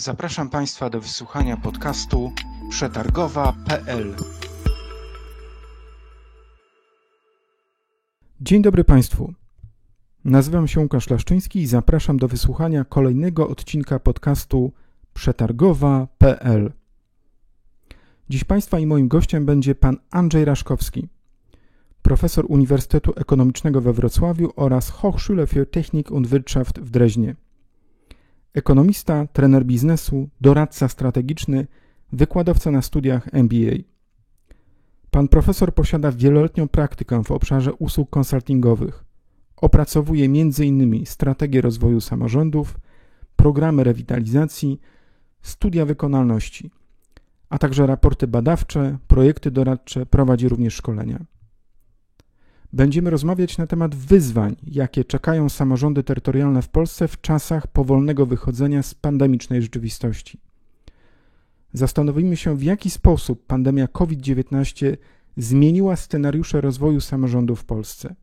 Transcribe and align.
Zapraszam 0.00 0.50
Państwa 0.50 0.90
do 0.90 1.00
wysłuchania 1.00 1.56
podcastu 1.56 2.32
przetargowa.pl. 2.70 4.14
Dzień 8.40 8.62
dobry 8.62 8.84
Państwu. 8.84 9.34
Nazywam 10.24 10.68
się 10.68 10.80
Łukasz 10.80 11.10
Laszczyński 11.10 11.60
i 11.60 11.66
zapraszam 11.66 12.16
do 12.16 12.28
wysłuchania 12.28 12.84
kolejnego 12.84 13.48
odcinka 13.48 13.98
podcastu 13.98 14.72
przetargowa.pl. 15.14 16.72
Dziś 18.28 18.44
Państwa 18.44 18.78
i 18.78 18.86
moim 18.86 19.08
gościem 19.08 19.46
będzie 19.46 19.74
pan 19.74 19.96
Andrzej 20.10 20.44
Raszkowski, 20.44 21.08
profesor 22.02 22.44
Uniwersytetu 22.48 23.12
Ekonomicznego 23.16 23.80
we 23.80 23.92
Wrocławiu 23.92 24.52
oraz 24.56 24.90
Hochschule 24.90 25.46
für 25.46 25.70
Technik 25.70 26.10
und 26.10 26.26
Wirtschaft 26.26 26.80
w 26.80 26.90
Dreźnie. 26.90 27.36
Ekonomista, 28.54 29.26
trener 29.26 29.64
biznesu, 29.64 30.28
doradca 30.40 30.88
strategiczny, 30.88 31.66
wykładowca 32.12 32.70
na 32.70 32.82
studiach 32.82 33.28
MBA. 33.32 33.76
Pan 35.10 35.28
profesor 35.28 35.74
posiada 35.74 36.12
wieloletnią 36.12 36.68
praktykę 36.68 37.24
w 37.24 37.30
obszarze 37.30 37.72
usług 37.74 38.10
konsultingowych. 38.10 39.04
Opracowuje 39.56 40.24
m.in. 40.24 41.06
strategię 41.06 41.60
rozwoju 41.60 42.00
samorządów, 42.00 42.80
programy 43.36 43.84
rewitalizacji, 43.84 44.80
studia 45.42 45.84
wykonalności, 45.86 46.70
a 47.48 47.58
także 47.58 47.86
raporty 47.86 48.26
badawcze, 48.26 48.98
projekty 49.06 49.50
doradcze, 49.50 50.06
prowadzi 50.06 50.48
również 50.48 50.74
szkolenia. 50.74 51.24
Będziemy 52.72 53.10
rozmawiać 53.10 53.58
na 53.58 53.66
temat 53.66 53.94
wyzwań, 53.94 54.56
jakie 54.66 55.04
czekają 55.04 55.48
samorządy 55.48 56.02
terytorialne 56.02 56.62
w 56.62 56.68
Polsce 56.68 57.08
w 57.08 57.20
czasach 57.20 57.66
powolnego 57.66 58.26
wychodzenia 58.26 58.82
z 58.82 58.94
pandemicznej 58.94 59.62
rzeczywistości. 59.62 60.40
Zastanowimy 61.72 62.36
się, 62.36 62.56
w 62.56 62.62
jaki 62.62 62.90
sposób 62.90 63.46
pandemia 63.46 63.86
COVID-19 63.86 64.96
zmieniła 65.36 65.96
scenariusze 65.96 66.60
rozwoju 66.60 67.00
samorządu 67.00 67.56
w 67.56 67.64
Polsce. 67.64 68.14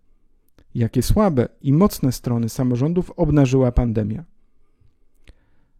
Jakie 0.75 1.03
słabe 1.03 1.47
i 1.61 1.73
mocne 1.73 2.11
strony 2.11 2.49
samorządów 2.49 3.11
obnażyła 3.11 3.71
pandemia. 3.71 4.23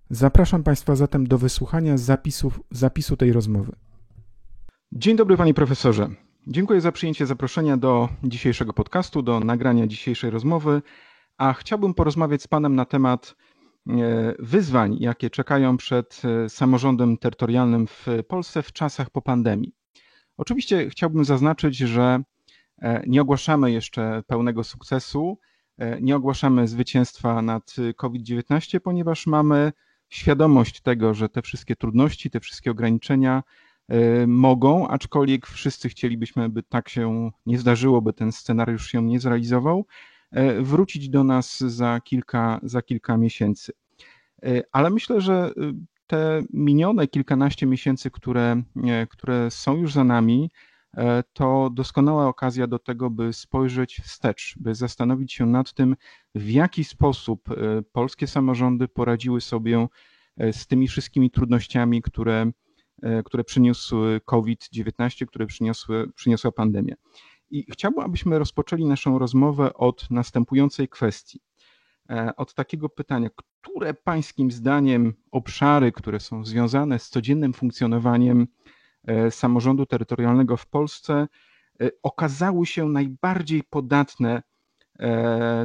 Zapraszam 0.10 0.64
Państwa 0.64 0.96
zatem 0.96 1.28
do 1.28 1.38
wysłuchania 1.38 1.98
zapisów, 1.98 2.60
zapisu 2.72 3.18
tej 3.18 3.34
rozmowy. 3.34 3.76
Dzień 4.92 5.18
dobry, 5.18 5.38
Panie 5.38 5.54
Profesorze. 5.54 6.27
Dziękuję 6.50 6.82
za 6.82 6.92
przyjęcie 6.92 7.26
zaproszenia 7.26 7.78
do 7.78 8.10
dzisiejszego 8.24 8.74
podcastu, 8.74 9.22
do 9.22 9.40
nagrania 9.40 9.88
dzisiejszej 9.88 10.30
rozmowy, 10.30 10.82
a 11.38 11.54
chciałbym 11.54 11.94
porozmawiać 11.94 12.42
z 12.42 12.48
Panem 12.48 12.76
na 12.76 12.86
temat 12.86 13.36
e, 13.90 13.94
wyzwań, 14.40 14.98
jakie 15.00 15.30
czekają 15.30 15.78
przed 15.78 16.22
e, 16.26 16.50
samorządem 16.50 17.18
terytorialnym 17.18 17.88
w 17.88 18.08
Polsce 18.28 18.64
w 18.64 18.74
czasach 18.74 19.10
po 19.10 19.22
pandemii. 19.22 19.76
Oczywiście 20.38 20.90
chciałbym 20.90 21.26
zaznaczyć, 21.26 21.78
że 21.78 22.24
e, 22.82 23.04
nie 23.08 23.22
ogłaszamy 23.22 23.72
jeszcze 23.72 24.24
pełnego 24.28 24.64
sukcesu, 24.64 25.40
nie 26.02 26.16
ogłaszamy 26.16 26.68
zwycięstwa 26.68 27.42
nad 27.42 27.76
COVID-19, 27.96 28.80
ponieważ 28.80 29.28
mamy 29.28 29.72
świadomość 30.10 30.82
tego, 30.82 31.14
że 31.14 31.30
te 31.30 31.42
wszystkie 31.42 31.76
trudności, 31.76 32.30
te 32.30 32.40
wszystkie 32.40 32.72
ograniczenia 32.72 33.44
mogą, 34.28 34.88
aczkolwiek 34.88 35.48
wszyscy 35.48 35.90
chcielibyśmy, 35.90 36.50
by 36.50 36.64
tak 36.64 36.90
się 36.90 37.32
nie 37.46 37.60
zdarzyło, 37.60 38.02
by 38.02 38.14
ten 38.14 38.32
scenariusz 38.32 38.92
się 38.92 39.04
nie 39.04 39.20
zrealizował, 39.20 39.86
e, 40.32 40.62
wrócić 40.62 41.10
do 41.10 41.24
nas 41.24 41.60
za 41.60 42.00
kilka, 42.04 42.60
za 42.64 42.82
kilka 42.82 43.18
miesięcy. 43.18 43.74
E, 44.44 44.62
ale 44.72 44.90
myślę, 44.90 45.22
że 45.22 45.52
te 46.08 46.42
minione 46.54 47.08
kilkanaście 47.08 47.66
miesięcy, 47.66 48.12
które, 48.12 48.62
które 49.10 49.52
są 49.52 49.76
już 49.76 49.94
za 49.94 50.04
nami, 50.04 50.52
to 51.34 51.70
doskonała 51.74 52.28
okazja 52.28 52.68
do 52.68 52.80
tego, 52.80 53.10
by 53.10 53.34
spojrzeć 53.34 54.02
wstecz, 54.04 54.56
by 54.60 54.76
zastanowić 54.76 55.34
się 55.34 55.46
nad 55.46 55.74
tym, 55.74 55.96
w 56.36 56.50
jaki 56.50 56.84
sposób 56.84 57.50
polskie 57.92 58.28
samorządy 58.28 58.88
poradziły 58.88 59.42
sobie 59.42 59.88
z 60.38 60.68
tymi 60.68 60.88
wszystkimi 60.88 61.32
trudnościami, 61.32 62.02
które, 62.02 62.52
E, 62.52 62.67
które 63.26 63.44
przyniósł 63.44 63.96
COVID-19, 64.26 65.26
które 65.26 65.46
przyniosły, 65.46 66.12
przyniosła 66.16 66.52
pandemia. 66.52 66.96
I 67.50 67.66
chciałbym, 67.72 68.04
abyśmy 68.04 68.40
rozpoczęli 68.40 68.86
naszą 68.86 69.20
rozmowę 69.20 69.74
od 69.74 70.12
następującej 70.12 70.88
kwestii. 70.88 71.40
E, 72.10 72.36
od 72.36 72.54
takiego 72.54 72.90
pytania, 72.90 73.30
które 73.62 73.94
Pańskim 73.94 74.52
zdaniem 74.52 75.14
obszary, 75.32 75.92
które 75.92 76.20
są 76.20 76.46
związane 76.46 77.00
z 77.00 77.10
codziennym 77.10 77.54
funkcjonowaniem 77.54 78.48
e, 79.04 79.32
samorządu 79.32 79.86
terytorialnego 79.86 80.58
w 80.58 80.68
Polsce, 80.68 81.28
okazały 82.04 82.66
się 82.66 82.90
najbardziej 82.90 83.64
podatne 83.64 84.44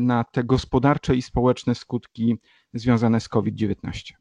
na 0.00 0.24
te 0.24 0.44
gospodarcze 0.44 1.16
i 1.16 1.22
społeczne 1.22 1.74
skutki 1.74 2.36
związane 2.74 3.20
z 3.20 3.28
COVID-19? 3.28 4.12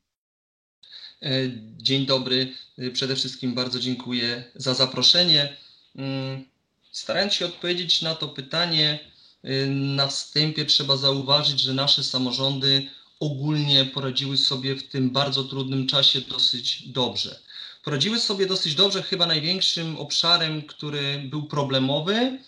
E, 1.23 1.29
dzień 1.77 2.05
dobry. 2.05 2.53
E, 2.77 2.91
przede 2.91 3.15
wszystkim 3.15 3.53
bardzo 3.53 3.79
dziękuję 3.79 4.43
za 4.55 4.73
zaproszenie. 4.73 5.57
Mm, 5.95 6.45
starając 6.91 7.33
się 7.33 7.45
odpowiedzieć 7.45 8.01
na 8.01 8.15
to 8.15 8.27
pytanie, 8.27 8.99
e, 9.43 9.65
na 9.67 10.07
wstępie 10.07 10.65
trzeba 10.65 10.97
zauważyć, 10.97 11.59
że 11.59 11.73
nasze 11.73 12.03
samorządy 12.03 12.87
ogólnie 13.19 13.85
poradziły 13.85 14.37
sobie 14.37 14.75
w 14.75 14.87
tym 14.87 15.09
bardzo 15.09 15.43
trudnym 15.43 15.87
czasie 15.87 16.21
dosyć 16.21 16.83
dobrze. 16.87 17.39
Poradziły 17.83 18.19
sobie 18.19 18.45
dosyć 18.45 18.75
dobrze, 18.75 19.03
chyba 19.03 19.25
największym 19.25 19.97
obszarem, 19.97 20.61
który 20.61 21.23
był 21.29 21.43
problemowy, 21.43 22.39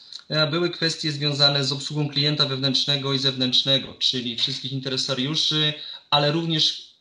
były 0.51 0.69
kwestie 0.69 1.11
związane 1.11 1.63
z 1.63 1.71
obsługą 1.71 2.09
klienta 2.09 2.45
wewnętrznego 2.45 3.13
i 3.13 3.19
zewnętrznego, 3.19 3.93
czyli 3.93 4.37
wszystkich 4.37 4.71
interesariuszy, 4.71 5.73
ale 6.09 6.31
również 6.31 6.93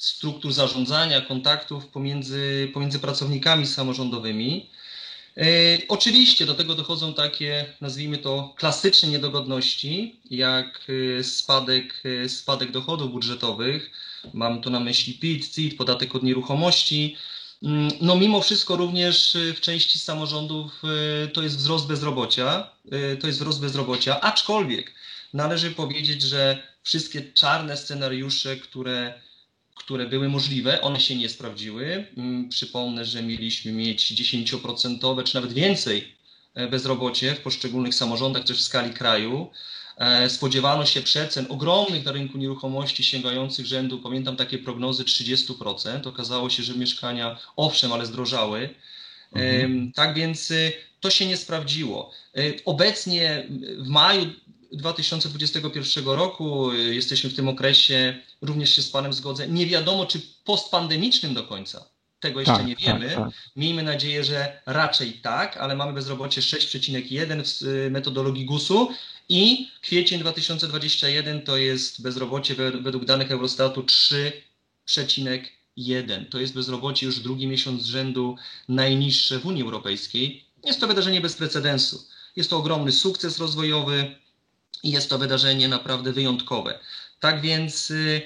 struktur 0.00 0.52
zarządzania, 0.52 1.20
kontaktów 1.20 1.86
pomiędzy, 1.86 2.70
pomiędzy 2.74 2.98
pracownikami 2.98 3.66
samorządowymi. 3.66 4.70
E, 5.36 5.42
oczywiście 5.88 6.46
do 6.46 6.54
tego 6.54 6.74
dochodzą 6.74 7.14
takie, 7.14 7.66
nazwijmy 7.80 8.18
to, 8.18 8.54
klasyczne 8.56 9.08
niedogodności, 9.08 10.20
jak 10.30 10.86
e, 11.18 11.24
spadek, 11.24 12.02
e, 12.24 12.28
spadek 12.28 12.70
dochodów 12.70 13.12
budżetowych. 13.12 13.90
Mam 14.34 14.60
tu 14.60 14.70
na 14.70 14.80
myśli 14.80 15.14
PIT, 15.14 15.48
CIT, 15.48 15.76
podatek 15.76 16.14
od 16.14 16.22
nieruchomości. 16.22 17.16
Mm, 17.62 17.90
no 18.00 18.16
mimo 18.16 18.40
wszystko 18.40 18.76
również 18.76 19.36
w 19.56 19.60
części 19.60 19.98
samorządów 19.98 20.82
to 21.32 21.42
jest 21.42 21.56
wzrost 21.56 21.86
bezrobocia, 21.86 22.70
to 23.20 23.26
jest 23.26 23.38
wzrost 23.38 23.60
bezrobocia, 23.60 24.20
aczkolwiek 24.20 24.92
należy 25.32 25.70
powiedzieć, 25.70 26.22
że 26.22 26.62
wszystkie 26.82 27.32
czarne 27.32 27.76
scenariusze, 27.76 28.56
które 28.56 29.20
które 29.84 30.06
były 30.06 30.28
możliwe, 30.28 30.80
one 30.80 31.00
się 31.00 31.16
nie 31.16 31.28
sprawdziły. 31.28 32.06
Mm, 32.16 32.48
przypomnę, 32.48 33.04
że 33.04 33.22
mieliśmy 33.22 33.72
mieć 33.72 34.12
10% 34.12 35.24
czy 35.24 35.34
nawet 35.34 35.52
więcej 35.52 36.16
e, 36.54 36.68
bezrobocie 36.68 37.34
w 37.34 37.40
poszczególnych 37.40 37.94
samorządach, 37.94 38.44
też 38.44 38.58
w 38.58 38.64
skali 38.64 38.90
kraju. 38.90 39.50
E, 39.96 40.30
spodziewano 40.30 40.86
się 40.86 41.02
przecen 41.02 41.46
ogromnych 41.48 42.04
na 42.04 42.12
rynku 42.12 42.38
nieruchomości 42.38 43.04
sięgających 43.04 43.66
rzędu, 43.66 43.98
pamiętam 43.98 44.36
takie 44.36 44.58
prognozy 44.58 45.04
30%. 45.04 46.08
Okazało 46.08 46.50
się, 46.50 46.62
że 46.62 46.74
mieszkania 46.74 47.38
owszem, 47.56 47.92
ale 47.92 48.06
zdrożały. 48.06 48.68
Mhm. 49.32 49.92
Tak 49.92 50.14
więc 50.14 50.52
to 51.00 51.10
się 51.10 51.26
nie 51.26 51.36
sprawdziło. 51.36 52.10
E, 52.36 52.40
obecnie 52.64 53.46
w 53.78 53.88
maju 53.88 54.26
2021 54.72 56.04
roku, 56.04 56.72
jesteśmy 56.72 57.30
w 57.30 57.36
tym 57.36 57.48
okresie, 57.48 58.18
również 58.42 58.76
się 58.76 58.82
z 58.82 58.90
Panem 58.90 59.12
zgodzę, 59.12 59.48
nie 59.48 59.66
wiadomo 59.66 60.06
czy 60.06 60.20
postpandemicznym 60.44 61.34
do 61.34 61.42
końca. 61.42 61.84
Tego 62.20 62.40
jeszcze 62.40 62.56
tak, 62.56 62.66
nie 62.66 62.76
wiemy. 62.76 63.08
Tak, 63.08 63.16
tak. 63.16 63.30
Miejmy 63.56 63.82
nadzieję, 63.82 64.24
że 64.24 64.60
raczej 64.66 65.12
tak, 65.12 65.56
ale 65.56 65.76
mamy 65.76 65.92
bezrobocie 65.92 66.40
6,1 66.40 67.42
w 67.44 67.90
metodologii 67.90 68.44
GUS-u 68.44 68.88
i 69.28 69.68
kwiecień 69.82 70.20
2021 70.20 71.42
to 71.42 71.56
jest 71.56 72.02
bezrobocie 72.02 72.54
według 72.54 73.04
danych 73.04 73.30
Eurostatu 73.30 73.82
3,1. 73.82 76.26
To 76.30 76.40
jest 76.40 76.54
bezrobocie 76.54 77.06
już 77.06 77.20
drugi 77.20 77.46
miesiąc 77.46 77.82
z 77.82 77.86
rzędu 77.86 78.36
najniższe 78.68 79.38
w 79.38 79.46
Unii 79.46 79.62
Europejskiej. 79.62 80.44
Jest 80.64 80.80
to 80.80 80.86
wydarzenie 80.86 81.20
bez 81.20 81.34
precedensu. 81.34 82.06
Jest 82.36 82.50
to 82.50 82.56
ogromny 82.56 82.92
sukces 82.92 83.38
rozwojowy, 83.38 84.14
i 84.82 84.90
jest 84.90 85.10
to 85.10 85.18
wydarzenie 85.18 85.68
naprawdę 85.68 86.12
wyjątkowe. 86.12 86.78
Tak 87.20 87.40
więc 87.40 87.90
y, 87.90 88.22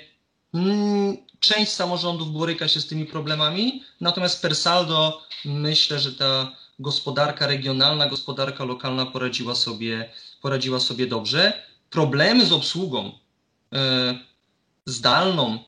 mm, 0.55 1.17
część 1.41 1.73
samorządów 1.73 2.33
boryka 2.33 2.69
się 2.69 2.81
z 2.81 2.87
tymi 2.87 3.07
problemami, 3.07 3.83
natomiast 4.01 4.43
per 4.43 4.57
saldo 4.57 5.23
myślę, 5.45 5.99
że 5.99 6.13
ta 6.13 6.53
gospodarka 6.79 7.47
regionalna, 7.47 8.09
gospodarka 8.09 8.65
lokalna 8.65 9.07
poradziła 9.07 9.55
sobie, 9.55 10.11
poradziła 10.43 10.81
sobie 10.81 11.07
dobrze. 11.07 11.67
Problemy 11.91 12.47
z 12.47 12.53
obsługą 12.53 13.09
y, 13.09 13.79
zdalną 14.87 15.59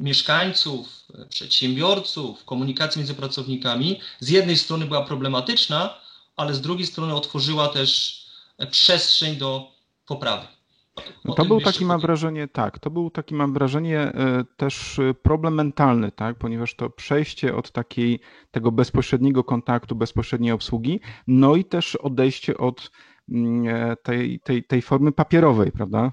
mieszkańców, 0.00 1.04
przedsiębiorców, 1.28 2.44
komunikacji 2.44 2.98
między 2.98 3.14
pracownikami 3.14 4.00
z 4.20 4.28
jednej 4.28 4.56
strony 4.56 4.86
była 4.86 5.04
problematyczna, 5.04 6.00
ale 6.36 6.54
z 6.54 6.60
drugiej 6.60 6.86
strony 6.86 7.14
otworzyła 7.14 7.68
też 7.68 8.20
przestrzeń 8.70 9.36
do 9.36 9.73
poprawy. 10.06 10.46
No 11.24 11.34
to 11.34 11.44
był 11.44 11.60
taki, 11.60 11.84
mam 11.84 12.00
wrażenie, 12.00 12.48
tak, 12.48 12.78
to 12.78 12.90
był 12.90 13.10
taki, 13.10 13.34
mam 13.34 13.52
wrażenie, 13.52 13.98
e, 13.98 14.44
też 14.56 14.98
e, 14.98 15.14
problem 15.14 15.54
mentalny, 15.54 16.12
tak, 16.12 16.38
ponieważ 16.38 16.74
to 16.74 16.90
przejście 16.90 17.56
od 17.56 17.70
takiej, 17.70 18.20
tego 18.50 18.72
bezpośredniego 18.72 19.44
kontaktu, 19.44 19.94
bezpośredniej 19.94 20.52
obsługi, 20.52 21.00
no 21.26 21.56
i 21.56 21.64
też 21.64 21.96
odejście 21.96 22.58
od 22.58 22.90
mm, 23.28 23.76
e, 23.76 23.96
tej, 23.96 24.40
tej, 24.40 24.64
tej 24.64 24.82
formy 24.82 25.12
papierowej, 25.12 25.72
prawda? 25.72 26.12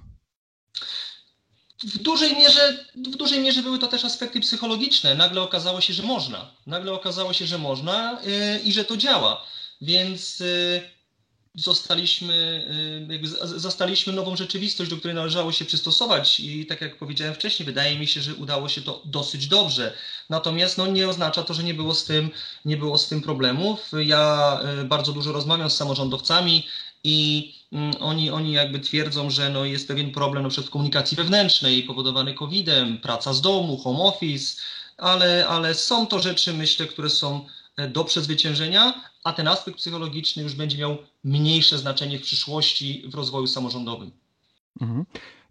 W 1.83 1.97
dużej, 1.97 2.35
mierze, 2.35 2.85
w 2.95 3.15
dużej 3.15 3.41
mierze 3.41 3.63
były 3.63 3.79
to 3.79 3.87
też 3.87 4.05
aspekty 4.05 4.39
psychologiczne. 4.39 5.15
Nagle 5.15 5.41
okazało 5.41 5.81
się, 5.81 5.93
że 5.93 6.03
można. 6.03 6.51
Nagle 6.67 6.93
okazało 6.93 7.33
się, 7.33 7.45
że 7.45 7.57
można 7.57 8.19
i 8.63 8.73
że 8.73 8.85
to 8.85 8.97
działa. 8.97 9.41
Więc 9.81 10.43
zostaliśmy, 11.55 12.65
y, 13.09 13.13
jakby 13.13 13.27
zastaliśmy 13.59 14.13
nową 14.13 14.35
rzeczywistość, 14.35 14.89
do 14.89 14.97
której 14.97 15.15
należało 15.15 15.51
się 15.51 15.65
przystosować 15.65 16.39
i 16.39 16.65
tak 16.65 16.81
jak 16.81 16.97
powiedziałem 16.97 17.35
wcześniej, 17.35 17.65
wydaje 17.65 17.99
mi 17.99 18.07
się, 18.07 18.21
że 18.21 18.35
udało 18.35 18.69
się 18.69 18.81
to 18.81 19.01
dosyć 19.05 19.47
dobrze. 19.47 19.93
Natomiast 20.29 20.77
no, 20.77 20.87
nie 20.87 21.09
oznacza 21.09 21.43
to, 21.43 21.53
że 21.53 21.63
nie 21.63 21.73
było 21.73 21.95
z 21.95 22.05
tym, 22.05 22.29
nie 22.65 22.77
było 22.77 22.97
z 22.97 23.07
tym 23.07 23.21
problemów. 23.21 23.91
Ja 24.05 24.59
y, 24.81 24.85
bardzo 24.85 25.13
dużo 25.13 25.31
rozmawiam 25.31 25.69
z 25.69 25.75
samorządowcami 25.75 26.67
i 27.03 27.53
mm, 27.71 27.93
oni, 27.99 28.31
oni 28.31 28.51
jakby 28.51 28.79
twierdzą, 28.79 29.29
że 29.29 29.49
no 29.49 29.65
jest 29.65 29.87
pewien 29.87 30.11
problem 30.11 30.43
na 30.43 30.49
w 30.49 30.69
komunikacji 30.69 31.17
wewnętrznej 31.17 31.83
powodowany 31.83 32.33
COVID-em, 32.33 32.97
praca 32.97 33.33
z 33.33 33.41
domu, 33.41 33.77
home 33.77 33.99
office, 33.99 34.61
ale, 34.97 35.47
ale 35.47 35.75
są 35.75 36.07
to 36.07 36.19
rzeczy, 36.19 36.53
myślę, 36.53 36.85
które 36.85 37.09
są 37.09 37.45
do 37.89 38.03
przezwyciężenia, 38.03 38.93
a 39.23 39.33
ten 39.33 39.47
aspekt 39.47 39.77
psychologiczny 39.77 40.43
już 40.43 40.55
będzie 40.55 40.77
miał 40.77 40.97
mniejsze 41.23 41.77
znaczenie 41.77 42.19
w 42.19 42.21
przyszłości 42.21 43.03
w 43.07 43.15
rozwoju 43.15 43.47
samorządowym. 43.47 44.11
Mhm. 44.81 45.05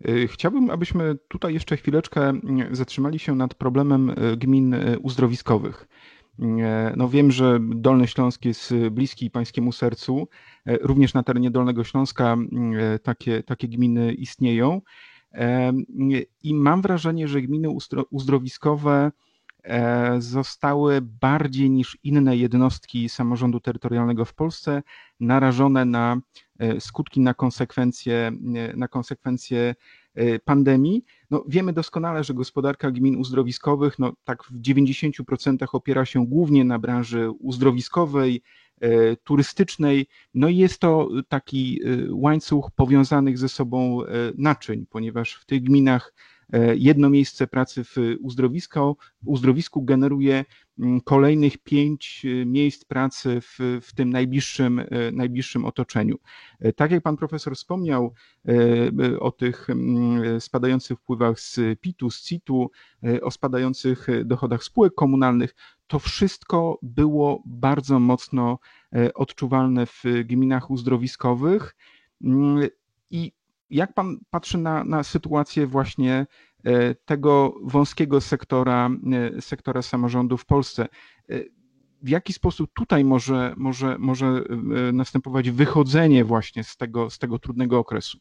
Y, 0.09 0.29
chciałbym, 0.29 0.71
abyśmy 0.71 1.17
tutaj 1.29 1.55
jeszcze 1.55 1.77
chwileczkę 1.77 2.29
mm, 2.29 2.77
zatrzymali 2.77 3.19
się 3.19 3.35
nad 3.35 3.55
problemem 3.55 4.11
y, 4.11 4.37
gmin 4.37 4.77
uzdrowiskowych. 5.03 5.89
No 6.97 7.09
wiem, 7.09 7.33
że 7.33 7.59
Dolny 7.61 8.07
Śląsk 8.07 8.45
jest 8.45 8.75
bliski 8.91 9.31
pańskiemu 9.31 9.73
sercu. 9.73 10.29
Również 10.67 11.15
na 11.15 11.23
terenie 11.23 11.51
Dolnego 11.51 11.85
Śląska 11.85 12.37
takie, 13.03 13.43
takie 13.43 13.69
gminy 13.69 14.13
istnieją. 14.13 14.81
I 16.43 16.55
mam 16.55 16.83
wrażenie, 16.83 17.29
że 17.29 17.43
gminy 17.43 17.69
uzdrowiskowe 18.11 19.11
E, 19.13 19.13
zostały 20.19 21.01
bardziej 21.01 21.71
niż 21.71 21.99
inne 22.03 22.37
jednostki 22.37 23.09
samorządu 23.09 23.61
terytorialnego 23.61 24.25
w 24.25 24.35
Polsce 24.35 24.83
narażone 25.21 25.85
na 25.85 26.21
e, 26.59 26.81
skutki, 26.81 27.21
na 27.21 27.35
konsekwencje, 27.35 28.33
e, 28.57 28.77
na 28.77 28.89
konsekwencje 28.89 29.75
pandemii. 30.45 31.05
No, 31.31 31.45
wiemy 31.49 31.73
doskonale, 31.73 32.25
że 32.25 32.35
gospodarka 32.35 32.91
gmin 32.91 33.17
uzdrowiskowych 33.17 33.99
no, 33.99 34.13
tak 34.25 34.45
w 34.45 34.61
90% 34.61 35.67
opiera 35.73 36.05
się 36.05 36.27
głównie 36.27 36.65
na 36.65 36.79
branży 36.79 37.31
uzdrowiskowej, 37.31 38.43
turystycznej. 39.25 40.07
No 40.35 40.49
i 40.49 40.57
jest 40.57 40.81
to 40.81 41.09
taki 41.29 41.81
łańcuch 42.11 42.71
powiązanych 42.71 43.39
ze 43.39 43.49
sobą 43.49 44.01
naczyń, 44.39 44.87
ponieważ 44.91 45.35
w 45.35 45.45
tych 45.45 45.63
gminach 45.63 46.13
E, 46.40 46.40
jedno 46.75 47.11
miejsce 47.11 47.47
pracy 47.47 47.85
w 47.85 47.97
uzdrowisku, 48.21 48.97
uzdrowisku 49.25 49.83
generuje 49.83 50.45
mm, 50.79 51.01
kolejnych 51.01 51.59
pięć 51.59 52.23
e, 52.25 52.47
miejsc 52.47 52.85
pracy 52.85 53.41
w, 53.41 53.81
w 53.83 53.95
tym 53.95 54.11
najbliższym, 54.11 54.79
e, 54.79 54.87
najbliższym 55.13 55.65
otoczeniu. 55.65 56.19
Tak 56.77 56.91
jak 56.91 57.03
pan 57.03 57.17
profesor 57.17 57.57
wspomniał 57.57 58.15
o 59.21 59.31
tych 59.31 59.71
mm, 59.71 60.41
spadających 60.41 60.99
wpływach 60.99 61.41
z 61.41 61.81
PIT-u, 61.81 62.11
z 62.11 62.23
CIT-u, 62.23 62.71
o 63.23 63.31
spadających 63.31 64.07
dochodach 64.25 64.65
spółek 64.65 64.95
komunalnych, 64.95 65.55
to 65.87 65.99
wszystko 65.99 66.79
było 66.83 67.43
bardzo 67.47 67.99
mocno 67.99 68.59
odczuwalne 69.15 69.87
w 69.87 70.05
gminach 70.25 70.71
uzdrowiskowych. 70.71 71.77
Mm, 72.25 72.69
I 73.11 73.33
jak 73.71 73.95
pan 73.95 74.19
patrzy 74.31 74.59
na, 74.59 74.85
na 74.85 75.03
sytuację 75.03 75.67
właśnie 75.67 76.27
e, 76.65 76.95
tego 76.95 77.55
wąskiego 77.65 78.21
sektora, 78.21 78.91
e, 79.37 79.43
sektora 79.43 79.83
samorządu 79.83 80.37
w 80.37 80.47
Polsce? 80.47 80.89
E, 81.31 81.41
w 82.03 82.09
jaki 82.09 82.33
sposób 82.33 82.71
tutaj 82.75 83.05
może, 83.05 83.55
może, 83.57 83.99
może 83.99 84.43
następować 84.93 85.51
wychodzenie 85.51 86.25
właśnie 86.25 86.65
z 86.65 86.77
tego, 86.77 87.11
z 87.11 87.19
tego 87.19 87.39
trudnego 87.39 87.79
okresu? 87.79 88.19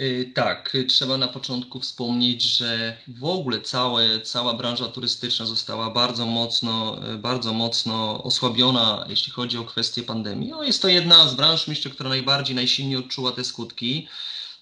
Y, 0.00 0.32
tak, 0.34 0.72
trzeba 0.88 1.16
na 1.18 1.28
początku 1.28 1.80
wspomnieć, 1.80 2.42
że 2.42 2.96
w 3.08 3.24
ogóle 3.24 3.60
całe, 3.60 4.20
cała 4.20 4.54
branża 4.54 4.88
turystyczna 4.88 5.46
została 5.46 5.90
bardzo 5.90 6.26
mocno, 6.26 6.98
y, 7.14 7.18
bardzo 7.18 7.52
mocno 7.52 8.22
osłabiona, 8.22 9.04
jeśli 9.08 9.32
chodzi 9.32 9.58
o 9.58 9.64
kwestię 9.64 10.02
pandemii. 10.02 10.48
No, 10.50 10.62
jest 10.62 10.82
to 10.82 10.88
jedna 10.88 11.28
z 11.28 11.34
branż, 11.34 11.68
myślę, 11.68 11.90
która 11.90 12.08
najbardziej, 12.08 12.56
najsilniej 12.56 12.96
odczuła 12.96 13.32
te 13.32 13.44
skutki. 13.44 14.08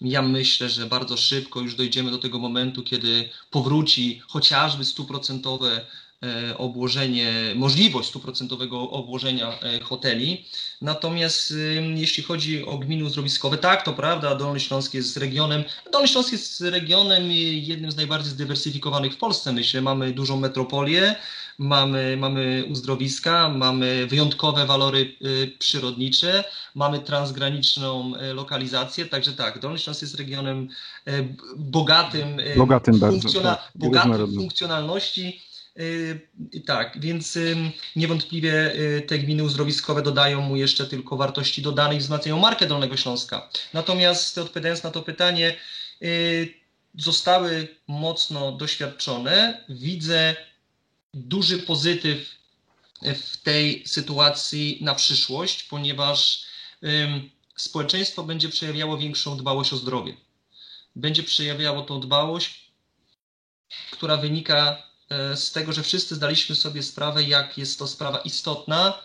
Ja 0.01 0.23
myślę, 0.23 0.69
że 0.69 0.87
bardzo 0.87 1.17
szybko 1.17 1.61
już 1.61 1.75
dojdziemy 1.75 2.11
do 2.11 2.19
tego 2.19 2.39
momentu, 2.39 2.83
kiedy 2.83 3.29
powróci 3.51 4.23
chociażby 4.29 4.85
stuprocentowe 4.85 5.87
obłożenie, 6.59 7.33
możliwość 7.55 8.09
stuprocentowego 8.09 8.91
obłożenia 8.91 9.59
e, 9.63 9.81
hoteli. 9.81 10.45
Natomiast 10.83 11.55
jeśli 11.95 12.23
chodzi 12.23 12.65
o 12.65 12.79
gminy 12.79 13.05
uzdrowiskowe, 13.05 13.59
tak, 13.59 13.85
to 13.85 13.93
prawda, 13.93 14.35
Dolny 14.35 14.61
Śląsk 14.61 14.95
jest 14.95 15.17
regionem, 15.17 15.65
Dolny 15.93 16.09
Śląsk 16.09 16.33
jest 16.33 16.61
regionem 16.61 17.31
jednym 17.53 17.91
z 17.91 17.97
najbardziej 17.97 18.31
zdywersyfikowanych 18.31 19.13
w 19.13 19.17
Polsce, 19.17 19.53
myślę. 19.53 19.83
Mamy 19.83 20.13
dużą 20.13 20.37
metropolię, 20.37 21.17
mamy, 21.59 22.17
mamy 22.17 22.65
uzdrowiska, 22.71 23.49
mamy 23.49 24.07
wyjątkowe 24.07 24.67
walory 24.67 25.17
y, 25.23 25.53
przyrodnicze, 25.59 26.45
mamy 26.75 27.01
transgraniczną 27.01 28.17
y, 28.17 28.35
lokalizację, 28.35 29.07
także 29.07 29.33
tak, 29.33 29.59
Dolny 29.59 29.79
Śląsk 29.79 30.03
jest 30.03 30.15
regionem 30.15 30.69
y, 31.09 31.35
bogatym, 31.57 32.37
bogatym 32.57 32.99
bardzo, 32.99 33.41
tak, 33.41 33.73
bogatym 33.75 34.35
funkcjonalności. 34.35 35.41
Tak, 36.67 37.01
więc 37.01 37.39
niewątpliwie 37.97 38.73
te 39.07 39.19
gminy 39.19 39.45
uzdrowiskowe 39.45 40.03
dodają 40.03 40.41
mu 40.41 40.57
jeszcze 40.57 40.87
tylko 40.87 41.17
wartości 41.17 41.63
dodanej 41.63 41.97
i 41.97 42.01
wzmacniają 42.01 42.39
markę 42.39 42.67
Dolnego 42.67 42.97
Śląska. 42.97 43.51
Natomiast 43.73 44.39
odpowiadając 44.39 44.83
na 44.83 44.91
to 44.91 45.03
pytanie, 45.03 45.57
zostały 46.95 47.77
mocno 47.89 48.53
doświadczone. 48.53 49.65
Widzę 49.69 50.37
duży 51.15 51.59
pozytyw 51.59 52.43
w 53.03 53.37
tej 53.37 53.87
sytuacji 53.87 54.79
na 54.81 54.95
przyszłość, 54.95 55.63
ponieważ 55.63 56.45
społeczeństwo 57.57 58.23
będzie 58.23 58.49
przejawiało 58.49 58.99
większą 58.99 59.37
dbałość 59.37 59.73
o 59.73 59.77
zdrowie. 59.77 60.17
Będzie 60.97 61.23
przejawiało 61.23 61.83
tą 61.83 62.01
dbałość, 62.01 62.71
która 63.91 64.17
wynika 64.17 64.92
z 65.35 65.53
tego, 65.53 65.73
że 65.73 65.83
wszyscy 65.83 66.15
zdaliśmy 66.15 66.57
sobie 66.57 66.83
sprawę, 66.83 67.23
jak 67.23 67.59
jest 67.59 67.79
to 67.79 67.87
sprawa 67.87 68.19
istotna 68.19 68.99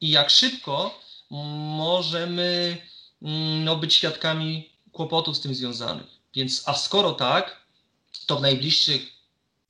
i 0.00 0.10
jak 0.10 0.30
szybko 0.30 1.00
możemy 1.30 2.76
mm, 3.22 3.64
no, 3.64 3.76
być 3.76 3.94
świadkami 3.94 4.70
kłopotów 4.92 5.36
z 5.36 5.40
tym 5.40 5.54
związanych. 5.54 6.06
Więc, 6.34 6.62
a 6.66 6.74
skoro 6.74 7.12
tak, 7.12 7.64
to 8.26 8.36
w 8.36 8.42
najbliższych 8.42 9.02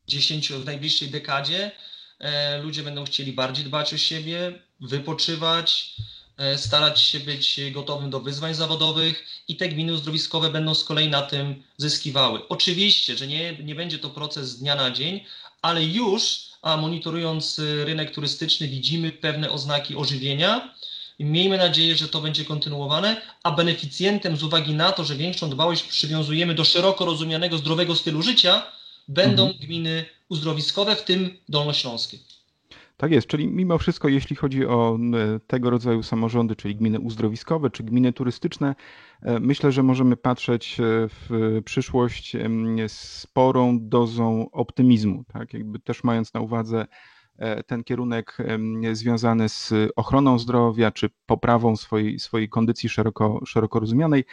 10, 0.09 0.53
w 0.53 0.65
najbliższej 0.65 1.09
dekadzie 1.09 1.71
e, 2.19 2.59
ludzie 2.63 2.83
będą 2.83 3.05
chcieli 3.05 3.33
bardziej 3.33 3.65
dbać 3.65 3.95
o 3.95 3.99
siebie, 3.99 4.59
wypoczywać, 4.81 5.97
e, 6.37 6.59
starać 6.59 7.01
się 7.01 7.21
być 7.21 7.61
gotowym 7.73 8.11
do 8.11 8.21
wyzwań 8.21 8.55
zawodowych 8.55 9.25
i 9.49 9.57
te 9.57 9.69
gminy 9.69 9.93
uzdrowiskowe 9.93 10.51
będą 10.51 10.75
z 10.75 10.85
kolei 10.85 11.09
na 11.09 11.23
tym 11.23 11.63
zyskiwały. 11.77 12.49
Oczywiście, 12.49 13.17
że 13.17 13.27
nie, 13.27 13.57
nie 13.59 13.75
będzie 13.75 13.99
to 13.99 14.11
proces 14.11 14.49
z 14.49 14.59
dnia 14.59 14.75
na 14.75 14.91
dzień, 14.91 15.25
ale 15.65 15.85
już, 15.85 16.49
a 16.63 16.77
monitorując 16.77 17.61
rynek 17.85 18.15
turystyczny, 18.15 18.69
widzimy 18.69 19.13
pewne 19.13 19.51
oznaki 19.51 19.97
ożywienia. 19.97 20.75
I 21.19 21.25
miejmy 21.25 21.59
nadzieję, 21.59 21.97
że 21.97 22.09
to 22.09 22.21
będzie 22.21 22.45
kontynuowane, 22.45 23.23
a 23.43 23.51
beneficjentem 23.51 24.37
z 24.37 24.43
uwagi 24.43 24.75
na 24.75 24.93
to, 24.93 25.05
że 25.05 25.17
większą 25.17 25.51
dbałość 25.51 25.83
przywiązujemy 25.83 26.55
do 26.55 26.65
szeroko 26.65 27.05
rozumianego 27.05 27.59
zdrowego 27.59 27.97
stylu 27.97 28.23
życia, 28.23 28.63
będą 29.09 29.43
mhm. 29.43 29.67
gminy 29.67 30.05
uzdrowiskowe, 30.29 30.97
w 30.97 31.03
tym 31.03 31.39
dolnośląskie. 31.49 32.19
Tak 32.97 33.11
jest, 33.11 33.27
czyli 33.27 33.49
mimo 33.49 33.79
wszystko, 33.79 34.09
jeśli 34.09 34.37
chodzi 34.37 34.67
o 34.67 34.99
tego 35.47 35.71
rodzaju 35.71 36.03
samorządy, 36.03 36.57
czyli 36.57 36.77
gminy 36.77 37.01
uzdrowiskowe 37.01 37.71
czy 37.71 37.83
gminy 37.83 38.13
turystyczne, 38.13 38.75
e, 39.23 39.41
myślę, 39.41 39.73
że 39.73 39.83
możemy 39.83 40.17
patrzeć 40.17 40.81
e, 40.81 40.85
w 41.09 41.61
przyszłość 41.65 42.37
sporą 42.87 43.79
dozą 43.81 44.51
optymizmu, 44.51 45.25
tak? 45.33 45.55
Jakby 45.55 45.79
też 45.79 46.05
mając 46.05 46.35
na 46.35 46.41
uwadze 46.41 46.87
e, 47.37 47.63
ten 47.63 47.85
kierunek 47.85 48.39
związany 48.93 49.49
z 49.49 49.73
ochroną 49.97 50.39
zdrowia 50.39 50.91
czy 50.91 51.11
poprawą 51.27 51.77
swojej, 51.77 52.19
swojej 52.19 52.49
kondycji 52.49 52.89
szeroko, 52.89 53.41
szeroko 53.47 53.81
rozumianej 53.81 54.25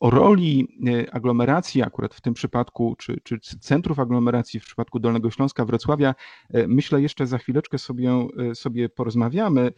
o 0.00 0.10
roli 0.10 0.68
e, 0.86 1.14
aglomeracji, 1.14 1.82
akurat 1.82 2.14
w 2.14 2.20
tym 2.20 2.34
przypadku, 2.34 2.96
czy, 2.98 3.20
czy 3.24 3.38
centrów 3.60 3.98
aglomeracji 3.98 4.60
w 4.60 4.64
przypadku 4.64 5.00
Dolnego 5.00 5.30
Śląska, 5.30 5.64
Wrocławia, 5.64 6.14
e, 6.50 6.68
myślę 6.68 7.02
jeszcze 7.02 7.26
za 7.26 7.38
chwileczkę 7.38 7.78
sobie, 7.78 8.28
e, 8.50 8.54
sobie 8.54 8.88
porozmawiamy, 8.88 9.72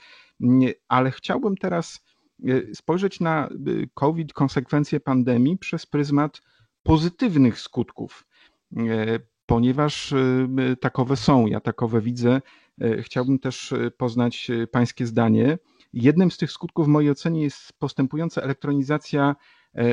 ale 0.88 1.10
chciałbym 1.10 1.56
teraz 1.56 2.04
spojrzeć 2.74 3.20
na 3.20 3.48
COVID, 3.94 4.32
konsekwencje 4.32 5.00
pandemii 5.00 5.58
przez 5.58 5.86
pryzmat 5.86 6.42
pozytywnych 6.82 7.60
skutków, 7.60 8.26
ponieważ 9.46 10.14
takowe 10.80 11.16
są, 11.16 11.46
ja 11.46 11.60
takowe 11.60 12.00
widzę. 12.00 12.40
Chciałbym 13.02 13.38
też 13.38 13.74
poznać 13.96 14.50
Pańskie 14.72 15.06
zdanie. 15.06 15.58
Jednym 15.92 16.30
z 16.30 16.38
tych 16.38 16.52
skutków 16.52 16.86
w 16.86 16.88
mojej 16.88 17.10
ocenie 17.10 17.42
jest 17.42 17.72
postępująca 17.78 18.42
elektronizacja 18.42 19.36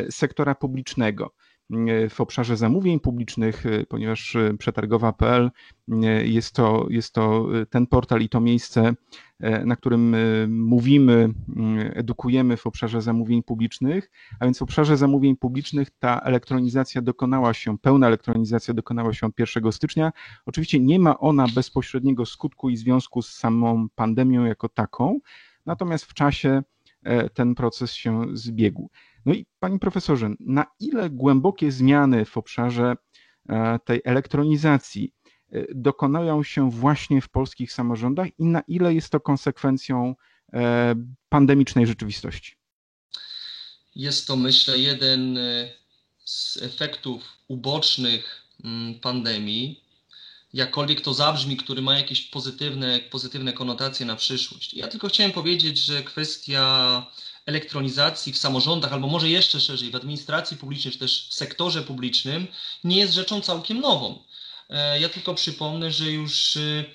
sektora 0.09 0.55
publicznego 0.55 1.33
e, 1.71 2.09
w 2.09 2.21
obszarze 2.21 2.57
zamówień 2.57 2.99
publicznych, 2.99 3.65
e, 3.65 3.85
ponieważ 3.85 4.37
przetargowa.pl 4.59 5.51
jest 6.23 6.55
to, 6.55 6.87
jest 6.89 7.13
to 7.13 7.47
ten 7.69 7.87
portal 7.87 8.21
i 8.21 8.29
to 8.29 8.39
miejsce, 8.39 8.93
na 9.65 9.75
którym 9.75 10.15
mówimy, 10.47 11.29
edukujemy 11.93 12.57
w 12.57 12.67
obszarze 12.67 13.01
zamówień 13.01 13.43
publicznych, 13.43 14.11
a 14.39 14.45
więc 14.45 14.59
w 14.59 14.61
obszarze 14.61 14.97
zamówień 14.97 15.35
publicznych 15.35 15.89
ta 15.99 16.19
elektronizacja 16.19 17.01
dokonała 17.01 17.53
się, 17.53 17.77
pełna 17.77 18.07
elektronizacja 18.07 18.73
dokonała 18.73 19.13
się 19.13 19.27
od 19.27 19.39
1 19.39 19.71
stycznia. 19.71 20.11
Oczywiście 20.45 20.79
nie 20.79 20.99
ma 20.99 21.19
ona 21.19 21.45
bezpośredniego 21.55 22.25
skutku 22.25 22.69
i 22.69 22.77
związku 22.77 23.21
z 23.21 23.29
samą 23.29 23.87
pandemią 23.95 24.45
jako 24.45 24.69
taką, 24.69 25.19
natomiast 25.65 26.05
w 26.05 26.13
czasie 26.13 26.63
ten 27.33 27.55
proces 27.55 27.93
się 27.93 28.25
zbiegł. 28.33 28.89
No 29.27 29.33
i 29.33 29.45
panie 29.59 29.79
profesorze, 29.79 30.29
na 30.39 30.65
ile 30.79 31.09
głębokie 31.09 31.71
zmiany 31.71 32.25
w 32.25 32.37
obszarze 32.37 32.95
e, 33.49 33.79
tej 33.85 34.01
elektronizacji 34.05 35.13
e, 35.51 35.65
dokonają 35.75 36.43
się 36.43 36.71
właśnie 36.71 37.21
w 37.21 37.29
polskich 37.29 37.73
samorządach 37.73 38.27
i 38.39 38.45
na 38.45 38.61
ile 38.67 38.93
jest 38.93 39.09
to 39.09 39.19
konsekwencją 39.19 40.15
e, 40.53 40.95
pandemicznej 41.29 41.87
rzeczywistości? 41.87 42.55
Jest 43.95 44.27
to, 44.27 44.35
myślę, 44.35 44.77
jeden 44.77 45.39
z 46.25 46.57
efektów 46.57 47.23
ubocznych 47.47 48.41
mm, 48.63 48.99
pandemii, 48.99 49.83
jakkolwiek 50.53 51.01
to 51.01 51.13
zabrzmi, 51.13 51.57
który 51.57 51.81
ma 51.81 51.97
jakieś 51.97 52.21
pozytywne, 52.21 52.99
pozytywne 52.99 53.53
konotacje 53.53 54.05
na 54.05 54.15
przyszłość. 54.15 54.73
Ja 54.73 54.87
tylko 54.87 55.07
chciałem 55.07 55.31
powiedzieć, 55.31 55.77
że 55.77 56.03
kwestia 56.03 57.05
elektronizacji 57.45 58.33
w 58.33 58.37
samorządach, 58.37 58.93
albo 58.93 59.07
może 59.07 59.29
jeszcze 59.29 59.59
szerzej 59.59 59.91
w 59.91 59.95
administracji 59.95 60.57
publicznej, 60.57 60.93
czy 60.93 60.99
też 60.99 61.27
w 61.29 61.33
sektorze 61.33 61.81
publicznym, 61.83 62.47
nie 62.83 62.97
jest 62.97 63.13
rzeczą 63.13 63.41
całkiem 63.41 63.79
nową. 63.79 64.23
E, 64.69 64.99
ja 64.99 65.09
tylko 65.09 65.33
przypomnę, 65.33 65.91
że 65.91 66.11
już 66.11 66.57
e, 66.57 66.85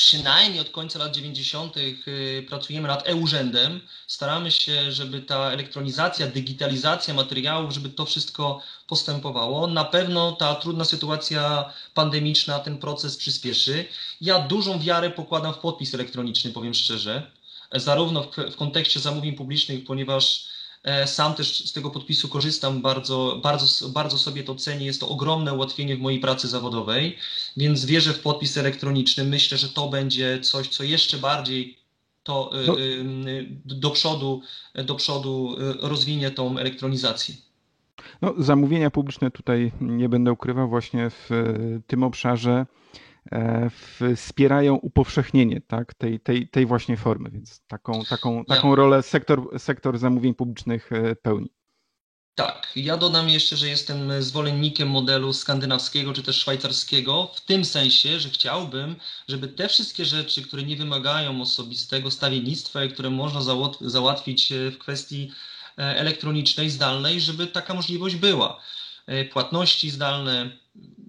przynajmniej 0.00 0.60
od 0.60 0.70
końca 0.70 0.98
lat 0.98 1.14
90. 1.14 1.76
E, 1.76 1.80
pracujemy 2.42 2.88
nad 2.88 3.08
e-urzędem. 3.08 3.80
Staramy 4.06 4.50
się, 4.50 4.92
żeby 4.92 5.20
ta 5.20 5.50
elektronizacja, 5.50 6.26
digitalizacja 6.26 7.14
materiałów, 7.14 7.72
żeby 7.74 7.88
to 7.90 8.04
wszystko 8.04 8.62
postępowało. 8.86 9.66
Na 9.66 9.84
pewno 9.84 10.32
ta 10.32 10.54
trudna 10.54 10.84
sytuacja 10.84 11.72
pandemiczna 11.94 12.58
ten 12.58 12.78
proces 12.78 13.16
przyspieszy. 13.16 13.86
Ja 14.20 14.38
dużą 14.38 14.78
wiarę 14.78 15.10
pokładam 15.10 15.54
w 15.54 15.58
podpis 15.58 15.94
elektroniczny, 15.94 16.50
powiem 16.50 16.74
szczerze 16.74 17.30
zarówno 17.74 18.22
w, 18.22 18.36
w 18.52 18.56
kontekście 18.56 19.00
zamówień 19.00 19.32
publicznych, 19.32 19.84
ponieważ 19.84 20.44
sam 21.06 21.34
też 21.34 21.64
z 21.68 21.72
tego 21.72 21.90
podpisu 21.90 22.28
korzystam, 22.28 22.82
bardzo, 22.82 23.40
bardzo, 23.42 23.88
bardzo 23.88 24.18
sobie 24.18 24.44
to 24.44 24.54
cenię. 24.54 24.86
Jest 24.86 25.00
to 25.00 25.08
ogromne 25.08 25.54
ułatwienie 25.54 25.96
w 25.96 26.00
mojej 26.00 26.20
pracy 26.20 26.48
zawodowej, 26.48 27.18
więc 27.56 27.84
wierzę 27.84 28.12
w 28.12 28.20
podpis 28.20 28.56
elektroniczny. 28.56 29.24
Myślę, 29.24 29.58
że 29.58 29.68
to 29.68 29.88
będzie 29.88 30.40
coś, 30.40 30.68
co 30.68 30.84
jeszcze 30.84 31.18
bardziej 31.18 31.78
to 32.22 32.50
e, 32.54 32.66
no. 33.04 33.30
do 33.64 33.90
przodu, 33.90 34.42
do 34.74 34.94
przodu 34.94 35.56
e, 35.58 35.88
rozwinie 35.88 36.30
tą 36.30 36.58
elektronizację. 36.58 37.34
No, 38.22 38.34
zamówienia 38.38 38.90
publiczne 38.90 39.30
tutaj 39.30 39.72
nie 39.80 40.08
będę 40.08 40.32
ukrywał 40.32 40.68
właśnie 40.68 41.10
w 41.10 41.30
tym 41.86 42.02
obszarze 42.02 42.66
E, 42.70 42.79
wspierają 44.16 44.74
upowszechnienie 44.74 45.60
tak, 45.60 45.94
tej, 45.94 46.20
tej, 46.20 46.48
tej 46.48 46.66
właśnie 46.66 46.96
formy, 46.96 47.30
więc 47.30 47.60
taką, 47.66 48.04
taką, 48.04 48.44
taką 48.44 48.74
rolę 48.74 49.02
sektor, 49.02 49.60
sektor 49.60 49.98
zamówień 49.98 50.34
publicznych 50.34 50.92
e, 50.92 51.16
pełni. 51.16 51.50
Tak, 52.34 52.72
ja 52.76 52.96
dodam 52.96 53.28
jeszcze, 53.28 53.56
że 53.56 53.68
jestem 53.68 54.22
zwolennikiem 54.22 54.90
modelu 54.90 55.32
skandynawskiego 55.32 56.12
czy 56.12 56.22
też 56.22 56.36
szwajcarskiego, 56.36 57.30
w 57.34 57.40
tym 57.40 57.64
sensie, 57.64 58.20
że 58.20 58.28
chciałbym, 58.28 58.96
żeby 59.28 59.48
te 59.48 59.68
wszystkie 59.68 60.04
rzeczy, 60.04 60.42
które 60.42 60.62
nie 60.62 60.76
wymagają 60.76 61.42
osobistego 61.42 62.10
stawiennictwa 62.10 62.84
i 62.84 62.92
które 62.92 63.10
można 63.10 63.40
załatwić 63.80 64.52
e, 64.52 64.70
w 64.70 64.78
kwestii 64.78 65.30
elektronicznej, 65.76 66.70
zdalnej, 66.70 67.20
żeby 67.20 67.46
taka 67.46 67.74
możliwość 67.74 68.16
była. 68.16 68.60
Płatności 69.32 69.90
zdalne, 69.90 70.50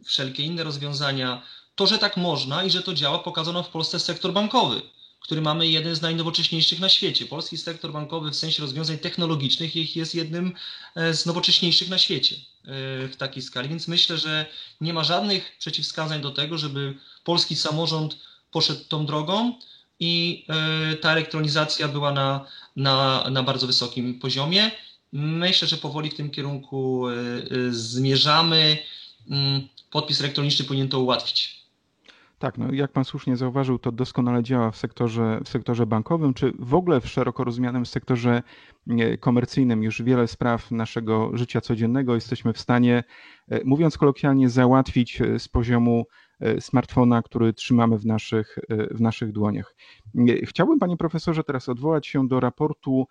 wszelkie 0.06 0.44
inne 0.44 0.63
rozwiązania, 0.63 1.41
to, 1.75 1.88
że 1.88 1.98
tak 1.98 2.18
można 2.18 2.63
i 2.63 2.72
że 2.72 2.84
to 2.84 2.94
działa, 2.94 3.20
pokazano 3.20 3.63
w 3.63 3.70
Polsce 3.70 4.00
sektor 4.00 4.34
bankowy, 4.34 4.82
który 5.22 5.42
mamy 5.42 5.68
jeden 5.68 5.96
z 5.96 6.01
najnowocześniejszych 6.01 6.80
na 6.80 6.90
świecie. 6.90 7.25
Polski 7.25 7.58
sektor 7.58 7.92
bankowy 7.92 8.32
w 8.32 8.36
sensie 8.36 8.62
rozwiązań 8.62 8.98
technologicznych 8.98 9.96
jest 9.96 10.16
jednym 10.16 10.54
e, 10.96 11.13
z 11.13 11.25
nowocześniejszych 11.25 11.90
na 11.90 11.98
świecie 11.98 12.36
e, 12.36 12.40
w 13.08 13.16
takiej 13.18 13.44
skali, 13.44 13.70
więc 13.70 13.88
myślę, 13.88 14.18
że 14.18 14.46
nie 14.82 14.94
ma 14.94 15.04
żadnych 15.04 15.58
przeciwwskazań 15.60 16.22
do 16.22 16.32
tego, 16.32 16.58
żeby 16.58 16.98
polski 17.24 17.56
samorząd 17.56 18.18
poszedł 18.51 18.84
tą 18.88 19.06
drogą 19.06 19.54
i 20.00 20.46
e, 20.50 20.96
ta 20.96 21.12
elektronizacja 21.12 21.88
była 21.88 22.12
na, 22.12 22.46
na, 22.75 23.25
na 23.30 23.44
bardzo 23.44 23.68
wysokim 23.68 24.20
poziomie. 24.20 24.72
Myślę, 25.13 25.68
że 25.68 25.78
powoli 25.78 26.10
w 26.10 26.16
tym 26.16 26.30
kierunku 26.30 27.06
zmierzamy. 27.70 28.78
Mm, 29.30 29.68
podpis 29.92 30.20
elektroniczny 30.20 30.66
powinien 30.66 30.90
to 30.90 31.00
ułatwić. 31.00 31.61
Tak, 32.41 32.57
no 32.57 32.71
jak 32.71 32.91
pan 32.91 33.05
słusznie 33.05 33.38
zauważył, 33.38 33.79
to 33.79 33.91
doskonale 33.91 34.43
działa 34.43 34.71
w 34.71 34.77
sektorze, 34.77 35.41
w 35.45 35.50
sektorze 35.50 35.86
bankowym, 35.86 36.33
czy 36.33 36.53
w 36.60 36.75
ogóle 36.75 37.01
w 37.01 37.07
szeroko 37.07 37.43
rozumianym 37.43 37.86
sektorze 37.86 38.43
komercyjnym. 39.19 39.83
Już 39.83 40.01
wiele 40.01 40.27
spraw 40.27 40.71
naszego 40.71 41.38
życia 41.38 41.62
codziennego 41.62 42.15
jesteśmy 42.15 42.53
w 42.53 42.60
stanie, 42.60 43.03
e, 43.48 43.63
mówiąc 43.63 43.98
kolokwialnie, 43.98 44.50
załatwić 44.50 45.21
e, 45.21 45.39
z 45.39 45.48
poziomu 45.48 46.05
e, 46.39 46.62
smartfona, 46.62 47.21
który 47.21 47.53
trzymamy 47.53 47.98
w 47.98 48.05
naszych, 48.05 48.60
w 48.91 49.01
naszych 49.01 49.31
dłoniach. 49.31 49.75
Chciałbym, 50.43 50.79
panie 50.79 50.98
profesorze, 50.98 51.43
teraz 51.43 51.69
odwołać 51.69 52.07
się 52.07 52.27
do 52.27 52.39
raportu 52.39 53.07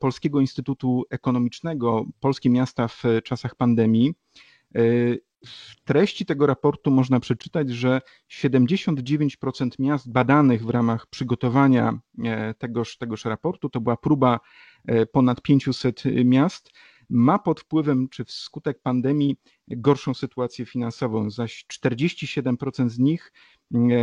Polskiego 0.00 0.40
Instytutu 0.40 1.04
Ekonomicznego 1.10 2.04
Polskie 2.20 2.50
Miasta 2.50 2.88
w 2.88 3.02
czasach 3.24 3.54
pandemii. 3.54 4.14
W 5.46 5.84
treści 5.84 6.26
tego 6.26 6.46
raportu 6.46 6.90
można 6.90 7.20
przeczytać, 7.20 7.70
że 7.70 8.00
79% 8.30 9.70
miast 9.78 10.12
badanych 10.12 10.64
w 10.64 10.70
ramach 10.70 11.06
przygotowania 11.06 11.98
e, 12.24 12.54
tegoż, 12.54 12.96
tegoż 12.98 13.24
raportu, 13.24 13.68
to 13.68 13.80
była 13.80 13.96
próba 13.96 14.40
e, 14.86 15.06
ponad 15.06 15.42
500 15.42 16.02
miast, 16.24 16.72
ma 17.10 17.38
pod 17.38 17.60
wpływem 17.60 18.08
czy 18.08 18.24
wskutek 18.24 18.82
pandemii 18.82 19.36
gorszą 19.68 20.14
sytuację 20.14 20.66
finansową, 20.66 21.30
zaś 21.30 21.64
47% 21.84 22.88
z 22.88 22.98
nich 22.98 23.32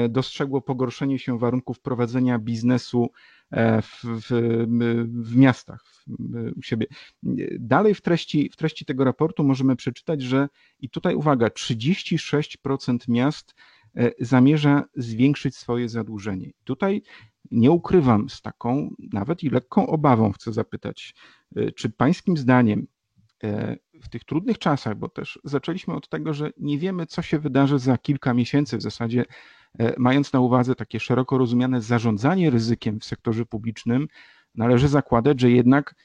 dostrzegło 0.09 0.61
pogorszenie 0.61 1.19
się 1.19 1.39
warunków 1.39 1.79
prowadzenia 1.79 2.39
biznesu 2.39 3.09
e, 3.51 3.81
w, 3.81 4.03
w, 4.03 4.27
w 5.07 5.35
miastach, 5.35 5.83
u 6.55 6.61
siebie. 6.61 6.87
Dalej 7.59 7.95
w 7.95 8.01
treści, 8.01 8.49
w 8.49 8.55
treści 8.55 8.85
tego 8.85 9.03
raportu 9.03 9.43
możemy 9.43 9.75
przeczytać, 9.75 10.21
że 10.21 10.49
i 10.79 10.89
tutaj 10.89 11.15
uwaga, 11.15 11.47
36% 11.47 12.97
miast 13.07 13.55
e, 13.95 14.11
zamierza 14.19 14.83
zwiększyć 14.95 15.55
swoje 15.55 15.89
zadłużenie. 15.89 16.51
Tutaj 16.63 17.01
nie 17.51 17.71
ukrywam 17.71 18.29
z 18.29 18.41
taką 18.41 18.95
nawet 19.13 19.43
i 19.43 19.49
lekką 19.49 19.87
obawą 19.87 20.31
chcę 20.31 20.53
zapytać, 20.53 21.15
czy 21.75 21.89
pańskim 21.89 22.37
zdaniem 22.37 22.87
E, 23.02 23.02
w 24.01 24.09
tych 24.09 24.23
trudnych 24.23 24.59
czasach, 24.59 24.95
bo 24.95 25.09
też 25.09 25.39
zaczęliśmy 25.43 25.93
od 25.93 26.09
tego, 26.09 26.33
że 26.33 26.51
nie 26.57 26.79
wiemy, 26.79 27.05
co 27.05 27.21
się 27.21 27.39
wydarzy 27.39 27.79
za 27.79 27.97
kilka 27.97 28.33
miesięcy, 28.33 28.77
w 28.77 28.81
zasadzie 28.81 29.25
mając 29.97 30.33
na 30.33 30.39
uwadze 30.39 30.75
takie 30.75 30.99
szeroko 30.99 31.37
rozumiane 31.37 31.81
zarządzanie 31.81 32.49
ryzykiem 32.49 32.99
w 32.99 33.05
sektorze 33.05 33.45
publicznym, 33.45 34.07
należy 34.55 34.87
zakładać, 34.87 35.41
że 35.41 35.51
jednak 35.51 35.95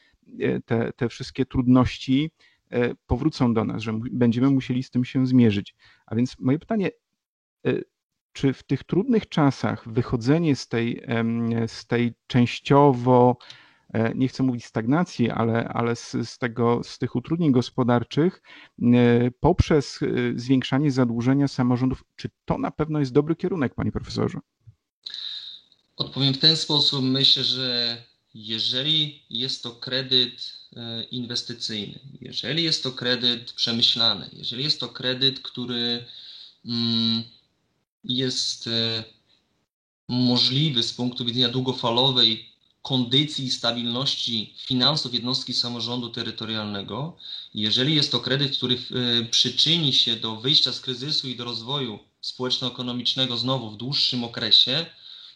te, 0.64 0.92
te 0.92 1.08
wszystkie 1.08 1.46
trudności 1.46 2.30
powrócą 3.06 3.54
do 3.54 3.64
nas, 3.64 3.82
że 3.82 3.92
będziemy 4.10 4.50
musieli 4.50 4.82
z 4.82 4.90
tym 4.90 5.04
się 5.04 5.26
zmierzyć. 5.26 5.74
A 6.06 6.14
więc 6.14 6.38
moje 6.38 6.58
pytanie, 6.58 6.90
czy 8.32 8.52
w 8.52 8.62
tych 8.62 8.84
trudnych 8.84 9.28
czasach 9.28 9.88
wychodzenie 9.88 10.56
z 10.56 10.68
tej, 10.68 11.02
z 11.66 11.86
tej 11.86 12.14
częściowo, 12.26 13.36
e, 13.40 13.67
nie 14.14 14.28
chcę 14.28 14.42
mówić 14.42 14.64
stagnacji, 14.64 15.30
ale, 15.30 15.68
ale 15.68 15.96
z, 15.96 16.16
z, 16.24 16.38
tego, 16.38 16.80
z 16.84 16.98
tych 16.98 17.16
utrudnień 17.16 17.52
gospodarczych 17.52 18.42
e, 18.82 19.30
poprzez 19.40 20.00
e, 20.02 20.06
zwiększanie 20.36 20.90
zadłużenia 20.90 21.48
samorządów, 21.48 22.04
czy 22.16 22.28
to 22.44 22.58
na 22.58 22.70
pewno 22.70 22.98
jest 22.98 23.12
dobry 23.12 23.36
kierunek, 23.36 23.74
panie 23.74 23.92
profesorze? 23.92 24.38
Odpowiem 25.96 26.34
w 26.34 26.38
ten 26.38 26.56
sposób. 26.56 27.04
Myślę, 27.04 27.44
że 27.44 27.96
jeżeli 28.34 29.22
jest 29.30 29.62
to 29.62 29.70
kredyt 29.70 30.58
inwestycyjny, 31.10 31.98
jeżeli 32.20 32.62
jest 32.62 32.82
to 32.82 32.92
kredyt 32.92 33.52
przemyślany, 33.52 34.30
jeżeli 34.32 34.64
jest 34.64 34.80
to 34.80 34.88
kredyt, 34.88 35.40
który 35.40 36.04
mm, 36.64 37.22
jest 38.04 38.66
e, 38.66 39.04
możliwy 40.08 40.82
z 40.82 40.92
punktu 40.92 41.24
widzenia 41.24 41.48
długofalowej 41.48 42.48
kondycji 42.88 43.44
i 43.44 43.50
stabilności 43.50 44.54
finansów 44.66 45.14
jednostki 45.14 45.54
samorządu 45.54 46.08
terytorialnego, 46.10 47.16
jeżeli 47.54 47.94
jest 47.94 48.12
to 48.12 48.20
kredyt, 48.20 48.56
który 48.56 48.74
e, 48.74 49.24
przyczyni 49.24 49.92
się 49.92 50.16
do 50.16 50.36
wyjścia 50.36 50.72
z 50.72 50.80
kryzysu 50.80 51.28
i 51.28 51.36
do 51.36 51.44
rozwoju 51.44 51.98
społeczno-ekonomicznego 52.20 53.36
znowu 53.36 53.70
w 53.70 53.76
dłuższym 53.76 54.24
okresie, 54.24 54.86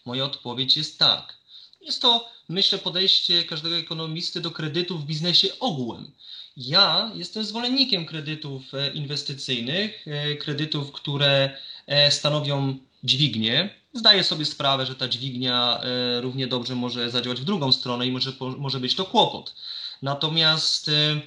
moja 0.05 0.25
odpowiedź 0.25 0.77
jest 0.77 0.99
tak. 0.99 1.37
Jest 1.81 2.03
to, 2.03 2.29
myślę, 2.49 2.79
podejście 2.79 3.45
każdego 3.45 3.77
ekonomisty 3.77 4.41
do 4.41 4.51
kredytów 4.51 5.03
w 5.03 5.07
biznesie 5.07 5.49
ogółem. 5.61 6.11
Ja 6.57 7.13
jestem 7.15 7.45
zwolennikiem 7.45 8.07
kredytów 8.07 8.75
e, 8.75 8.93
inwestycyjnych, 8.93 10.07
kredytów, 10.41 10.93
które 10.93 11.57
E, 11.87 12.11
stanowią 12.11 12.79
dźwignię. 13.05 13.71
Zdaję 13.93 14.25
sobie 14.25 14.45
sprawę, 14.45 14.87
że 14.87 14.95
ta 14.95 15.09
dźwignia 15.09 15.81
e, 15.83 16.21
równie 16.21 16.47
dobrze 16.47 16.75
może 16.75 17.11
zadziałać 17.11 17.41
w 17.41 17.45
drugą 17.45 17.73
stronę 17.73 18.07
i 18.07 18.13
może, 18.13 18.33
może 18.59 18.81
być 18.81 18.95
to 18.95 19.05
kłopot. 19.05 19.55
Natomiast 20.03 20.89
e, 20.89 21.21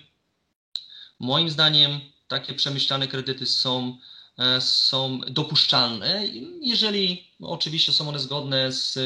moim 1.19 1.49
zdaniem 1.49 1.99
takie 2.27 2.53
przemyślane 2.53 3.07
kredyty 3.07 3.45
są, 3.45 3.97
są 4.59 5.19
dopuszczalne, 5.19 6.23
jeżeli 6.61 7.27
oczywiście 7.41 7.91
są 7.91 8.09
one 8.09 8.19
zgodne 8.19 8.71
z 8.71 8.99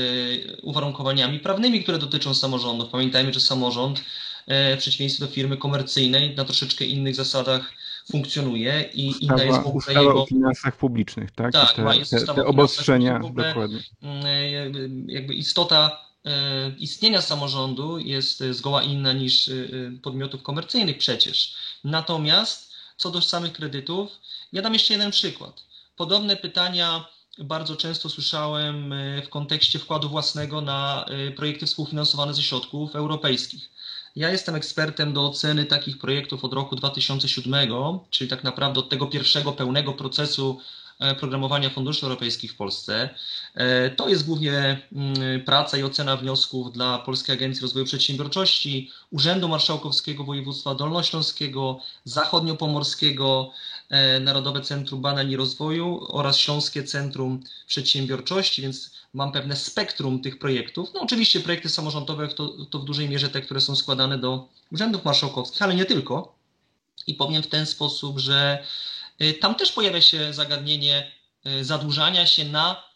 uwarunkowaniami 0.61 1.39
prawnymi, 1.39 1.83
które 1.83 1.97
dotyczą 1.97 2.33
samorządów. 2.33 2.89
Pamiętajmy, 2.89 3.33
że 3.33 3.39
samorząd 3.39 4.01
w 4.47 4.77
przeciwieństwie 4.77 5.25
do 5.25 5.31
firmy 5.31 5.57
komercyjnej 5.57 6.35
na 6.35 6.45
troszeczkę 6.45 6.85
innych 6.85 7.15
zasadach 7.15 7.73
funkcjonuje 8.11 8.89
i 8.93 9.09
ustawa, 9.09 9.33
inna 9.33 9.43
jest 9.43 9.59
w 9.59 9.67
ogóle 9.67 10.03
jego... 10.03 10.23
o 10.23 10.25
finansach 10.25 10.75
publicznych, 10.77 11.31
tak? 11.31 11.53
Tak, 11.53 11.73
te, 11.73 11.97
jest 11.97 12.11
te, 12.11 12.33
te 12.33 12.45
obostrzenia, 12.45 13.19
dokładnie. 13.19 13.79
Mm, 14.01 15.09
jakby 15.09 15.33
istota 15.33 16.05
e, 16.25 16.71
istnienia 16.77 17.21
samorządu 17.21 17.99
jest 17.99 18.43
zgoła 18.51 18.83
inna 18.83 19.13
niż 19.13 19.49
e, 19.49 19.53
podmiotów 20.01 20.43
komercyjnych 20.43 20.97
przecież. 20.97 21.55
Natomiast 21.83 22.71
co 22.97 23.11
do 23.11 23.21
samych 23.21 23.53
kredytów, 23.53 24.11
ja 24.53 24.61
dam 24.61 24.73
jeszcze 24.73 24.93
jeden 24.93 25.11
przykład. 25.11 25.63
Podobne 25.95 26.35
pytania 26.35 27.05
bardzo 27.37 27.75
często 27.75 28.09
słyszałem 28.09 28.93
e, 28.93 29.21
w 29.21 29.29
kontekście 29.29 29.79
wkładu 29.79 30.09
własnego 30.09 30.61
na 30.61 31.05
projekty 31.35 31.65
współfinansowane 31.65 32.33
ze 32.33 32.41
środków 32.41 32.95
europejskich. 32.95 33.69
Ja 34.19 34.29
jestem 34.29 34.55
ekspertem 34.55 35.13
do 35.13 35.25
oceny 35.25 35.65
takich 35.65 35.97
projektów 35.97 36.43
od 36.43 36.53
roku 36.53 36.75
2007, 36.75 37.69
czyli 38.09 38.29
tak 38.29 38.43
naprawdę 38.43 38.79
od 38.79 38.89
tego 38.89 39.07
pierwszego 39.07 39.51
pełnego 39.51 39.93
procesu 39.93 40.59
e, 40.99 41.15
programowania 41.15 41.69
funduszy 41.69 42.05
europejskich 42.05 42.51
w 42.51 42.55
Polsce. 42.55 43.09
E, 43.55 43.89
to 43.89 44.09
jest 44.09 44.25
głównie 44.25 44.81
mm, 44.91 45.41
praca 45.45 45.77
i 45.77 45.83
ocena 45.83 46.17
wniosków 46.17 46.71
dla 46.71 46.97
Polskiej 46.97 47.35
Agencji 47.35 47.61
Rozwoju 47.61 47.85
Przedsiębiorczości, 47.85 48.91
Urzędu 49.11 49.47
Marszałkowskiego 49.47 50.23
Województwa 50.23 50.75
Dolnośląskiego, 50.75 51.79
Zachodniopomorskiego, 52.03 53.51
Narodowe 54.21 54.61
Centrum 54.61 55.01
Badań 55.01 55.31
i 55.31 55.35
Rozwoju 55.35 56.05
oraz 56.09 56.37
Śląskie 56.37 56.83
Centrum 56.83 57.43
Przedsiębiorczości, 57.67 58.61
więc 58.61 58.91
mam 59.13 59.31
pewne 59.31 59.55
spektrum 59.55 60.21
tych 60.21 60.39
projektów. 60.39 60.89
No 60.93 61.01
oczywiście 61.01 61.39
projekty 61.39 61.69
samorządowe 61.69 62.27
to, 62.27 62.65
to 62.65 62.79
w 62.79 62.85
dużej 62.85 63.09
mierze 63.09 63.29
te, 63.29 63.41
które 63.41 63.61
są 63.61 63.75
składane 63.75 64.17
do 64.17 64.47
urzędów 64.71 65.05
marszałkowskich, 65.05 65.61
ale 65.61 65.75
nie 65.75 65.85
tylko. 65.85 66.35
I 67.07 67.13
powiem 67.13 67.43
w 67.43 67.47
ten 67.47 67.65
sposób, 67.65 68.19
że 68.19 68.63
y, 69.21 69.33
tam 69.33 69.55
też 69.55 69.71
pojawia 69.71 70.01
się 70.01 70.33
zagadnienie 70.33 71.11
y, 71.47 71.65
zadłużania 71.65 72.25
się 72.25 72.45
na 72.45 72.89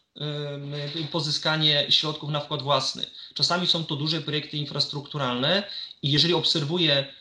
pozyskanie 1.12 1.86
środków 1.90 2.30
na 2.30 2.40
wkład 2.40 2.62
własny. 2.62 3.06
Czasami 3.34 3.68
są 3.68 3.86
to 3.86 3.96
duże 3.96 4.22
projekty 4.22 4.58
infrastrukturalne 4.58 5.64
i 6.02 6.12
jeżeli 6.12 6.34
obserwuję 6.34 7.14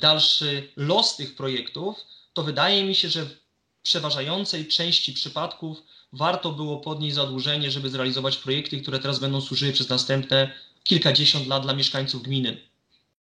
dalszy 0.00 0.72
los 0.76 1.16
tych 1.16 1.36
projektów, 1.36 1.96
to 2.38 2.42
wydaje 2.44 2.84
mi 2.84 2.94
się, 2.94 3.08
że 3.08 3.24
w 3.24 3.36
przeważającej 3.82 4.68
części 4.68 5.12
przypadków 5.12 5.82
warto 6.12 6.52
było 6.52 6.80
podnieść 6.80 7.14
zadłużenie, 7.14 7.70
żeby 7.70 7.90
zrealizować 7.90 8.36
projekty, 8.36 8.80
które 8.80 8.98
teraz 8.98 9.18
będą 9.18 9.40
służyły 9.40 9.72
przez 9.72 9.88
następne 9.88 10.54
kilkadziesiąt 10.84 11.46
lat 11.46 11.62
dla 11.62 11.72
mieszkańców 11.72 12.22
gminy. 12.22 12.60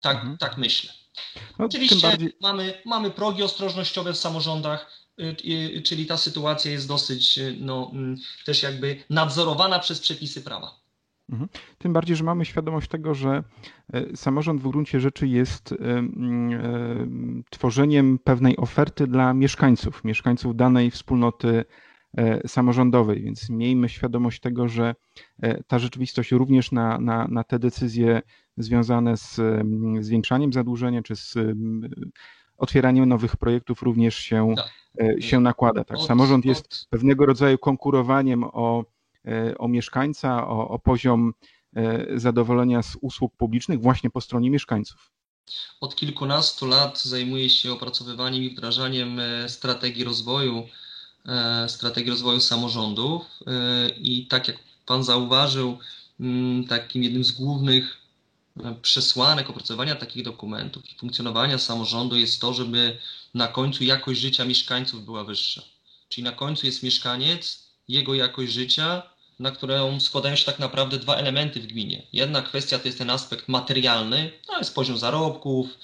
Tak, 0.00 0.16
mhm. 0.16 0.38
tak 0.38 0.58
myślę. 0.58 0.92
No, 1.58 1.64
Oczywiście 1.64 1.96
bardziej... 1.96 2.36
mamy, 2.40 2.82
mamy 2.84 3.10
progi 3.10 3.42
ostrożnościowe 3.42 4.12
w 4.12 4.18
samorządach, 4.18 5.08
y, 5.20 5.36
y, 5.76 5.82
czyli 5.82 6.06
ta 6.06 6.16
sytuacja 6.16 6.70
jest 6.70 6.88
dosyć 6.88 7.38
y, 7.38 7.56
no, 7.60 7.90
mm, 7.92 8.16
też 8.44 8.62
jakby 8.62 9.04
nadzorowana 9.10 9.78
przez 9.78 10.00
przepisy 10.00 10.42
prawa. 10.42 10.80
Mhm. 11.28 11.48
Tym 11.78 11.92
bardziej, 11.92 12.16
że 12.16 12.24
mamy 12.24 12.44
świadomość 12.44 12.88
tego, 12.88 13.14
że 13.14 13.44
e, 13.92 14.16
samorząd 14.16 14.60
w 14.60 14.68
gruncie 14.68 15.00
rzeczy 15.00 15.28
jest 15.28 15.74
tworzeniem 17.50 18.18
pewnej 18.18 18.56
oferty 18.56 19.06
dla 19.06 19.34
mieszkańców, 19.34 20.04
mieszkańców 20.04 20.56
danej 20.56 20.90
wspólnoty 20.90 21.64
E, 22.16 22.48
samorządowej, 22.48 23.22
więc 23.22 23.50
miejmy 23.50 23.88
świadomość 23.88 24.40
tego, 24.40 24.68
że 24.68 24.94
e, 25.42 25.62
ta 25.62 25.78
rzeczywistość 25.78 26.32
również 26.32 26.72
na, 26.72 26.98
na, 26.98 27.28
na 27.28 27.44
te 27.44 27.58
decyzje 27.58 28.22
związane 28.56 29.16
z 29.16 29.40
zwiększaniem 30.00 30.52
zadłużenia 30.52 31.02
czy 31.02 31.16
z 31.16 31.34
otwieraniem 32.58 33.08
nowych 33.08 33.36
projektów 33.36 33.82
również 33.82 34.16
się, 34.16 34.54
tak. 34.56 35.22
Się 35.22 35.40
nakłada. 35.40 35.84
Tak? 35.84 35.98
Samorząd 35.98 36.44
jest 36.44 36.86
pewnego 36.90 37.26
rodzaju 37.26 37.58
konkurowaniem 37.58 38.44
o, 38.44 38.84
o 39.58 39.68
mieszkańca, 39.68 40.48
o, 40.48 40.68
o 40.68 40.78
poziom 40.78 41.32
zadowolenia 42.14 42.82
z 42.82 42.96
usług 43.00 43.36
publicznych 43.36 43.80
właśnie 43.80 44.10
po 44.10 44.20
stronie 44.20 44.50
mieszkańców. 44.50 45.10
Od 45.80 45.96
kilkunastu 45.96 46.66
lat 46.66 47.02
zajmuję 47.02 47.50
się 47.50 47.72
opracowywaniem 47.72 48.42
i 48.42 48.50
wdrażaniem 48.50 49.20
strategii 49.48 50.04
rozwoju 50.04 50.66
E, 51.28 51.68
strategii 51.68 52.10
rozwoju 52.10 52.40
samorządów 52.40 53.22
e, 53.46 53.88
i 53.88 54.26
tak 54.26 54.48
jak 54.48 54.56
Pan 54.86 55.04
zauważył, 55.04 55.78
mm, 56.20 56.66
takim 56.66 57.02
jednym 57.02 57.24
z 57.24 57.32
głównych 57.32 57.98
e, 58.64 58.74
przesłanek 58.82 59.50
opracowania 59.50 59.94
takich 59.94 60.24
dokumentów 60.24 60.92
i 60.92 60.98
funkcjonowania 60.98 61.58
samorządu 61.58 62.16
jest 62.16 62.40
to, 62.40 62.54
żeby 62.54 62.98
na 63.34 63.48
końcu 63.48 63.84
jakość 63.84 64.20
życia 64.20 64.44
mieszkańców 64.44 65.04
była 65.04 65.24
wyższa. 65.24 65.62
Czyli 66.08 66.24
na 66.24 66.32
końcu 66.32 66.66
jest 66.66 66.82
mieszkaniec, 66.82 67.64
jego 67.88 68.14
jakość 68.14 68.52
życia, 68.52 69.02
na 69.38 69.50
którą 69.50 70.00
składają 70.00 70.36
się 70.36 70.44
tak 70.44 70.58
naprawdę 70.58 70.98
dwa 70.98 71.16
elementy 71.16 71.60
w 71.60 71.66
gminie. 71.66 72.02
Jedna 72.12 72.42
kwestia 72.42 72.78
to 72.78 72.88
jest 72.88 72.98
ten 72.98 73.10
aspekt 73.10 73.48
materialny, 73.48 74.30
to 74.46 74.58
jest 74.58 74.74
poziom 74.74 74.98
zarobków, 74.98 75.78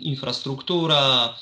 infrastruktura, 0.00 1.34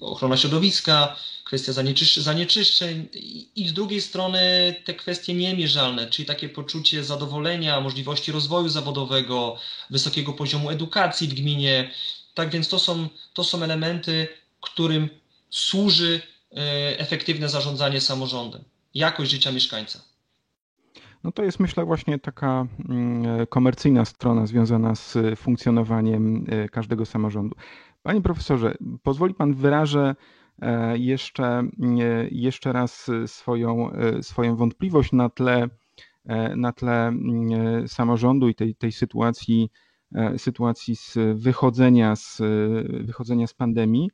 ochrona 0.00 0.36
środowiska, 0.36 1.16
kwestia 1.44 1.72
zanieczyszczeń 2.16 3.08
i 3.56 3.68
z 3.68 3.72
drugiej 3.72 4.00
strony 4.00 4.40
te 4.84 4.94
kwestie 4.94 5.34
niemierzalne, 5.34 6.10
czyli 6.10 6.26
takie 6.26 6.48
poczucie 6.48 7.04
zadowolenia, 7.04 7.80
możliwości 7.80 8.32
rozwoju 8.32 8.68
zawodowego, 8.68 9.56
wysokiego 9.90 10.32
poziomu 10.32 10.70
edukacji 10.70 11.28
w 11.28 11.34
gminie. 11.34 11.90
Tak 12.34 12.50
więc 12.50 12.68
to 12.68 12.78
są, 12.78 13.08
to 13.34 13.44
są 13.44 13.62
elementy, 13.62 14.28
którym 14.60 15.08
służy 15.50 16.20
e, 16.52 16.98
efektywne 16.98 17.48
zarządzanie 17.48 18.00
samorządem, 18.00 18.64
jakość 18.98 19.30
życia 19.30 19.52
mieszkańca. 19.52 20.00
No 21.24 21.32
to 21.32 21.44
jest 21.44 21.60
myślę 21.60 21.84
właśnie 21.84 22.18
taka 22.18 22.66
mm, 22.88 23.46
komercyjna 23.46 24.04
strona 24.04 24.46
związana 24.46 24.94
z 24.94 25.18
funkcjonowaniem 25.36 26.44
e, 26.48 26.68
każdego 26.68 27.06
samorządu. 27.06 27.56
Panie 28.02 28.22
profesorze, 28.22 28.74
pozwoli 29.02 29.34
pan 29.34 29.54
wyrażę 29.54 30.14
jeszcze, 30.94 31.62
jeszcze 32.30 32.72
raz 32.72 33.10
swoją, 33.26 33.90
swoją 34.22 34.56
wątpliwość 34.56 35.12
na 35.12 35.28
tle, 35.28 35.68
na 36.56 36.72
tle 36.72 37.12
samorządu 37.86 38.48
i 38.48 38.54
tej, 38.54 38.74
tej 38.74 38.92
sytuacji, 38.92 39.70
sytuacji 40.36 40.96
z 40.96 41.18
wychodzenia 41.34 42.16
z, 42.16 42.42
wychodzenia 43.04 43.46
z 43.46 43.54
pandemii. 43.54 44.10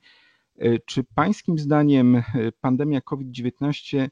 Czy 0.86 1.04
Pańskim 1.14 1.58
zdaniem 1.58 2.22
pandemia 2.60 3.00
COVID-19 3.00 4.08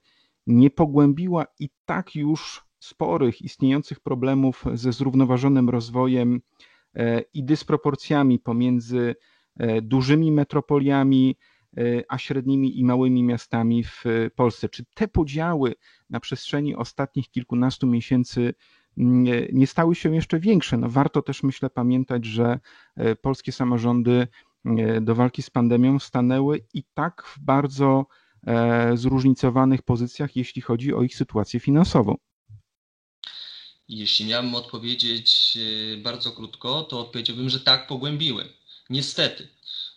nie 0.46 0.70
pogłębiła 0.70 1.46
i 1.58 1.70
tak 1.84 2.14
już 2.14 2.64
sporych 2.80 3.42
istniejących 3.42 4.00
problemów 4.00 4.64
ze 4.74 4.92
zrównoważonym 4.92 5.70
rozwojem 5.70 6.40
e, 6.94 7.20
i 7.34 7.44
dysproporcjami 7.44 8.38
pomiędzy 8.38 9.14
e, 9.56 9.82
dużymi 9.82 10.32
metropoliami 10.32 11.36
e, 11.76 11.82
a 12.08 12.18
średnimi 12.18 12.80
i 12.80 12.84
małymi 12.84 13.22
miastami 13.22 13.84
w 13.84 14.04
Polsce. 14.36 14.68
Czy 14.68 14.84
te 14.94 15.08
podziały 15.08 15.74
na 16.10 16.20
przestrzeni 16.20 16.76
ostatnich 16.76 17.30
kilkunastu 17.30 17.86
miesięcy 17.86 18.54
nie, 18.96 19.48
nie 19.52 19.66
stały 19.66 19.94
się 19.94 20.14
jeszcze 20.14 20.40
większe? 20.40 20.76
No 20.76 20.88
warto 20.88 21.22
też, 21.22 21.42
myślę, 21.42 21.70
pamiętać, 21.70 22.24
że 22.24 22.60
polskie 23.20 23.52
samorządy 23.52 24.26
do 25.00 25.14
walki 25.14 25.42
z 25.42 25.50
pandemią 25.50 25.98
stanęły 25.98 26.60
i 26.74 26.84
tak 26.94 27.22
w 27.26 27.38
bardzo 27.38 28.06
zróżnicowanych 28.94 29.82
pozycjach, 29.82 30.36
jeśli 30.36 30.62
chodzi 30.62 30.94
o 30.94 31.02
ich 31.02 31.16
sytuację 31.16 31.60
finansową. 31.60 32.16
Jeśli 33.88 34.26
miałbym 34.26 34.54
odpowiedzieć 34.54 35.58
e, 35.94 35.96
bardzo 35.96 36.32
krótko, 36.32 36.82
to 36.82 37.00
odpowiedziałbym, 37.00 37.50
że 37.50 37.60
tak 37.60 37.86
pogłębiły. 37.86 38.44
Niestety. 38.90 39.48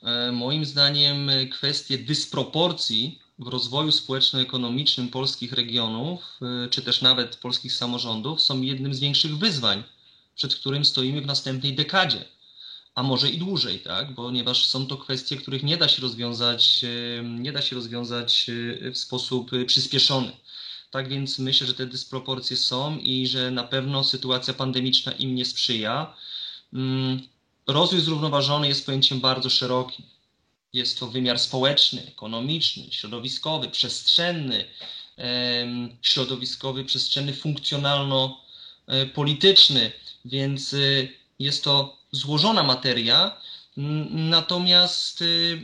E, 0.03 0.31
moim 0.31 0.65
zdaniem 0.65 1.29
kwestie 1.51 1.97
dysproporcji 1.97 3.19
w 3.39 3.47
rozwoju 3.47 3.91
społeczno-ekonomicznym 3.91 5.09
polskich 5.09 5.53
regionów, 5.53 6.39
e, 6.41 6.69
czy 6.69 6.81
też 6.81 7.01
nawet 7.01 7.35
polskich 7.35 7.73
samorządów, 7.73 8.41
są 8.41 8.61
jednym 8.61 8.93
z 8.93 8.99
większych 8.99 9.37
wyzwań, 9.37 9.83
przed 10.35 10.55
którym 10.55 10.85
stoimy 10.85 11.21
w 11.21 11.25
następnej 11.25 11.75
dekadzie, 11.75 12.25
a 12.95 13.03
może 13.03 13.29
i 13.29 13.37
dłużej, 13.37 13.79
tak? 13.79 14.15
ponieważ 14.15 14.67
są 14.67 14.87
to 14.87 14.97
kwestie, 14.97 15.37
których 15.37 15.63
nie 15.63 15.77
da 15.77 15.87
się 15.87 16.01
rozwiązać, 16.01 16.85
nie 17.23 17.51
da 17.51 17.61
się 17.61 17.75
rozwiązać 17.75 18.47
w 18.93 18.97
sposób 18.97 19.51
przyspieszony. 19.67 20.31
Tak 20.91 21.09
więc 21.09 21.39
myślę, 21.39 21.67
że 21.67 21.73
te 21.73 21.85
dysproporcje 21.85 22.57
są 22.57 22.97
i 22.97 23.27
że 23.27 23.51
na 23.51 23.63
pewno 23.63 24.03
sytuacja 24.03 24.53
pandemiczna 24.53 25.11
im 25.11 25.35
nie 25.35 25.45
sprzyja. 25.45 26.15
Mm, 26.73 27.21
rozwój 27.67 28.01
zrównoważony 28.01 28.67
jest 28.67 28.85
pojęciem 28.85 29.19
bardzo 29.19 29.49
szerokim. 29.49 30.05
Jest 30.73 30.99
to 30.99 31.07
wymiar 31.07 31.39
społeczny, 31.39 32.03
ekonomiczny, 32.07 32.83
środowiskowy, 32.91 33.69
przestrzenny, 33.69 34.65
środowiskowy, 36.01 36.85
przestrzenny, 36.85 37.33
funkcjonalno-polityczny, 37.33 39.91
więc 40.25 40.73
y, 40.73 41.24
jest 41.39 41.63
to 41.63 41.97
złożona 42.11 42.63
materia. 42.63 43.37
Natomiast 44.11 45.21
y, 45.21 45.61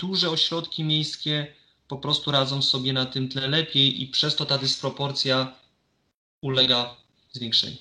duże 0.00 0.30
ośrodki 0.30 0.84
miejskie 0.84 1.46
po 1.88 1.96
prostu 1.96 2.30
radzą 2.30 2.62
sobie 2.62 2.92
na 2.92 3.06
tym 3.06 3.28
tle 3.28 3.48
lepiej 3.48 4.02
i 4.02 4.06
przez 4.06 4.36
to 4.36 4.46
ta 4.46 4.58
dysproporcja 4.58 5.52
ulega 6.42 6.96
zwiększeniu. 7.32 7.76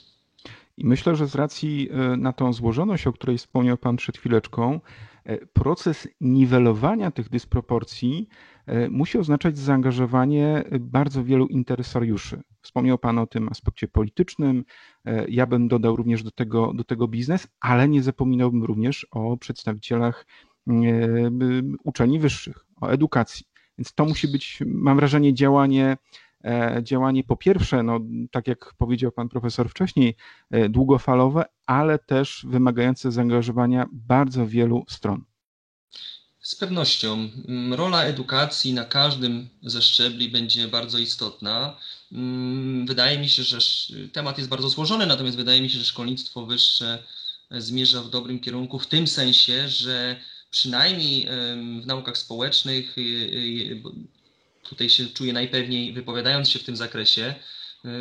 I 0.77 0.85
myślę, 0.85 1.15
że 1.15 1.27
z 1.27 1.35
racji 1.35 1.89
e, 1.91 2.17
na 2.17 2.33
tą 2.33 2.53
złożoność, 2.53 3.07
o 3.07 3.13
której 3.13 3.37
wspomniał 3.37 3.77
Pan 3.77 3.95
przed 3.95 4.17
chwileczką, 4.17 4.79
e, 5.23 5.37
proces 5.45 6.07
niwelowania 6.21 7.11
tych 7.11 7.29
dysproporcji 7.29 8.29
musi 8.89 9.17
oznaczać 9.17 9.57
zaangażowanie 9.57 10.63
bardzo 10.79 11.23
wielu 11.23 11.47
interesariuszy. 11.47 12.41
Wspomniał 12.65 12.97
Pan 12.97 13.19
o 13.19 13.27
tym 13.27 13.49
aspekcie 13.49 13.87
politycznym, 13.87 14.65
ja 15.27 15.45
bym 15.45 15.67
dodał 15.67 15.95
również 15.95 16.23
do 16.23 16.31
tego, 16.31 16.73
do 16.73 16.83
tego 16.83 17.07
biznes, 17.07 17.47
ale 17.59 17.87
nie 17.87 18.03
zapominałbym 18.03 18.63
również 18.63 19.07
o 19.11 19.37
przedstawicielach 19.37 20.25
uczelni 21.83 22.19
wyższych, 22.19 22.65
o 22.81 22.87
edukacji. 22.87 23.45
Więc 23.77 23.93
to 23.93 24.05
musi 24.05 24.27
być, 24.27 24.59
mam 24.65 24.97
wrażenie, 24.97 25.33
działanie, 25.33 25.97
e, 26.43 26.79
działanie 26.83 27.23
po 27.23 27.37
pierwsze, 27.37 27.83
no, 27.83 27.99
tak 28.31 28.47
jak 28.47 28.73
powiedział 28.77 29.11
pan 29.11 29.29
profesor 29.29 29.69
wcześniej, 29.69 30.15
e, 30.51 30.69
długofalowe, 30.69 31.45
ale 31.65 31.99
też 31.99 32.45
wymagające 32.49 33.11
zaangażowania 33.11 33.85
bardzo 33.91 34.47
wielu 34.47 34.85
stron. 34.87 35.23
Z 36.45 36.55
pewnością 36.55 37.29
mm, 37.47 37.73
rola 37.73 38.03
edukacji 38.03 38.73
na 38.73 38.85
każdym 38.85 39.49
ze 39.63 39.81
szczebli 39.81 40.29
będzie 40.29 40.67
bardzo 40.67 40.97
istotna. 40.97 41.77
Mm, 42.11 42.85
wydaje 42.85 43.19
mi 43.19 43.29
się, 43.29 43.43
że 43.43 43.57
temat 44.13 44.37
jest 44.37 44.49
bardzo 44.49 44.69
złożony, 44.69 45.05
natomiast 45.05 45.37
wydaje 45.37 45.61
mi 45.61 45.69
się, 45.69 45.79
że 45.79 45.85
szkolnictwo 45.85 46.45
wyższe 46.45 47.03
zmierza 47.51 48.01
w 48.01 48.09
dobrym 48.09 48.39
kierunku 48.39 48.79
w 48.79 48.87
tym 48.87 49.07
sensie, 49.07 49.69
że 49.69 50.15
przynajmniej 50.51 51.27
w 51.81 51.85
naukach 51.85 52.17
społecznych, 52.17 52.97
y, 52.97 53.01
y, 53.01 53.81
tutaj 54.63 54.89
się 54.89 55.05
czuję 55.05 55.33
najpewniej 55.33 55.93
wypowiadając 55.93 56.49
się 56.49 56.59
w 56.59 56.63
tym 56.63 56.75
zakresie, 56.75 57.35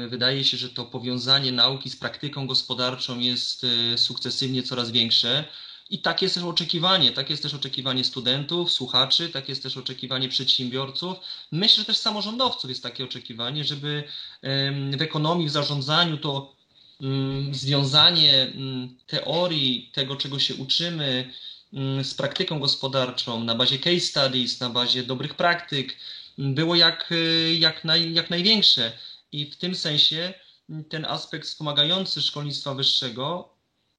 wydaje 0.09 0.45
się, 0.45 0.57
że 0.57 0.69
to 0.69 0.85
powiązanie 0.85 1.53
nauki 1.53 1.91
z 1.91 1.97
praktyką 1.97 2.47
gospodarczą 2.47 3.19
jest 3.19 3.67
sukcesywnie 3.97 4.63
coraz 4.63 4.91
większe. 4.91 5.45
I 5.91 5.99
tak 5.99 6.23
jest 6.23 6.35
też 6.35 6.45
oczekiwanie, 6.45 7.13
tak 7.13 7.31
jest 7.31 7.43
też 7.43 7.55
oczekiwanie 7.55 8.05
studentów, 8.05 8.73
słuchaczy, 8.73 9.29
tak 9.29 9.49
jest 9.49 9.63
też 9.63 9.77
oczekiwanie 9.77 10.29
przedsiębiorców. 10.29 11.19
Myślę, 11.53 11.83
że 11.83 11.85
też 11.85 11.97
samorządowców 11.97 12.71
jest 12.71 12.83
takie 12.83 13.05
oczekiwanie, 13.05 13.65
żeby 13.65 14.05
w 14.99 15.03
ekonomii, 15.03 15.47
w 15.49 15.51
zarządzaniu 15.51 16.17
to 16.17 16.55
mm, 17.01 17.55
związanie 17.55 18.43
mm, 18.43 18.97
teorii, 19.07 19.91
tego 19.95 20.17
czego 20.17 20.39
się 20.39 20.55
uczymy, 20.55 21.33
Mm, 21.75 22.05
z 22.05 22.15
praktyką 22.15 22.61
gospodarczą, 22.61 23.45
na 23.45 23.55
bazie 23.55 23.79
case 23.79 24.01
studies, 24.01 24.61
na 24.61 24.71
bazie 24.71 25.03
dobrych 25.03 25.35
praktyk, 25.35 25.97
było 26.39 26.75
jak, 26.75 27.13
y, 27.13 27.57
jak, 27.59 27.85
naj, 27.85 28.15
jak 28.15 28.31
największe. 28.31 28.93
I 29.33 29.47
w 29.51 29.57
tym 29.57 29.75
sensie 29.75 30.35
ten 30.89 31.05
aspekt 31.05 31.47
wspomagający 31.47 32.23
szkolnictwa 32.23 32.75
wyższego 32.75 33.54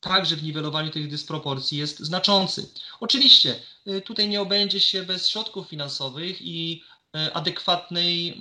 także 0.05 0.35
w 0.35 0.43
niwelowaniu 0.43 0.91
tych 0.91 1.09
dysproporcji 1.09 1.77
jest 1.77 1.99
znaczący. 1.99 2.69
Oczywiście 2.99 3.55
y, 3.87 4.01
tutaj 4.01 4.29
nie 4.29 4.41
obędzie 4.41 4.79
się 4.79 5.03
bez 5.03 5.29
środków 5.29 5.67
finansowych 5.67 6.41
i 6.41 6.83
y, 7.15 7.33
adekwatnej, 7.33 8.37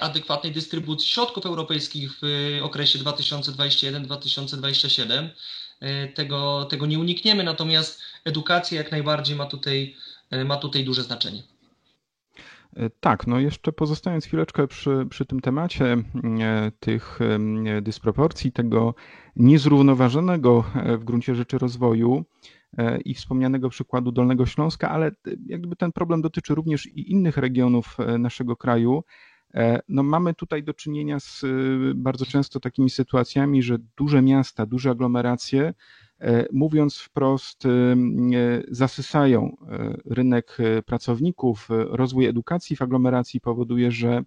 adekwatnej 0.00 0.52
dystrybucji 0.52 1.08
środków 1.08 1.46
europejskich 1.46 2.10
w 2.22 2.58
okresie 2.62 2.98
2021-2027. 2.98 5.28
E, 5.80 6.08
tego, 6.08 6.64
tego 6.64 6.86
nie 6.86 6.98
unikniemy, 6.98 7.44
natomiast 7.44 8.00
edukacja 8.24 8.78
jak 8.78 8.90
najbardziej 8.90 9.36
ma 9.36 9.46
tutaj, 9.46 9.96
ma 10.44 10.56
tutaj 10.56 10.84
duże 10.84 11.02
znaczenie. 11.02 11.42
E, 12.76 12.90
tak, 12.90 13.26
no 13.26 13.40
jeszcze 13.40 13.72
pozostając 13.72 14.24
chwileczkę 14.24 14.66
przy, 14.66 15.06
przy 15.10 15.26
tym 15.26 15.40
temacie 15.40 15.96
tych 16.80 17.18
dysproporcji, 17.82 18.52
tego 18.52 18.94
niezrównoważonego 19.36 20.64
w 20.98 21.04
gruncie 21.04 21.34
rzeczy 21.34 21.58
rozwoju 21.58 22.24
i 23.04 23.14
wspomnianego 23.14 23.68
przykładu 23.68 24.12
Dolnego 24.12 24.46
Śląska, 24.46 24.90
ale 24.90 25.10
jakby 25.46 25.76
ten 25.76 25.92
problem 25.92 26.22
dotyczy 26.22 26.54
również 26.54 26.86
i 26.86 27.12
innych 27.12 27.36
regionów 27.36 27.96
naszego 28.18 28.56
kraju. 28.56 29.04
E, 29.54 29.80
no 29.88 30.02
mamy 30.02 30.34
tutaj 30.34 30.62
do 30.62 30.74
czynienia 30.74 31.20
z 31.20 31.44
bardzo 31.94 32.26
często 32.26 32.60
takimi 32.60 32.90
sytuacjami, 32.90 33.62
że 33.62 33.78
duże 33.96 34.22
miasta, 34.22 34.66
duże 34.66 34.90
aglomeracje, 34.90 35.62
e, 35.62 35.74
mówiąc 36.52 36.98
wprost, 36.98 37.62
zasysają 38.68 39.56
e, 39.70 39.96
rynek 40.06 40.58
pracowników. 40.86 41.68
Rozwój 41.70 42.26
edukacji 42.26 42.76
w 42.76 42.82
aglomeracji 42.82 43.40
powoduje, 43.40 43.90
że 43.90 44.22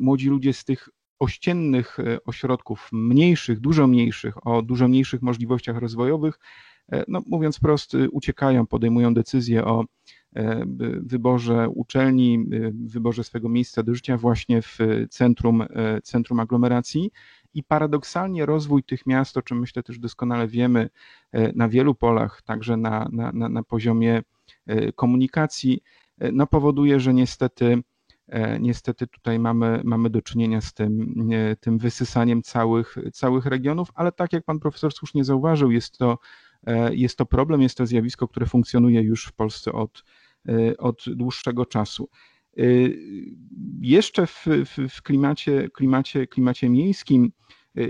młodzi 0.00 0.28
ludzie 0.28 0.52
z 0.52 0.64
tych 0.64 0.88
ościennych 1.18 1.98
ośrodków, 2.24 2.88
mniejszych, 2.92 3.60
dużo 3.60 3.86
mniejszych, 3.86 4.46
o 4.46 4.62
dużo 4.62 4.88
mniejszych 4.88 5.22
możliwościach 5.22 5.76
rozwojowych, 5.76 6.38
no 7.08 7.22
mówiąc 7.26 7.56
wprost, 7.56 7.92
uciekają, 8.12 8.66
podejmują 8.66 9.14
decyzje 9.14 9.64
o 9.64 9.84
E, 10.36 10.64
wyborze 11.00 11.68
uczelni, 11.68 12.34
e, 12.34 12.72
wyborze 12.86 13.24
swojego 13.24 13.48
miejsca 13.48 13.82
do 13.82 13.94
życia 13.94 14.16
właśnie 14.16 14.62
w 14.62 14.78
centrum, 15.10 15.62
e, 15.62 16.00
centrum 16.02 16.40
aglomeracji. 16.40 17.10
I 17.56 17.64
paradoksalnie 17.64 18.46
rozwój 18.46 18.82
tych 18.82 19.06
miast, 19.06 19.36
o 19.36 19.42
czym 19.42 19.60
myślę 19.60 19.82
też 19.82 19.98
doskonale 19.98 20.48
wiemy 20.48 20.90
na 21.54 21.68
wielu 21.68 21.94
polach, 21.94 22.42
także 22.42 22.76
na, 22.76 23.08
na, 23.12 23.32
na 23.32 23.62
poziomie 23.62 24.22
komunikacji, 24.94 25.82
no 26.32 26.46
powoduje, 26.46 27.00
że 27.00 27.14
niestety, 27.14 27.82
niestety 28.60 29.06
tutaj 29.06 29.38
mamy, 29.38 29.80
mamy 29.84 30.10
do 30.10 30.22
czynienia 30.22 30.60
z 30.60 30.74
tym, 30.74 31.14
tym 31.60 31.78
wysysaniem 31.78 32.42
całych, 32.42 32.96
całych 33.12 33.46
regionów, 33.46 33.88
ale 33.94 34.12
tak 34.12 34.32
jak 34.32 34.44
pan 34.44 34.58
profesor 34.58 34.92
słusznie 34.92 35.24
zauważył, 35.24 35.70
jest 35.70 35.98
to, 35.98 36.18
jest 36.90 37.18
to 37.18 37.26
problem, 37.26 37.62
jest 37.62 37.76
to 37.76 37.86
zjawisko, 37.86 38.28
które 38.28 38.46
funkcjonuje 38.46 39.02
już 39.02 39.26
w 39.26 39.32
Polsce 39.32 39.72
od 39.72 40.04
od 40.78 41.04
dłuższego 41.06 41.66
czasu. 41.66 42.08
Jeszcze 43.80 44.26
w, 44.26 44.44
w, 44.46 44.88
w 44.88 45.02
klimacie, 45.02 45.68
klimacie, 45.70 46.26
klimacie 46.26 46.68
miejskim 46.68 47.32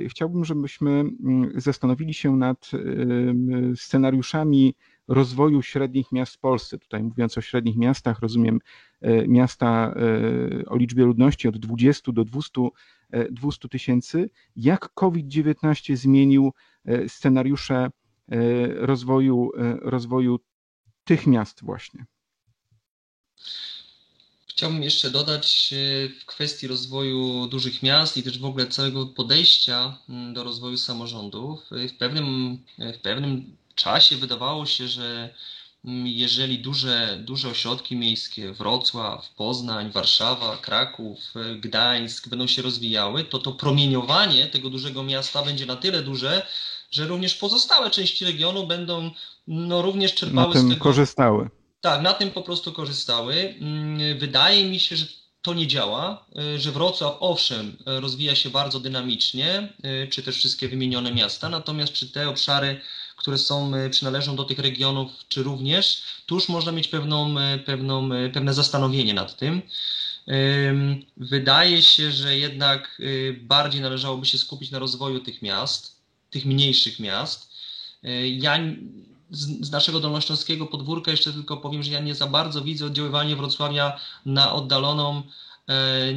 chciałbym, 0.09 0.45
żebyśmy 0.45 0.91
mm, 0.91 1.51
zastanowili 1.55 2.15
się 2.15 2.37
nad 2.37 2.71
scenariuszami 3.77 4.75
rozwoju 5.09 5.63
średnich 5.63 6.13
miast 6.13 6.35
w 6.35 6.39
Polsce. 6.39 6.79
Tutaj 6.79 7.03
mówiąc 7.03 7.39
o 7.39 7.41
średnich 7.41 7.77
miastach, 7.77 8.21
rozumiem 8.21 8.59
miasta 9.29 9.95
o 10.67 10.77
liczbie 10.77 11.05
ludności 11.05 11.49
od 11.49 11.59
20 11.59 12.13
do 12.13 12.25
200, 12.25 12.69
200 13.31 13.67
e, 13.67 13.69
tysięcy. 13.69 14.31
Jak 14.57 14.89
COVID-19 14.95 15.97
zmienił 15.97 16.53
scenariusze 17.09 17.91
rozwoju, 18.75 19.51
rozwoju 19.83 20.39
tych 21.05 21.27
miast 21.27 21.65
właśnie? 21.65 22.07
Chciałbym 24.57 24.83
jeszcze 24.83 25.11
dodać 25.11 25.75
w 26.21 26.25
kwestii 26.27 26.67
rozwoju 26.67 27.47
dużych 27.47 27.83
miast 27.83 28.17
i 28.17 28.23
też 28.23 28.39
w 28.39 28.45
ogóle 28.45 28.67
całego 28.67 29.07
podejścia 29.07 29.99
mm, 30.09 30.35
do 30.35 30.45
rozwoju 30.45 30.77
samorządów. 30.77 31.61
W 31.71 31.97
pewnym, 31.99 32.59
w 32.79 32.99
pewnym 32.99 33.57
czasie 33.75 34.17
wydawało 34.17 34.67
się, 34.67 34.89
że 34.89 35.35
mm, 35.85 36.07
jeżeli 36.07 36.59
duże, 36.59 37.19
duże 37.25 37.49
ośrodki 37.49 37.97
miejskie, 37.97 38.53
Wrocław, 38.53 39.35
Poznań, 39.35 39.91
Warszawa, 39.91 40.57
Kraków, 40.57 41.19
Gdańsk 41.61 42.29
będą 42.29 42.47
się 42.47 42.63
rozwijały, 42.63 43.25
to 43.25 43.39
to 43.39 43.53
promieniowanie 43.53 44.47
tego 44.47 44.71
dużego 44.71 45.03
miasta 45.03 45.43
będzie 45.43 45.67
na 45.67 45.77
tyle 45.77 46.03
duże, 46.03 46.47
że 46.91 47.07
również 47.07 47.35
pozostałe 47.35 47.91
części 47.91 48.25
regionu 48.25 48.67
będą 48.67 49.11
no, 49.47 49.83
również 49.83 50.15
czerpały 50.15 50.49
na 50.49 50.53
tym 50.53 50.67
z 50.67 50.71
tego. 50.71 50.83
korzystały. 50.83 51.49
Tak, 51.87 52.03
na 52.03 52.13
tym 52.13 52.31
po 52.31 52.43
prostu 52.43 52.73
korzystały. 52.73 53.55
Mm, 53.61 54.19
wydaje 54.19 54.65
mi 54.65 54.81
się, 54.81 54.97
że 54.97 55.07
to 55.43 55.55
nie 55.55 55.67
działa, 55.67 56.27
e, 56.39 56.59
że 56.59 56.73
Wrocław 56.73 57.17
owszem 57.21 57.77
rozwija 57.87 58.35
się 58.35 58.51
bardzo 58.51 58.81
dynamicznie, 58.81 59.73
e, 59.83 60.07
czy 60.07 60.23
też 60.23 60.37
wszystkie 60.37 60.69
wymienione 60.69 61.15
miasta, 61.15 61.49
natomiast 61.49 61.93
czy 61.93 62.09
te 62.09 62.29
obszary 62.29 62.81
które 63.17 63.39
są, 63.39 63.75
e, 63.75 63.91
przynależą 63.91 64.37
do 64.37 64.45
tych 64.45 64.59
regionów, 64.59 65.13
czy 65.29 65.43
również, 65.43 66.03
tu 66.27 66.35
już 66.35 66.49
można 66.49 66.73
mieć 66.73 66.89
pewną, 66.89 67.39
e, 67.39 67.59
pewną, 67.59 68.13
e, 68.13 68.31
pewne 68.31 68.55
zastanowienie 68.55 69.15
nad 69.15 69.37
tym. 69.37 69.63
Wydaje 71.17 71.83
się, 71.83 72.13
że 72.13 72.39
jednak 72.39 73.03
bardziej 73.41 73.81
należałoby 73.81 74.27
się 74.27 74.39
skupić 74.39 74.71
na 74.71 74.79
rozwoju 74.79 75.21
tych 75.21 75.43
miast, 75.43 75.97
tych 76.31 76.45
mniejszych 76.45 77.01
miast. 77.01 77.51
Ja 78.25 78.59
z, 79.31 79.71
naszego 79.71 80.01
dolnośląskiego 80.01 80.67
podwórka 80.67 81.11
jeszcze 81.11 81.33
tylko 81.33 81.57
powiem, 81.57 81.83
że 81.83 81.93
ja 81.93 82.01
nie 82.01 82.15
za 82.15 82.27
bardzo 82.27 82.63
widzę 82.63 82.87
oddziaływanie 82.87 83.37
Wrocławia 83.37 84.01
na 84.27 84.53
oddaloną 84.53 85.23
E, 85.69 86.15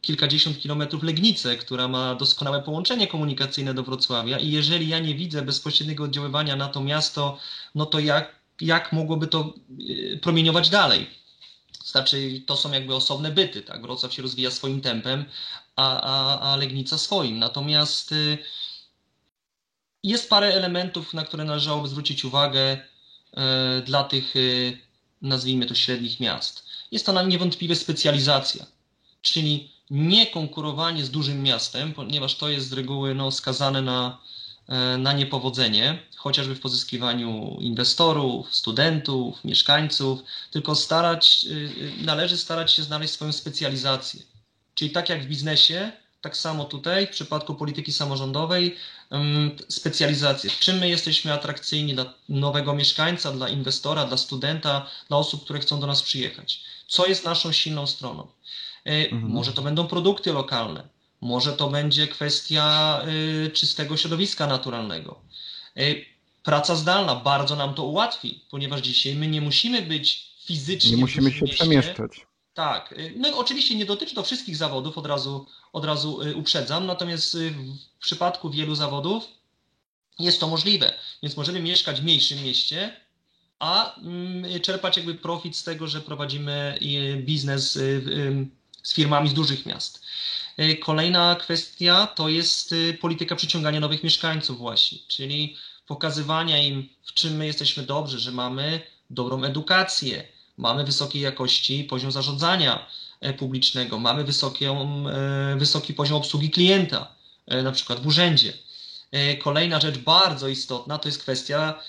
kilkadziesiąt 0.00 0.58
kilometrów 0.58 1.02
Legnicę, 1.02 1.56
która 1.56 1.88
ma 1.88 2.14
doskonałe 2.14 2.62
połączenie 2.62 3.06
komunikacyjne 3.06 3.74
do 3.74 3.82
Wrocławia 3.82 4.38
i 4.38 4.50
jeżeli 4.50 4.88
ja 4.88 4.98
nie 4.98 5.14
widzę 5.14 5.42
bezpośredniego 5.42 6.04
oddziaływania 6.04 6.56
na 6.56 6.68
to 6.68 6.80
miasto, 6.80 7.38
no 7.74 7.86
to 7.86 7.98
jak, 7.98 8.34
jak 8.60 8.92
mogłoby 8.92 9.26
to 9.26 9.54
e, 10.14 10.16
promieniować 10.16 10.70
dalej? 10.70 11.10
Znaczy, 11.84 12.42
to 12.46 12.56
są 12.56 12.72
jakby 12.72 12.94
osobne 12.94 13.30
byty, 13.30 13.62
tak? 13.62 13.82
Wrocław 13.82 14.14
się 14.14 14.22
rozwija 14.22 14.50
swoim 14.50 14.80
tempem, 14.80 15.24
a, 15.76 16.00
a, 16.00 16.40
a 16.52 16.56
Legnica 16.56 16.98
swoim. 16.98 17.38
Natomiast 17.38 18.12
y, 18.12 18.38
jest 20.04 20.30
parę 20.30 20.46
elementów, 20.54 21.14
na 21.14 21.24
które 21.24 21.44
należałoby 21.44 21.88
zwrócić 21.88 22.24
uwagę 22.24 22.72
y, 22.72 23.82
dla 23.82 24.04
tych, 24.04 24.36
y, 24.36 24.78
nazwijmy 25.22 25.66
to, 25.66 25.74
średnich 25.74 26.20
miast. 26.20 26.66
Jest 26.92 27.06
to 27.06 27.22
niewątpliwie 27.22 27.76
specjalizacja 27.76 28.66
czyli 29.22 29.70
nie 29.90 30.26
konkurowanie 30.26 31.04
z 31.04 31.10
dużym 31.10 31.42
miastem, 31.42 31.94
ponieważ 31.94 32.36
to 32.36 32.48
jest 32.48 32.68
z 32.68 32.72
reguły 32.72 33.14
no, 33.14 33.30
skazane 33.30 33.82
na, 33.82 34.18
e, 34.68 34.98
na 34.98 35.12
niepowodzenie, 35.12 35.98
chociażby 36.16 36.54
w 36.54 36.60
pozyskiwaniu 36.60 37.58
inwestorów, 37.60 38.54
studentów, 38.54 39.44
mieszkańców, 39.44 40.20
tylko 40.50 40.74
starać, 40.74 41.46
należy 42.04 42.36
starać 42.36 42.72
się 42.72 42.82
znaleźć 42.82 43.12
swoją 43.12 43.32
specjalizację. 43.32 44.22
Czyli 44.74 44.90
tak 44.90 45.08
jak 45.08 45.22
w 45.22 45.26
biznesie, 45.26 45.92
tak 46.20 46.36
samo 46.36 46.64
tutaj 46.64 47.06
w 47.06 47.10
przypadku 47.10 47.54
polityki 47.54 47.92
samorządowej 47.92 48.76
specjalizację. 49.68 50.50
W 50.50 50.58
czym 50.58 50.78
my 50.78 50.88
jesteśmy 50.88 51.32
atrakcyjni 51.32 51.94
dla 51.94 52.14
nowego 52.28 52.74
mieszkańca, 52.74 53.32
dla 53.32 53.48
inwestora, 53.48 54.04
dla 54.04 54.16
studenta, 54.16 54.86
dla 55.08 55.16
osób, 55.16 55.44
które 55.44 55.58
chcą 55.58 55.80
do 55.80 55.86
nas 55.86 56.02
przyjechać. 56.02 56.60
Co 56.86 57.06
jest 57.06 57.24
naszą 57.24 57.52
silną 57.52 57.86
stroną? 57.86 58.26
E, 58.86 58.90
mhm. 58.90 59.32
Może 59.32 59.52
to 59.52 59.62
będą 59.62 59.86
produkty 59.86 60.32
lokalne, 60.32 60.88
może 61.20 61.52
to 61.52 61.70
będzie 61.70 62.06
kwestia 62.06 63.00
y, 63.46 63.50
czystego 63.50 63.96
środowiska 63.96 64.46
naturalnego. 64.46 65.20
E, 65.76 65.80
praca 66.42 66.76
zdalna 66.76 67.14
bardzo 67.14 67.56
nam 67.56 67.74
to 67.74 67.84
ułatwi, 67.84 68.44
ponieważ 68.50 68.80
dzisiaj 68.80 69.14
my 69.14 69.26
nie 69.26 69.40
musimy 69.40 69.82
być 69.82 70.30
fizycznie. 70.44 70.90
Nie 70.90 70.96
musimy 70.96 71.32
się 71.32 71.40
mieście. 71.40 71.56
przemieszczać. 71.56 72.27
Tak, 72.58 72.94
no 73.16 73.38
oczywiście 73.38 73.74
nie 73.74 73.86
dotyczy 73.86 74.14
to 74.14 74.22
wszystkich 74.22 74.56
zawodów, 74.56 74.98
od 74.98 75.06
razu, 75.06 75.46
od 75.72 75.84
razu 75.84 76.20
uprzedzam, 76.34 76.86
natomiast 76.86 77.36
w 77.98 78.00
przypadku 78.00 78.50
wielu 78.50 78.74
zawodów 78.74 79.24
jest 80.18 80.40
to 80.40 80.48
możliwe. 80.48 80.94
Więc 81.22 81.36
możemy 81.36 81.60
mieszkać 81.60 82.00
w 82.00 82.04
mniejszym 82.04 82.42
mieście, 82.42 82.96
a 83.58 83.96
mm, 83.96 84.60
czerpać 84.60 84.96
jakby 84.96 85.14
profit 85.14 85.56
z 85.56 85.64
tego, 85.64 85.86
że 85.86 86.00
prowadzimy 86.00 86.78
biznes 87.16 87.72
z 88.82 88.94
firmami 88.94 89.28
z 89.28 89.34
dużych 89.34 89.66
miast. 89.66 90.02
Kolejna 90.80 91.36
kwestia 91.36 92.06
to 92.06 92.28
jest 92.28 92.74
polityka 93.00 93.36
przyciągania 93.36 93.80
nowych 93.80 94.04
mieszkańców 94.04 94.58
właśnie, 94.58 94.98
czyli 95.08 95.56
pokazywania 95.86 96.58
im, 96.62 96.88
w 97.02 97.12
czym 97.12 97.36
my 97.36 97.46
jesteśmy 97.46 97.82
dobrzy, 97.82 98.18
że 98.18 98.32
mamy 98.32 98.80
dobrą 99.10 99.44
edukację, 99.44 100.37
mamy 100.58 100.84
wysokiej 100.84 101.22
jakości 101.22 101.84
poziom 101.84 102.12
zarządzania 102.12 102.86
e, 103.20 103.32
publicznego, 103.32 103.98
mamy 103.98 104.24
wysoką, 104.24 105.04
wysoki 105.56 105.94
poziom 105.94 106.16
obsługi 106.16 106.50
klienta, 106.50 107.14
na 107.46 107.72
przykład 107.72 108.00
w 108.00 108.06
urzędzie. 108.06 108.52
Kolejna 109.42 109.80
rzecz 109.80 109.98
bardzo 109.98 110.48
istotna 110.48 110.98
to 110.98 111.08
jest 111.08 111.22
kwestia 111.22 111.82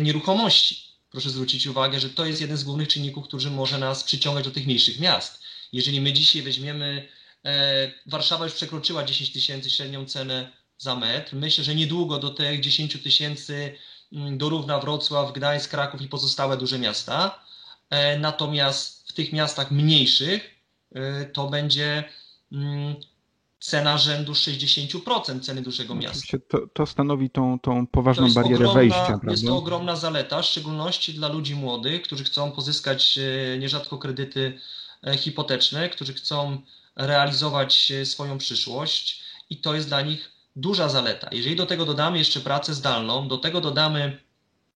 nieruchomości. 0.00 0.92
Proszę 1.12 1.30
zwrócić 1.30 1.66
uwagę, 1.66 2.00
że 2.00 2.10
to 2.10 2.26
jest 2.26 2.40
jeden 2.40 2.56
z 2.56 2.64
głównych 2.64 2.88
czynników, 2.88 3.24
który 3.24 3.50
może 3.50 3.78
nas 3.78 4.04
przyciągać 4.04 4.44
do 4.44 4.50
tych 4.50 4.66
mniejszych 4.66 5.00
miast. 5.00 5.42
Jeżeli 5.72 6.00
my 6.00 6.12
dzisiaj 6.12 6.42
weźmiemy, 6.42 7.08
e, 7.44 7.92
Warszawa 8.06 8.44
już 8.44 8.54
przekroczyła 8.54 9.04
10 9.04 9.32
tysięcy 9.32 9.70
średnią 9.70 10.06
cenę 10.06 10.52
za 10.78 10.96
metr. 10.96 11.36
Myślę, 11.36 11.64
że 11.64 11.74
niedługo 11.74 12.18
do 12.18 12.30
tych 12.30 12.60
10 12.60 13.02
tysięcy 13.02 13.78
mm, 14.12 14.38
dorówna 14.38 14.78
Wrocław, 14.78 15.32
Gdańsk, 15.32 15.70
Kraków 15.70 16.02
i 16.02 16.08
pozostałe 16.08 16.56
duże 16.56 16.78
miasta. 16.78 17.44
E, 17.92 18.18
natomiast 18.18 19.08
w 19.08 19.12
tych 19.12 19.32
miastach 19.32 19.70
mniejszych 19.70 20.50
e, 20.94 21.24
to 21.24 21.46
będzie 21.46 22.04
mm, 22.52 22.96
cena 23.60 23.98
rzędu 23.98 24.32
60% 24.32 25.40
ceny 25.40 25.62
dużego 25.62 25.94
miasta. 25.94 26.38
To, 26.48 26.58
to 26.72 26.86
stanowi 26.86 27.30
tą, 27.30 27.58
tą 27.58 27.86
poważną 27.86 28.32
barierę 28.32 28.54
ogromna, 28.54 28.74
wejścia. 28.74 29.06
Prawda? 29.06 29.30
Jest 29.30 29.46
to 29.46 29.56
ogromna 29.56 29.96
zaleta, 29.96 30.42
w 30.42 30.46
szczególności 30.46 31.14
dla 31.14 31.28
ludzi 31.28 31.54
młodych, 31.54 32.02
którzy 32.02 32.24
chcą 32.24 32.52
pozyskać 32.52 33.18
nierzadko 33.58 33.98
kredyty 33.98 34.58
E, 35.06 35.16
hipoteczne, 35.16 35.88
którzy 35.88 36.14
chcą 36.14 36.58
realizować 36.96 37.92
e, 37.92 38.06
swoją 38.06 38.38
przyszłość 38.38 39.22
i 39.50 39.56
to 39.56 39.74
jest 39.74 39.88
dla 39.88 40.00
nich 40.00 40.32
duża 40.56 40.88
zaleta. 40.88 41.28
Jeżeli 41.32 41.56
do 41.56 41.66
tego 41.66 41.84
dodamy 41.84 42.18
jeszcze 42.18 42.40
pracę 42.40 42.74
zdalną, 42.74 43.28
do 43.28 43.38
tego 43.38 43.60
dodamy 43.60 44.20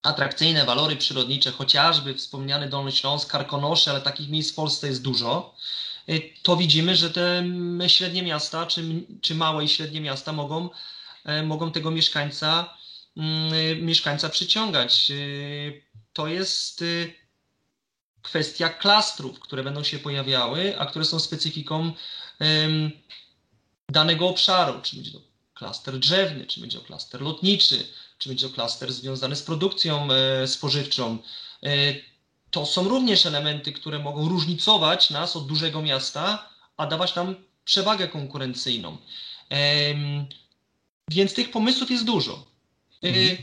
atrakcyjne 0.06 0.64
walory 0.64 0.96
przyrodnicze, 0.96 1.52
chociażby 1.52 2.14
wspomniany 2.14 2.68
Dolny 2.68 2.92
Śląsk, 2.92 3.30
Karkonosze, 3.30 3.90
ale 3.90 4.00
takich 4.00 4.28
miejsc 4.28 4.52
w 4.52 4.54
Polsce 4.54 4.86
jest 4.86 5.02
dużo, 5.02 5.54
e, 6.08 6.12
to 6.42 6.56
widzimy, 6.56 6.96
że 6.96 7.10
te 7.10 7.44
średnie 7.86 8.22
miasta, 8.22 8.66
czy, 8.66 8.82
czy 9.20 9.34
małe 9.34 9.64
i 9.64 9.68
średnie 9.68 10.00
miasta 10.00 10.32
mogą, 10.32 10.70
mogą 11.44 11.72
tego 11.72 11.90
mieszkańca, 11.90 12.74
mieszkańca 13.80 14.28
przyciągać. 14.28 15.12
To 16.12 16.26
jest 16.26 16.84
kwestia 18.22 18.68
klastrów, 18.68 19.40
które 19.40 19.62
będą 19.62 19.84
się 19.84 19.98
pojawiały, 19.98 20.78
a 20.78 20.86
które 20.86 21.04
są 21.04 21.18
specyfiką 21.18 21.92
danego 23.88 24.28
obszaru, 24.28 24.80
czy 24.82 24.96
będzie 24.96 25.12
to 25.12 25.20
klaster 25.54 25.98
drzewny, 25.98 26.46
czy 26.46 26.60
będzie 26.60 26.78
to 26.78 26.84
klaster 26.84 27.22
lotniczy, 27.22 27.86
czy 28.18 28.28
będzie 28.28 28.48
to 28.48 28.54
klaster 28.54 28.92
związany 28.92 29.36
z 29.36 29.42
produkcją 29.42 30.08
e, 30.12 30.46
spożywczą. 30.48 31.18
E, 31.62 31.68
to 32.50 32.66
są 32.66 32.88
również 32.88 33.26
elementy, 33.26 33.72
które 33.72 33.98
mogą 33.98 34.28
różnicować 34.28 35.10
nas 35.10 35.36
od 35.36 35.46
dużego 35.46 35.82
miasta, 35.82 36.48
a 36.76 36.86
dawać 36.86 37.14
nam 37.14 37.34
przewagę 37.64 38.08
konkurencyjną. 38.08 38.96
E, 39.50 39.58
więc 41.08 41.34
tych 41.34 41.50
pomysłów 41.50 41.90
jest 41.90 42.04
dużo. 42.04 42.46
Mhm. 43.02 43.36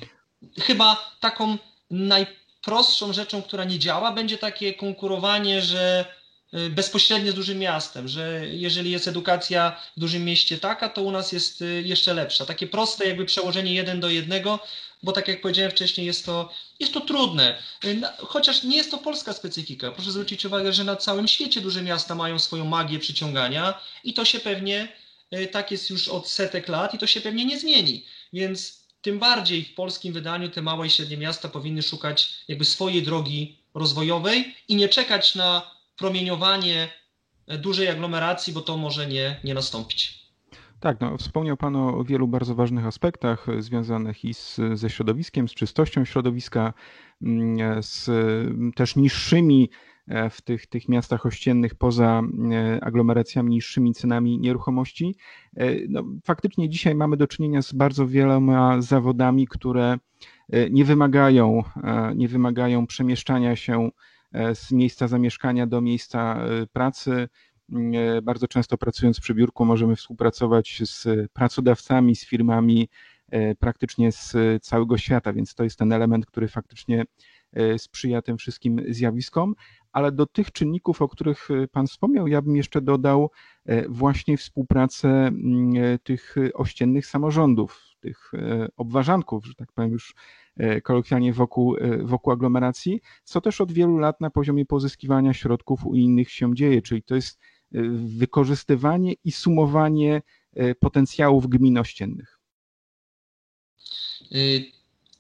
Chyba 0.60 1.12
taką 1.20 1.58
naj 1.90 2.28
najprostszą 2.64 3.14
rzeczą, 3.14 3.42
która 3.42 3.64
nie 3.64 3.80
działa, 3.80 4.12
będzie 4.12 4.38
takie 4.38 4.74
konkurowanie, 4.74 5.62
że 5.62 6.06
bezpośrednio 6.70 7.32
z 7.32 7.36
dużym 7.36 7.60
miastem, 7.60 8.08
że 8.08 8.48
jeżeli 8.48 8.92
jest 8.92 9.08
edukacja 9.08 9.80
w 9.98 10.00
dużym 10.00 10.26
mieście 10.26 10.58
taka, 10.58 10.90
to 10.90 11.02
u 11.02 11.12
nas 11.12 11.32
jest 11.32 11.62
y, 11.62 11.84
jeszcze 11.86 12.14
lepsza. 12.14 12.46
Takie 12.46 12.68
proste 12.68 13.08
jakby 13.08 13.26
przełożenie 13.26 13.74
jeden 13.74 14.00
do 14.00 14.10
jednego, 14.10 14.60
bo 15.04 15.12
tak 15.12 15.28
jak 15.28 15.42
powiedziałem 15.42 15.72
wcześniej, 15.72 16.08
jest 16.08 16.26
to, 16.26 16.50
jest 16.80 16.94
to 16.94 17.02
trudne. 17.02 17.58
Y, 17.86 18.02
chociaż 18.18 18.64
nie 18.64 18.78
jest 18.78 18.92
to 18.92 18.98
polska 18.98 19.34
specyfika. 19.34 19.92
Proszę 19.92 20.12
zwrócić 20.12 20.46
uwagę, 20.46 20.74
że 20.74 20.84
na 20.84 20.96
całym 20.96 21.28
świecie 21.28 21.62
duże 21.62 21.82
miasta 21.82 22.16
mają 22.16 22.40
swoją 22.40 22.66
magię 22.66 23.00
przyciągania 23.00 23.82
i 24.04 24.14
to 24.14 24.26
się 24.26 24.40
pewnie, 24.40 24.88
tak 25.52 25.72
jest 25.72 25.90
już 25.90 26.08
od 26.08 26.30
setek 26.30 26.68
lat 26.68 26.94
i 26.94 26.98
to 26.98 27.08
się 27.08 27.22
pewnie 27.22 27.46
nie 27.46 27.60
zmieni. 27.60 28.06
Więc 28.34 28.84
tym 29.02 29.20
bardziej 29.20 29.66
w 29.66 29.74
polskim 29.74 30.14
wydaniu 30.14 30.50
te 30.50 30.62
małe 30.62 30.88
i 30.88 30.90
średnie 30.90 31.18
miasta 31.18 31.50
powinny 31.50 31.82
szukać 31.82 32.34
jakby 32.48 32.66
swojej 32.66 33.04
drogi 33.04 33.58
rozwojowej 33.74 34.56
i 34.68 34.76
nie 34.76 34.90
czekać 34.90 35.36
na 35.36 35.74
promieniowanie 36.04 36.88
dużej 37.48 37.88
aglomeracji, 37.88 38.54
bo 38.54 38.62
to 38.62 38.78
może 38.78 39.08
nie, 39.08 39.40
nie 39.44 39.54
nastąpić. 39.54 40.24
Tak, 40.80 41.02
no, 41.02 41.18
wspomniał 41.18 41.58
Pan 41.58 41.76
o 41.76 42.04
wielu 42.04 42.28
bardzo 42.28 42.56
ważnych 42.56 42.86
aspektach 42.86 43.48
związanych 43.60 44.26
i 44.26 44.34
z, 44.34 44.60
ze 44.74 44.90
środowiskiem, 44.90 45.48
z 45.48 45.54
czystością 45.54 46.06
środowiska, 46.06 46.74
mm, 47.22 47.84
z 47.84 48.10
też 48.76 48.96
niższymi 48.96 49.70
E, 50.08 50.30
w 50.30 50.42
tych, 50.42 50.68
tych 50.68 50.90
miastach 50.90 51.26
ościennych 51.26 51.76
poza 51.76 52.22
e, 52.52 52.84
aglomeracjami 52.84 53.50
niższymi 53.50 53.94
cenami 53.94 54.40
nieruchomości. 54.40 55.16
E, 55.58 55.76
no, 55.90 56.04
faktycznie 56.24 56.70
dzisiaj 56.70 56.96
mamy 56.96 57.18
do 57.18 57.28
czynienia 57.28 57.62
z 57.62 57.74
bardzo 57.74 58.08
wieloma 58.08 58.82
zawodami, 58.82 59.48
które 59.48 59.98
nie 60.72 60.86
wymagają, 60.86 61.64
nie 62.16 62.28
wymagają 62.28 62.88
przemieszczania 62.88 63.56
się 63.56 63.90
z 64.54 64.72
miejsca 64.72 65.08
zamieszkania 65.08 65.68
do 65.68 65.82
miejsca 65.82 66.40
pracy. 66.74 67.30
Bardzo 68.24 68.48
często 68.48 68.78
pracując 68.78 69.20
przy 69.20 69.34
biurku 69.34 69.66
możemy 69.66 69.96
współpracować 69.96 70.82
z 70.86 71.32
pracodawcami, 71.34 72.16
z 72.16 72.26
firmami 72.26 72.90
praktycznie 73.60 74.12
z 74.12 74.36
całego 74.64 74.98
świata, 74.98 75.34
więc 75.34 75.56
to 75.56 75.64
jest 75.64 75.80
ten 75.80 75.94
element, 75.94 76.26
który 76.26 76.48
faktycznie 76.48 77.04
sprzyja 77.78 78.22
tym 78.22 78.38
wszystkim 78.38 78.82
zjawiskom 78.90 79.56
ale 79.94 80.12
do 80.12 80.26
tych 80.26 80.52
czynników, 80.52 81.02
o 81.02 81.08
których 81.08 81.48
Pan 81.72 81.88
wspomniał, 81.88 82.28
ja 82.28 82.42
bym 82.42 82.56
jeszcze 82.56 82.82
dodał 82.82 83.32
e, 83.66 83.90
właśnie 83.90 84.38
współpracę 84.38 85.10
mm, 85.10 85.74
e, 85.84 86.00
tych 86.00 86.36
ościennych 86.54 87.06
samorządów, 87.06 87.93
tych 88.04 88.32
e, 88.34 88.68
obwarzanków, 88.78 89.46
że 89.46 89.56
tak 89.56 89.72
powiem 89.72 89.92
już 89.92 90.16
kolokwialnie 90.84 91.34
wokół, 91.34 91.76
wokół 92.04 92.34
aglomeracji, 92.34 93.02
co 93.24 93.42
też 93.42 93.62
od 93.62 93.72
wielu 93.72 93.98
lat 93.98 94.22
na 94.22 94.30
poziomie 94.30 94.66
pozyskiwania 94.66 95.34
środków 95.34 95.86
u 95.86 95.96
innych 95.96 96.32
się 96.32 96.56
dzieje, 96.56 96.82
czyli 96.82 97.04
to 97.04 97.16
jest 97.16 97.40
wykorzystywanie 98.18 99.14
i 99.24 99.32
sumowanie 99.32 100.22
potencjałów 100.80 101.48
gmin 101.48 101.78
ościennych. 101.78 102.40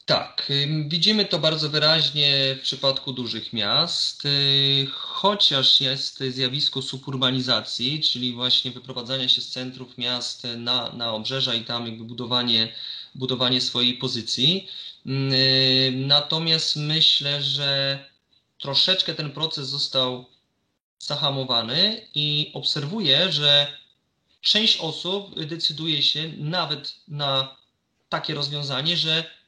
Tak, 0.05 0.51
widzimy 0.87 1.25
to 1.25 1.39
bardzo 1.39 1.69
wyraźnie 1.69 2.55
w 2.59 2.61
przypadku 2.61 3.13
dużych 3.13 3.53
miast, 3.53 4.25
y, 4.25 4.87
chociaż 4.93 5.81
jest 5.81 6.23
zjawisko 6.29 6.81
suburbanizacji, 6.81 8.01
czyli 8.01 8.33
właśnie 8.33 8.71
wyprowadzania 8.71 9.29
się 9.29 9.41
z 9.41 9.49
centrów 9.49 9.97
miast 9.97 10.43
na, 10.57 10.93
na 10.93 11.13
obrzeża 11.13 11.53
i 11.55 11.65
tam 11.65 11.85
jakby 11.87 12.03
budowanie, 12.03 12.73
budowanie 13.15 13.61
swojej 13.61 13.93
pozycji. 13.93 14.67
Y, 15.05 15.93
natomiast 15.95 16.75
myślę, 16.75 17.43
że 17.43 17.99
troszeczkę 18.59 19.13
ten 19.13 19.31
proces 19.31 19.69
został 19.69 20.25
zahamowany 20.99 22.07
i 22.15 22.51
obserwuję, 22.53 23.31
że 23.31 23.77
część 24.41 24.77
osób 24.77 25.39
decyduje 25.45 26.03
się 26.03 26.31
nawet 26.37 26.95
na 27.07 27.55
takie 28.09 28.33
rozwiązanie, 28.33 28.97
że 28.97 29.42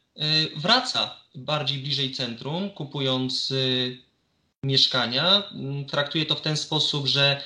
wraca 0.56 1.15
bardziej 1.36 1.78
bliżej 1.78 2.12
centrum, 2.12 2.69
kupując 2.69 3.51
y, 3.51 3.97
mieszkania. 4.63 5.43
Mm, 5.51 5.86
traktuje 5.86 6.25
to 6.25 6.36
w 6.36 6.41
ten 6.41 6.58
sposób, 6.58 7.08
że 7.08 7.41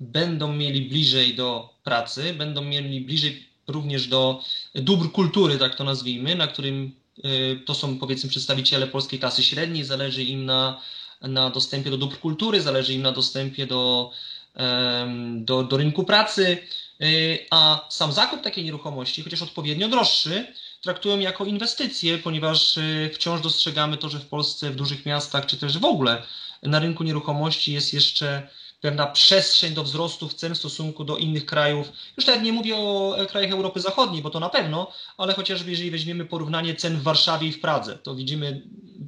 będą 0.00 0.52
mieli 0.52 0.82
bliżej 0.82 1.34
do 1.34 1.74
pracy, 1.84 2.34
będą 2.34 2.64
mieli 2.64 3.00
bliżej 3.00 3.46
również 3.66 4.06
do 4.06 4.42
dóbr 4.74 5.12
kultury, 5.12 5.58
tak 5.58 5.74
to 5.74 5.84
nazwijmy, 5.84 6.34
na 6.34 6.46
którym 6.46 6.92
y, 7.24 7.60
to 7.66 7.74
są 7.74 7.98
powiedzmy 7.98 8.30
przedstawiciele 8.30 8.86
polskiej 8.86 9.18
klasy 9.18 9.42
średniej, 9.42 9.84
zależy 9.84 10.24
im 10.24 10.44
na, 10.44 10.80
na 11.20 11.50
dostępie 11.50 11.90
do 11.90 11.98
dóbr 11.98 12.18
kultury, 12.18 12.60
zależy 12.60 12.94
im 12.94 13.02
na 13.02 13.12
dostępie 13.12 13.66
do, 13.66 14.10
do, 15.36 15.62
do 15.62 15.76
rynku 15.76 16.04
pracy, 16.04 16.58
a 17.50 17.86
sam 17.88 18.12
zakup 18.12 18.42
takiej 18.42 18.64
nieruchomości, 18.64 19.22
chociaż 19.22 19.42
odpowiednio 19.42 19.88
droższy, 19.88 20.54
traktują 20.80 21.18
jako 21.18 21.44
inwestycje, 21.44 22.18
ponieważ 22.18 22.76
y, 22.76 23.10
wciąż 23.14 23.40
dostrzegamy 23.40 23.96
to, 23.96 24.08
że 24.08 24.18
w 24.18 24.26
Polsce, 24.26 24.70
w 24.70 24.76
dużych 24.76 25.06
miastach, 25.06 25.46
czy 25.46 25.56
też 25.56 25.78
w 25.78 25.84
ogóle 25.84 26.22
na 26.62 26.78
rynku 26.78 27.04
nieruchomości 27.04 27.72
jest 27.72 27.94
jeszcze 27.94 28.48
pewna 28.80 29.06
przestrzeń 29.06 29.74
do 29.74 29.84
wzrostów 29.84 30.34
cen 30.34 30.54
w 30.54 30.58
stosunku 30.58 31.04
do 31.04 31.16
innych 31.16 31.46
krajów. 31.46 31.92
Już 32.16 32.26
nawet 32.26 32.42
nie 32.42 32.52
mówię 32.52 32.76
o 32.76 33.18
e, 33.18 33.26
krajach 33.26 33.52
Europy 33.52 33.80
Zachodniej, 33.80 34.22
bo 34.22 34.30
to 34.30 34.40
na 34.40 34.48
pewno, 34.48 34.92
ale 35.18 35.34
chociażby 35.34 35.70
jeżeli 35.70 35.90
weźmiemy 35.90 36.24
porównanie 36.24 36.74
cen 36.74 36.96
w 36.96 37.02
Warszawie 37.02 37.48
i 37.48 37.52
w 37.52 37.60
Pradze, 37.60 37.98
to 37.98 38.14
widzimy, 38.14 38.62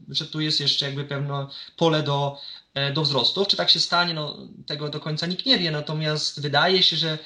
że 0.09 0.26
tu 0.26 0.40
jest 0.40 0.61
jeszcze 0.61 0.87
jakby 0.87 1.05
pewne 1.05 1.46
pole 1.76 2.02
do, 2.02 2.38
e, 2.74 2.92
do 2.92 3.02
wzrostów. 3.02 3.48
Czy 3.48 3.57
tak 3.57 3.70
się 3.70 3.81
stanie, 3.81 4.14
no, 4.14 4.37
tego 4.66 4.88
do 4.88 5.00
końca 5.00 5.26
nikt 5.26 5.46
nie 5.46 5.59
wie, 5.59 5.70
natomiast 5.70 6.40
wydaje 6.40 6.83
się, 6.83 6.96
że 6.96 7.18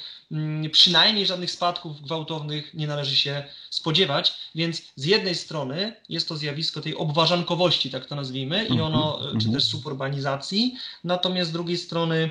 przynajmniej 0.72 1.26
żadnych 1.26 1.50
spadków 1.50 2.02
gwałtownych 2.02 2.74
nie 2.74 2.86
należy 2.86 3.16
się 3.16 3.44
spodziewać, 3.70 4.34
więc 4.54 4.82
z 4.96 5.04
jednej 5.04 5.34
strony 5.34 5.96
jest 6.08 6.28
to 6.28 6.36
zjawisko 6.36 6.80
tej 6.80 6.96
obważankowości, 6.96 7.90
tak 7.90 8.06
to 8.06 8.14
nazwijmy, 8.14 8.64
i 8.64 8.72
mhm, 8.72 8.80
ono, 8.80 9.18
czy 9.22 9.34
mhm. 9.34 9.52
też 9.52 9.64
suburbanizacji, 9.64 10.76
natomiast 11.04 11.50
z 11.50 11.52
drugiej 11.52 11.78
strony 11.78 12.30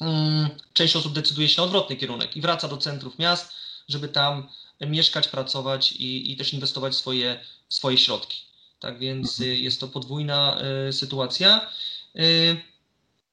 mm, 0.00 0.48
część 0.72 0.96
osób 0.96 1.12
decyduje 1.12 1.48
się 1.48 1.60
na 1.60 1.64
odwrotny 1.64 1.96
kierunek 1.96 2.36
i 2.36 2.40
wraca 2.40 2.68
do 2.68 2.76
centrów 2.76 3.18
miast, 3.18 3.52
żeby 3.88 4.08
tam 4.08 4.48
mieszkać, 4.80 5.28
pracować 5.28 5.92
i, 5.92 6.32
i 6.32 6.36
też 6.36 6.54
inwestować 6.54 6.94
swoje, 6.94 7.40
swoje 7.68 7.98
środki. 7.98 8.42
Tak 8.80 8.98
więc 8.98 9.40
mhm. 9.40 9.58
jest 9.58 9.80
to 9.80 9.88
podwójna 9.88 10.60
y, 10.88 10.92
sytuacja. 10.92 11.70
Y, 12.16 12.56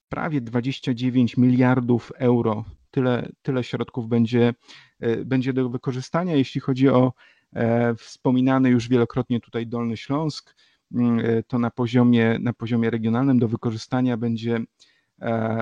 prawie 0.08 0.40
29 0.40 1.36
miliardów 1.36 2.12
euro. 2.16 2.64
Tyle, 2.90 3.28
tyle 3.42 3.64
środków 3.64 4.08
będzie, 4.08 4.54
e, 5.00 5.24
będzie 5.24 5.52
do 5.52 5.68
wykorzystania. 5.68 6.36
Jeśli 6.36 6.60
chodzi 6.60 6.88
o 6.88 7.12
e, 7.52 7.94
wspominany 7.94 8.70
już 8.70 8.88
wielokrotnie 8.88 9.40
tutaj 9.40 9.66
Dolny 9.66 9.96
Śląsk, 9.96 10.54
mm, 10.94 11.20
e, 11.20 11.42
to 11.42 11.58
na 11.58 11.70
poziomie, 11.70 12.38
na 12.40 12.52
poziomie 12.52 12.90
regionalnym 12.90 13.38
do 13.38 13.48
wykorzystania 13.48 14.16
będzie, 14.16 14.60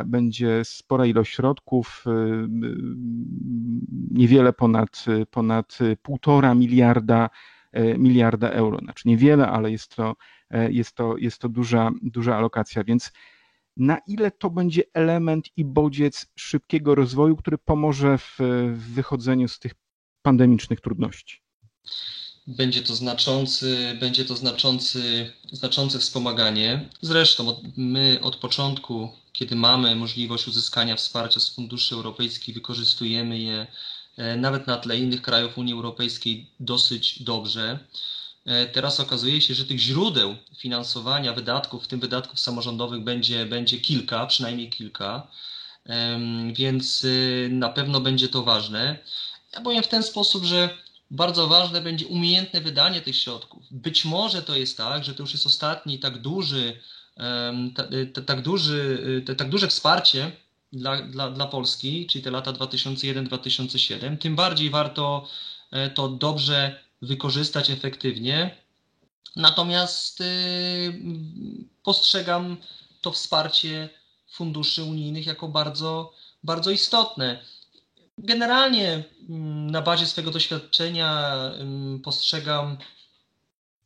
będzie 0.07 0.64
spora 0.64 1.07
ilość 1.07 1.35
środków, 1.35 2.05
niewiele 4.11 4.53
ponad, 4.53 5.05
ponad 5.31 5.79
półtora 6.03 6.55
miliarda, 6.55 7.31
miliarda 7.99 8.51
euro. 8.51 8.79
Znaczy 8.79 9.09
niewiele, 9.09 9.49
ale 9.49 9.70
jest 9.70 9.97
to, 9.97 10.16
jest 10.70 10.95
to, 10.95 11.16
jest 11.16 11.39
to 11.39 11.49
duża, 11.49 11.91
duża 12.03 12.37
alokacja, 12.37 12.85
więc 12.85 13.12
na 13.79 13.99
ile 14.07 14.31
to 14.31 14.51
będzie 14.51 14.83
element 14.95 15.47
i 15.57 15.64
bodziec 15.64 16.26
szybkiego 16.37 16.95
rozwoju, 16.95 17.37
który 17.37 17.59
pomoże 17.59 18.18
w, 18.18 18.39
wychodzeniu 18.95 19.49
z 19.49 19.59
tych 19.59 19.72
pandemicznych 20.22 20.81
trudności? 20.81 21.43
Będzie 22.47 22.83
to 22.83 22.95
znaczący, 22.95 23.97
będzie 24.01 24.24
to 24.24 24.37
znaczący, 24.37 25.33
znaczące 25.53 25.99
wspomaganie. 25.99 26.89
Zresztą 27.01 27.49
od, 27.49 27.61
my 27.76 28.18
od 28.22 28.37
początku, 28.37 29.09
kiedy 29.33 29.57
mamy 29.57 29.97
możliwość 29.97 30.49
uzyskania 30.49 30.97
wsparcia 30.97 31.41
z 31.41 31.55
funduszy 31.55 31.95
europejskich, 31.95 32.55
wykorzystujemy 32.55 33.39
je 33.39 33.66
e, 34.16 34.37
nawet 34.37 34.66
na 34.66 34.76
tle 34.76 34.99
innych 34.99 35.22
krajów 35.22 35.59
Unii 35.59 35.74
Europejskiej 35.74 36.51
dosyć 36.61 37.22
dobrze. 37.22 37.79
E, 38.49 38.67
teraz 38.67 39.01
okazuje 39.01 39.41
się, 39.41 39.55
że 39.55 39.65
tych 39.65 39.79
źródeł 39.79 40.37
finansowania 40.59 41.33
wydatków, 41.33 41.85
w 41.85 41.89
tym 41.89 42.01
wydatków 42.01 42.41
samorządowych, 42.41 43.05
będzie, 43.05 43.47
będzie 43.47 43.81
kilka, 43.81 44.27
przynajmniej 44.27 44.71
kilka, 44.71 45.27
więc 46.53 47.05
y, 47.05 47.49
na 47.53 47.69
pewno 47.69 48.01
będzie 48.01 48.29
to 48.29 48.43
ważne. 48.43 48.99
Ja 49.55 49.61
powiem 49.61 49.83
w 49.83 49.89
ten 49.89 50.03
sposób, 50.03 50.45
że 50.45 50.79
bardzo 51.11 51.49
ważne 51.49 51.81
będzie 51.81 52.07
umiejętne 52.07 52.61
wydanie 52.61 53.01
tych 53.01 53.17
środków. 53.17 53.63
Być 53.71 54.05
może 54.05 54.43
to 54.43 54.57
jest 54.57 54.77
tak, 54.77 55.05
że 55.05 55.15
to 55.15 55.23
już 55.23 55.33
jest 55.33 55.47
ostatni 55.47 55.99
tak 55.99 56.21
duży, 56.21 56.81
y, 57.93 58.23
tak, 58.23 58.43
duży, 58.43 59.23
y, 59.29 59.37
tak 59.37 59.49
duże 59.49 59.69
wsparcie 59.69 60.33
dla, 60.73 61.03
dla, 61.03 61.31
dla 61.31 61.47
Polski, 61.47 62.07
czyli 62.07 62.25
te 62.25 62.31
lata 62.31 62.53
2001-2007. 62.53 64.19
Tym 64.19 64.37
bardziej 64.37 64.71
warto 64.71 65.29
e, 65.71 65.91
to 65.91 66.09
dobrze 66.09 66.88
wykorzystać 67.03 67.71
efektywnie. 67.71 68.57
Natomiast 69.37 70.21
y, 70.21 70.25
postrzegam 71.83 72.57
to 73.01 73.13
wsparcie 73.13 73.89
funduszy 74.33 74.85
unijnych 74.85 75.27
jako 75.27 75.49
bardzo, 75.49 76.13
bardzo 76.43 76.71
istotne. 76.71 77.43
Generalnie 78.19 79.05
mm, 79.29 79.71
na 79.71 79.83
bazie 79.83 80.07
swojego 80.07 80.31
doświadczenia 80.31 81.35
postrzegam 82.05 82.79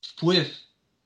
wpływ 0.03 0.61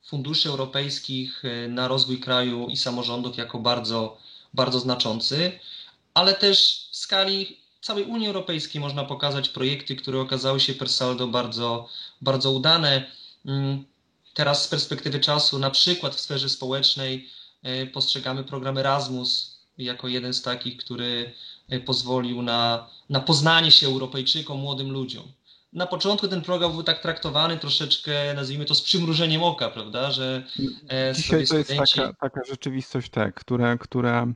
funduszy 0.05 0.49
europejskich 0.49 1.45
y, 1.45 1.69
na 1.69 1.89
rozwój 1.89 2.21
kraju 2.21 2.69
i 2.69 2.77
samorządów 2.77 3.37
jako 3.37 3.59
bardzo, 3.59 4.19
bardzo 4.55 4.81
znaczący, 4.81 5.59
ale 6.15 6.35
też 6.35 6.89
w 6.93 6.97
skali 6.97 7.66
całej 7.87 8.05
Unii 8.05 8.27
Europejskiej 8.27 8.81
można 8.81 9.05
pokazać 9.05 9.49
projekty, 9.49 9.97
które 9.97 10.21
okazały 10.21 10.61
się 10.61 10.75
per 10.75 10.89
saldo 10.89 11.27
bardzo, 11.27 11.89
bardzo 12.21 12.53
udane. 12.53 13.11
Mm, 13.47 13.85
teraz 14.35 14.65
z 14.65 14.69
perspektywy 14.69 15.21
czasu, 15.21 15.59
na 15.59 15.71
przykład 15.71 16.15
w 16.15 16.21
sferze 16.21 16.49
społecznej, 16.49 17.29
e, 17.63 17.87
postrzegamy 17.87 18.45
program 18.45 18.79
Erasmus 18.79 19.57
jako 19.79 20.09
jeden 20.09 20.35
z 20.35 20.43
takich, 20.43 20.77
który 20.77 21.33
e, 21.69 21.81
pozwolił 21.81 22.43
na, 22.43 22.89
na 23.11 23.21
poznanie 23.21 23.71
się 23.71 23.87
Europejczykom, 23.87 24.59
młodym 24.59 24.91
ludziom. 24.91 25.25
Na 25.73 25.87
początku 25.87 26.29
ten 26.29 26.43
program 26.43 26.73
był 26.73 26.83
tak 26.83 27.03
traktowany 27.03 27.57
troszeczkę, 27.57 28.35
nazwijmy 28.35 28.65
to 28.65 28.75
z 28.75 28.83
przymrużeniem 28.83 29.43
oka, 29.43 29.71
prawda, 29.71 30.11
że 30.11 30.47
e, 30.91 31.15
Dzisiaj 31.17 31.47
to 31.47 31.57
jest 31.57 31.71
studenci... 31.71 31.95
taka, 31.95 32.13
taka 32.13 32.41
rzeczywistość, 32.49 33.11
tak, 33.11 33.35
która, 33.35 33.79
która 33.79 34.27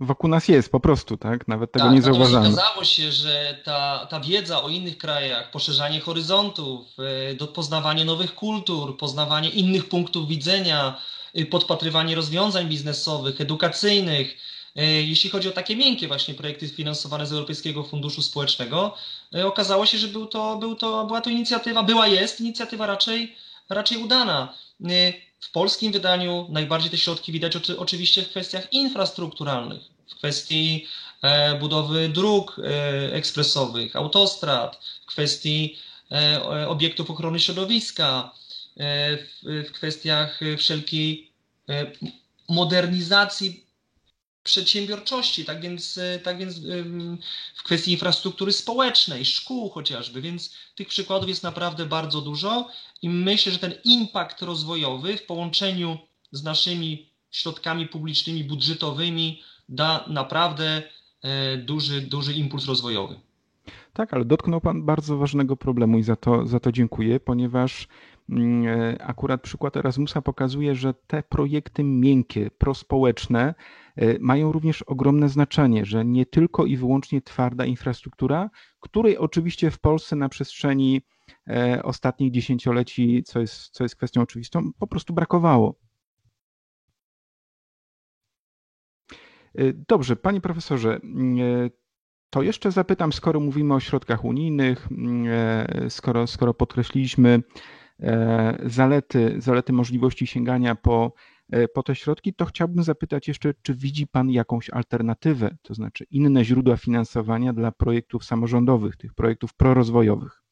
wokół 0.00 0.30
nas 0.30 0.48
jest 0.48 0.72
po 0.72 0.80
prostu, 0.80 1.16
tak? 1.16 1.48
Nawet 1.48 1.72
tego 1.72 1.84
tak, 1.84 1.94
nie 1.94 2.02
zauważamy. 2.02 2.48
Okazało 2.48 2.84
się, 2.84 3.12
że 3.12 3.58
ta, 3.64 4.06
ta 4.10 4.20
wiedza 4.20 4.62
o 4.62 4.68
innych 4.68 4.98
krajach, 4.98 5.50
poszerzanie 5.50 6.00
horyzontów, 6.00 6.86
e, 7.40 7.46
poznawanie 7.46 8.04
nowych 8.04 8.34
kultur, 8.34 8.96
poznawanie 8.96 9.48
innych 9.48 9.88
punktów 9.88 10.28
widzenia, 10.28 11.00
e, 11.34 11.46
podpatrywanie 11.46 12.14
rozwiązań 12.14 12.68
biznesowych, 12.68 13.40
edukacyjnych, 13.40 14.36
jeśli 15.06 15.30
chodzi 15.30 15.48
o 15.48 15.52
takie 15.52 15.76
miękkie 15.76 16.08
właśnie 16.08 16.34
projekty 16.34 16.68
finansowane 16.68 17.26
z 17.26 17.32
Europejskiego 17.32 17.84
Funduszu 17.84 18.22
Społecznego, 18.22 18.94
okazało 19.44 19.86
się, 19.86 19.98
że 19.98 20.08
był 20.08 20.26
to, 20.26 20.56
był 20.56 20.74
to, 20.74 21.04
była 21.04 21.20
to 21.20 21.30
inicjatywa, 21.30 21.82
była, 21.82 22.06
jest 22.06 22.40
inicjatywa 22.40 22.86
raczej, 22.86 23.36
raczej 23.68 23.98
udana. 23.98 24.54
W 25.40 25.50
polskim 25.52 25.92
wydaniu 25.92 26.46
najbardziej 26.50 26.90
te 26.90 26.98
środki 26.98 27.32
widać 27.32 27.56
oczywiście 27.78 28.22
w 28.22 28.28
kwestiach 28.28 28.72
infrastrukturalnych, 28.72 29.82
w 30.10 30.14
kwestii 30.14 30.86
e, 31.22 31.58
budowy 31.58 32.08
dróg 32.08 32.58
e, 32.58 33.14
ekspresowych, 33.14 33.96
autostrad, 33.96 34.80
w 35.02 35.06
kwestii 35.06 35.78
e, 36.12 36.68
obiektów 36.68 37.10
ochrony 37.10 37.40
środowiska, 37.40 38.34
w 39.44 39.70
kwestiach 39.72 40.40
wszelkiej 40.58 41.30
modernizacji 42.48 43.64
przedsiębiorczości, 44.42 45.44
tak 45.44 45.60
więc, 45.60 46.00
tak 46.22 46.38
więc 46.38 46.58
w 47.54 47.62
kwestii 47.62 47.92
infrastruktury 47.92 48.52
społecznej, 48.52 49.24
szkół 49.24 49.70
chociażby, 49.70 50.20
więc 50.20 50.54
tych 50.74 50.88
przykładów 50.88 51.28
jest 51.28 51.42
naprawdę 51.42 51.86
bardzo 51.86 52.20
dużo 52.20 52.68
i 53.02 53.10
myślę, 53.10 53.52
że 53.52 53.58
ten 53.58 53.74
impact 53.84 54.42
rozwojowy 54.42 55.16
w 55.16 55.26
połączeniu 55.26 55.98
z 56.32 56.42
naszymi 56.42 57.12
środkami 57.30 57.86
publicznymi, 57.86 58.44
budżetowymi 58.44 59.42
da 59.68 60.04
naprawdę 60.08 60.82
e, 61.22 61.56
duży, 61.56 62.00
duży 62.00 62.32
impuls 62.32 62.66
rozwojowy. 62.66 63.20
Tak, 63.92 64.14
ale 64.14 64.24
dotknął 64.24 64.60
Pan 64.60 64.82
bardzo 64.82 65.16
ważnego 65.16 65.56
problemu 65.56 65.98
i 65.98 66.02
za 66.02 66.16
to, 66.16 66.46
za 66.46 66.60
to 66.60 66.72
dziękuję, 66.72 67.20
ponieważ 67.20 67.88
mm, 68.30 68.66
e, 68.66 69.02
akurat 69.02 69.42
przykład 69.42 69.76
Erasmusa 69.76 70.22
pokazuje, 70.22 70.74
że 70.74 70.94
te 70.94 71.22
projekty 71.22 71.84
miękkie, 71.84 72.50
prospołeczne 72.58 73.54
mają 74.20 74.52
również 74.52 74.82
ogromne 74.82 75.28
znaczenie, 75.28 75.84
że 75.84 76.04
nie 76.04 76.26
tylko 76.26 76.66
i 76.66 76.76
wyłącznie 76.76 77.22
twarda 77.22 77.64
infrastruktura, 77.64 78.50
której 78.80 79.18
oczywiście 79.18 79.70
w 79.70 79.78
Polsce 79.78 80.16
na 80.16 80.28
przestrzeni 80.28 81.02
e, 81.48 81.82
ostatnich 81.82 82.30
dziesięcioleci, 82.30 83.22
co 83.26 83.40
jest, 83.40 83.68
co 83.68 83.84
jest 83.84 83.96
kwestią 83.96 84.20
oczywistą, 84.20 84.70
po 84.78 84.86
prostu 84.86 85.14
brakowało. 85.14 85.74
Dobrze, 89.88 90.16
panie 90.16 90.40
profesorze, 90.40 91.00
mm, 91.02 91.70
to 92.30 92.42
jeszcze 92.42 92.72
zapytam, 92.72 93.12
skoro 93.12 93.40
mówimy 93.40 93.74
o 93.74 93.80
środkach 93.80 94.24
unijnych, 94.24 94.88
mm, 94.90 95.26
e, 95.28 95.90
skoro, 95.90 96.26
skoro 96.26 96.54
podkreśliliśmy 96.54 97.42
e, 98.00 98.58
zalety, 98.66 99.34
zalety 99.38 99.72
możliwości 99.72 100.26
sięgania 100.26 100.74
po, 100.74 101.06
e, 101.06 101.37
po 101.74 101.82
te 101.82 101.94
środki, 101.94 102.34
to 102.34 102.46
chciałbym 102.46 102.84
zapytać 102.84 103.28
jeszcze, 103.28 103.54
czy 103.62 103.74
widzi 103.74 104.06
Pan 104.06 104.30
jakąś 104.30 104.70
alternatywę, 104.70 105.56
to 105.62 105.74
znaczy 105.74 106.06
inne 106.10 106.44
źródła 106.44 106.76
finansowania 106.76 107.52
dla 107.52 107.72
projektów 107.72 108.24
samorządowych, 108.24 108.96
tych 108.96 109.14
projektów 109.14 109.54
prorozwojowych? 109.54 110.42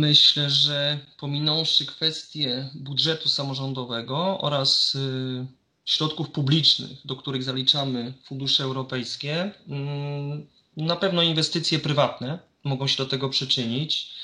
Myślę, 0.00 0.50
że 0.50 0.98
pominąwszy 1.20 1.86
kwestię 1.86 2.70
budżetu 2.74 3.28
samorządowego 3.28 4.40
oraz 4.40 4.94
y, 4.94 5.46
środków 5.84 6.30
publicznych, 6.30 6.90
do 7.04 7.16
których 7.16 7.42
zaliczamy 7.42 8.12
fundusze 8.24 8.64
europejskie, 8.64 9.50
mm, 9.68 10.46
na 10.76 10.96
pewno 10.96 11.22
inwestycje 11.22 11.78
prywatne 11.78 12.38
mogą 12.64 12.86
się 12.86 12.96
do 12.96 13.06
tego 13.06 13.28
przyczynić, 13.28 14.10
e, 14.10 14.18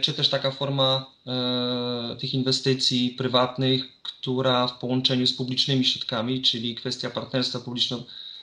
czy 0.00 0.12
też 0.12 0.28
taka 0.28 0.50
forma 0.50 1.06
e, 1.26 2.16
tych 2.20 2.34
inwestycji 2.34 3.10
prywatnych, 3.10 4.02
która 4.02 4.66
w 4.66 4.78
połączeniu 4.78 5.26
z 5.26 5.32
publicznymi 5.32 5.84
środkami, 5.84 6.42
czyli 6.42 6.74
kwestia 6.74 7.10
partnerstwa 7.10 7.60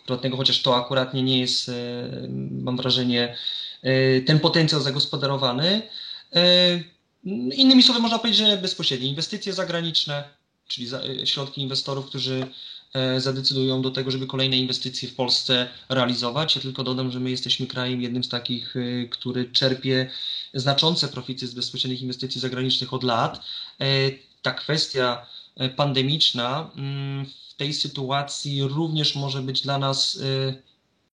prywatnego, 0.06 0.38
chociaż 0.38 0.62
to 0.62 0.76
akurat 0.76 1.14
nie 1.14 1.40
jest, 1.40 1.72
mam 2.52 2.78
wrażenie, 2.78 3.38
ten 4.26 4.40
potencjał 4.40 4.82
zagospodarowany. 4.82 5.82
Innymi 7.54 7.84
słowy 7.84 8.00
można 8.00 8.20
powiedzieć, 8.20 8.48
że 8.48 8.58
bezpośrednie 8.58 9.10
inwestycje 9.10 9.54
zagraniczne, 9.54 10.24
czyli 10.68 10.88
środki 11.26 11.62
inwestorów, 11.62 12.06
którzy 12.06 12.48
E, 12.81 12.81
zadecydują 13.18 13.82
do 13.82 13.92
tego, 13.92 14.12
żeby 14.12 14.28
kolejne 14.28 14.58
inwestycje 14.58 15.10
w 15.10 15.16
Polsce 15.16 15.68
realizować. 15.90 16.56
Ja 16.56 16.62
tylko 16.62 16.84
dodam, 16.84 17.12
że 17.12 17.20
my 17.20 17.30
jesteśmy 17.32 17.68
krajem 17.68 18.02
jednym 18.02 18.24
z 18.24 18.30
takich, 18.30 18.76
e, 18.76 19.08
który 19.08 19.52
czerpie 19.52 20.10
znaczące 20.54 21.08
profity 21.08 21.48
z 21.48 21.54
bezpośrednich 21.54 22.02
inwestycji 22.02 22.42
zagranicznych 22.42 22.94
od 22.94 23.04
lat. 23.04 23.42
E, 23.80 23.86
ta 24.42 24.52
kwestia 24.52 25.26
pandemiczna 25.76 26.72
mm, 26.76 27.26
w 27.50 27.54
tej 27.54 27.74
sytuacji 27.74 28.64
również 28.64 29.16
może 29.16 29.42
być 29.42 29.62
dla 29.62 29.78
nas 29.78 30.20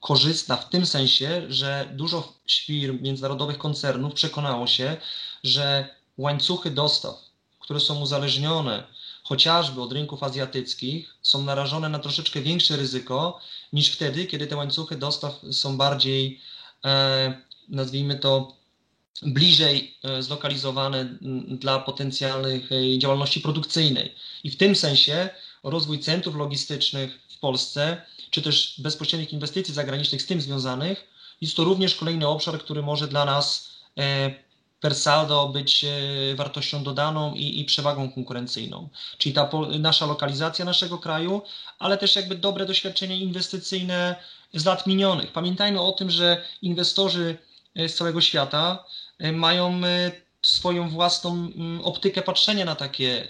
korzystna 0.00 0.56
w 0.56 0.68
tym 0.68 0.86
sensie, 0.86 1.42
że 1.48 1.88
dużo 1.92 2.32
firm, 2.50 3.02
międzynarodowych 3.02 3.58
koncernów 3.58 4.14
przekonało 4.14 4.66
się, 4.66 4.96
że 5.44 5.88
łańcuchy 6.18 6.70
dostaw, 6.70 7.14
które 7.60 7.80
są 7.80 8.00
uzależnione 8.00 8.84
chociażby 9.28 9.82
od 9.82 9.92
rynków 9.92 10.22
azjatyckich, 10.22 11.14
są 11.22 11.42
narażone 11.42 11.88
na 11.88 11.98
troszeczkę 11.98 12.40
większe 12.40 12.76
ryzyko 12.76 13.40
niż 13.72 13.90
wtedy, 13.90 14.26
kiedy 14.26 14.46
te 14.46 14.56
łańcuchy 14.56 14.96
dostaw 14.96 15.40
są 15.52 15.76
bardziej, 15.76 16.40
e, 16.84 17.42
nazwijmy 17.68 18.18
to, 18.18 18.56
bliżej 19.22 19.96
e, 20.02 20.22
zlokalizowane 20.22 21.04
dla 21.48 21.78
potencjalnych 21.78 22.72
e, 22.72 22.98
działalności 22.98 23.40
produkcyjnej. 23.40 24.14
I 24.44 24.50
w 24.50 24.56
tym 24.56 24.76
sensie 24.76 25.28
rozwój 25.62 25.98
centrów 25.98 26.36
logistycznych 26.36 27.18
w 27.28 27.38
Polsce, 27.38 28.02
czy 28.30 28.42
też 28.42 28.74
bezpośrednich 28.78 29.32
inwestycji 29.32 29.74
zagranicznych 29.74 30.22
z 30.22 30.26
tym 30.26 30.40
związanych, 30.40 31.04
jest 31.40 31.56
to 31.56 31.64
również 31.64 31.94
kolejny 31.94 32.28
obszar, 32.28 32.58
który 32.58 32.82
może 32.82 33.08
dla 33.08 33.24
nas 33.24 33.70
per 34.80 34.94
saldo 34.94 35.48
być 35.48 35.84
e, 35.84 36.34
wartością 36.34 36.82
dodaną 36.82 37.34
i, 37.34 37.60
i 37.60 37.64
przewagą 37.64 38.10
konkurencyjną. 38.10 38.88
Czyli 39.18 39.34
ta 39.34 39.50
nasza 39.78 40.06
lokalizacja 40.06 40.64
naszego 40.64 40.98
kraju, 40.98 41.42
ale 41.78 41.98
też 41.98 42.16
jakby 42.16 42.34
dobre 42.34 42.66
doświadczenie 42.66 43.18
inwestycyjne 43.18 44.16
z 44.54 44.64
lat 44.64 44.86
minionych. 44.86 45.32
Pamiętajmy 45.32 45.80
o 45.80 45.92
tym, 45.92 46.10
że 46.10 46.44
inwestorzy 46.62 47.38
e, 47.74 47.88
z 47.88 47.94
całego 47.94 48.20
świata 48.20 48.84
e, 49.18 49.32
mają 49.32 49.80
swoją 50.42 50.88
własną 50.88 51.30
mm, 51.30 51.80
optykę 51.84 52.22
patrzenia 52.22 52.64
na 52.64 52.74
takie, 52.74 53.26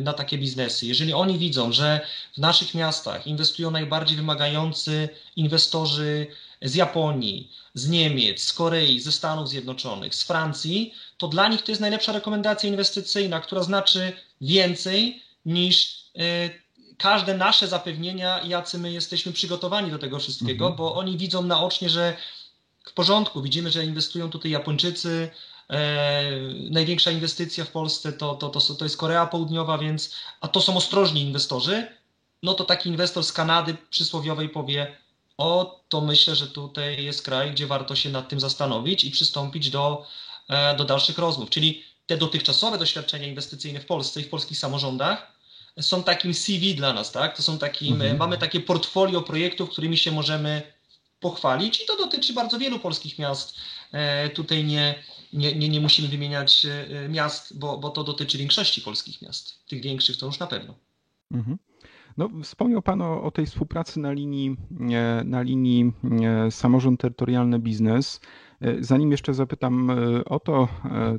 na 0.00 0.12
takie 0.12 0.38
biznesy. 0.38 0.86
Jeżeli 0.86 1.12
oni 1.12 1.38
widzą, 1.38 1.72
że 1.72 2.00
w 2.34 2.38
naszych 2.38 2.74
miastach 2.74 3.26
inwestują 3.26 3.70
najbardziej 3.70 4.16
wymagający 4.16 5.08
inwestorzy 5.36 6.26
z 6.62 6.74
Japonii, 6.74 7.50
z 7.76 7.88
Niemiec, 7.88 8.42
z 8.42 8.52
Korei, 8.52 9.00
ze 9.00 9.12
Stanów 9.12 9.48
Zjednoczonych, 9.48 10.14
z 10.14 10.22
Francji, 10.22 10.94
to 11.18 11.28
dla 11.28 11.48
nich 11.48 11.62
to 11.62 11.72
jest 11.72 11.80
najlepsza 11.80 12.12
rekomendacja 12.12 12.68
inwestycyjna, 12.68 13.40
która 13.40 13.62
znaczy 13.62 14.12
więcej 14.40 15.22
niż 15.46 16.04
y, 16.16 16.50
każde 16.98 17.36
nasze 17.36 17.68
zapewnienia, 17.68 18.40
jacy 18.44 18.78
my 18.78 18.92
jesteśmy 18.92 19.32
przygotowani 19.32 19.90
do 19.90 19.98
tego 19.98 20.18
wszystkiego, 20.18 20.64
mhm. 20.64 20.76
bo 20.78 20.94
oni 20.94 21.18
widzą 21.18 21.42
naocznie, 21.42 21.90
że 21.90 22.16
w 22.84 22.92
porządku, 22.92 23.42
widzimy, 23.42 23.70
że 23.70 23.84
inwestują 23.84 24.30
tutaj 24.30 24.50
Japończycy, 24.50 25.30
e, 25.70 26.30
największa 26.70 27.10
inwestycja 27.10 27.64
w 27.64 27.70
Polsce 27.70 28.12
to, 28.12 28.34
to, 28.34 28.48
to, 28.48 28.60
to 28.60 28.84
jest 28.84 28.96
Korea 28.96 29.26
Południowa, 29.26 29.78
więc, 29.78 30.14
a 30.40 30.48
to 30.48 30.60
są 30.60 30.76
ostrożni 30.76 31.22
inwestorzy, 31.22 31.86
no 32.42 32.54
to 32.54 32.64
taki 32.64 32.88
inwestor 32.88 33.24
z 33.24 33.32
Kanady 33.32 33.76
przysłowiowej 33.90 34.48
powie, 34.48 34.96
o, 35.38 35.80
to 35.88 36.00
myślę, 36.00 36.36
że 36.36 36.46
tutaj 36.46 37.04
jest 37.04 37.22
kraj, 37.22 37.50
gdzie 37.50 37.66
warto 37.66 37.96
się 37.96 38.10
nad 38.10 38.28
tym 38.28 38.40
zastanowić 38.40 39.04
i 39.04 39.10
przystąpić 39.10 39.70
do, 39.70 40.06
e, 40.48 40.76
do 40.76 40.84
dalszych 40.84 41.18
rozmów. 41.18 41.50
Czyli 41.50 41.82
te 42.06 42.16
dotychczasowe 42.16 42.78
doświadczenia 42.78 43.26
inwestycyjne 43.26 43.80
w 43.80 43.86
Polsce 43.86 44.20
i 44.20 44.24
w 44.24 44.28
polskich 44.28 44.58
samorządach 44.58 45.36
są 45.80 46.02
takim 46.02 46.34
CV 46.34 46.74
dla 46.74 46.92
nas, 46.92 47.12
tak? 47.12 47.36
To 47.36 47.42
są 47.42 47.58
takim, 47.58 47.94
mhm. 47.94 48.16
mamy 48.16 48.38
takie 48.38 48.60
portfolio 48.60 49.22
projektów, 49.22 49.70
którymi 49.70 49.96
się 49.96 50.12
możemy 50.12 50.62
pochwalić 51.20 51.80
i 51.80 51.86
to 51.86 51.96
dotyczy 51.96 52.32
bardzo 52.32 52.58
wielu 52.58 52.78
polskich 52.78 53.18
miast. 53.18 53.56
E, 53.92 54.30
tutaj 54.30 54.64
nie, 54.64 55.02
nie, 55.32 55.54
nie, 55.54 55.68
nie 55.68 55.80
musimy 55.80 56.08
wymieniać 56.08 56.66
e, 56.66 57.08
miast, 57.08 57.58
bo, 57.58 57.78
bo 57.78 57.90
to 57.90 58.04
dotyczy 58.04 58.38
większości 58.38 58.80
polskich 58.80 59.22
miast. 59.22 59.66
Tych 59.66 59.82
większych 59.82 60.16
to 60.16 60.26
już 60.26 60.38
na 60.38 60.46
pewno. 60.46 60.74
Mhm. 61.32 61.58
No, 62.16 62.30
wspomniał 62.42 62.82
Pan 62.82 63.02
o, 63.02 63.22
o, 63.22 63.30
tej 63.30 63.46
współpracy 63.46 64.00
na 64.00 64.12
linii, 64.12 64.56
e, 64.90 65.24
na 65.24 65.42
linii 65.42 65.92
e, 66.22 66.50
samorząd 66.50 67.00
terytorialny 67.00 67.58
biznes. 67.58 68.20
E, 68.60 68.84
zanim 68.84 69.10
jeszcze 69.10 69.34
zapytam 69.34 69.90
o 70.26 70.40
to, 70.40 70.68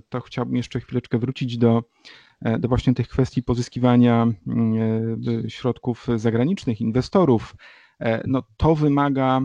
to 0.09 0.21
chciałbym 0.21 0.55
jeszcze 0.55 0.79
chwileczkę 0.79 1.17
wrócić 1.17 1.57
do, 1.57 1.83
do 2.59 2.67
właśnie 2.67 2.93
tych 2.93 3.07
kwestii 3.07 3.43
pozyskiwania 3.43 4.27
środków 5.47 6.07
zagranicznych, 6.15 6.81
inwestorów. 6.81 7.55
No, 8.27 8.43
to, 8.57 8.75
wymaga, 8.75 9.41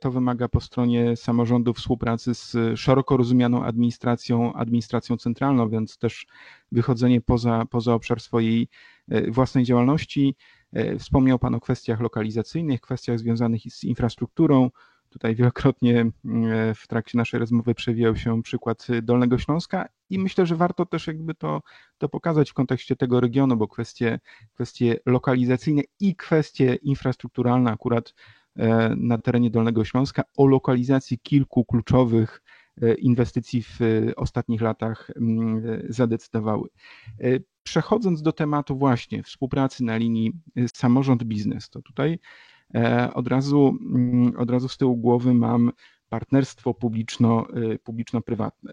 to 0.00 0.10
wymaga 0.10 0.48
po 0.48 0.60
stronie 0.60 1.16
samorządu 1.16 1.74
współpracy 1.74 2.34
z 2.34 2.56
szeroko 2.76 3.16
rozumianą 3.16 3.64
administracją, 3.64 4.52
administracją 4.52 5.16
centralną, 5.16 5.68
więc 5.68 5.98
też 5.98 6.26
wychodzenie 6.72 7.20
poza, 7.20 7.64
poza 7.70 7.94
obszar 7.94 8.20
swojej 8.20 8.68
własnej 9.28 9.64
działalności. 9.64 10.34
E, 10.72 10.98
wspomniał 10.98 11.38
Pan 11.38 11.54
o 11.54 11.60
kwestiach 11.60 12.00
lokalizacyjnych, 12.00 12.80
kwestiach 12.80 13.18
związanych 13.18 13.62
z 13.70 13.84
infrastrukturą. 13.84 14.70
Tutaj 15.08 15.34
wielokrotnie 15.34 16.00
mm, 16.24 16.52
e, 16.52 16.74
w 16.74 16.86
trakcie 16.86 17.18
naszej 17.18 17.40
rozmowy 17.40 17.74
przewijał 17.74 18.16
się 18.16 18.42
przykład 18.42 18.86
Dolnego 19.02 19.38
Śląska 19.38 19.88
i 20.10 20.18
myślę, 20.18 20.46
że 20.46 20.56
warto 20.56 20.86
też 20.86 21.06
jakby 21.06 21.34
to, 21.34 21.62
to 21.98 22.08
pokazać 22.08 22.50
w 22.50 22.54
kontekście 22.54 22.96
tego 22.96 23.20
regionu, 23.20 23.56
bo 23.56 23.68
kwestie, 23.68 24.20
kwestie 24.54 24.96
lokalizacyjne 25.06 25.82
i 26.00 26.16
kwestie 26.16 26.74
infrastrukturalne 26.74 27.70
akurat 27.70 28.14
e, 28.56 28.94
na 28.96 29.18
terenie 29.18 29.50
Dolnego 29.50 29.84
Śląska 29.84 30.22
o 30.36 30.46
lokalizacji 30.46 31.18
kilku 31.18 31.64
kluczowych 31.64 32.42
inwestycji 32.98 33.62
w 33.62 33.78
ostatnich 34.16 34.60
latach 34.60 35.10
mm, 35.16 35.62
zadecydowały. 35.88 36.68
Przechodząc 37.62 38.22
do 38.22 38.32
tematu 38.32 38.76
właśnie 38.76 39.22
współpracy 39.22 39.84
na 39.84 39.96
linii 39.96 40.32
y, 40.58 40.66
samorząd-biznes, 40.74 41.68
to 41.70 41.82
tutaj 41.82 42.18
e, 42.74 43.10
od 43.14 43.28
razu, 43.28 43.76
mm, 43.94 44.32
od 44.36 44.50
razu 44.50 44.68
z 44.68 44.76
tyłu 44.76 44.96
głowy 44.96 45.34
mam 45.34 45.72
partnerstwo 46.08 46.74
publiczno, 46.74 47.46
y, 47.56 47.78
publiczno-prywatne. 47.78 48.72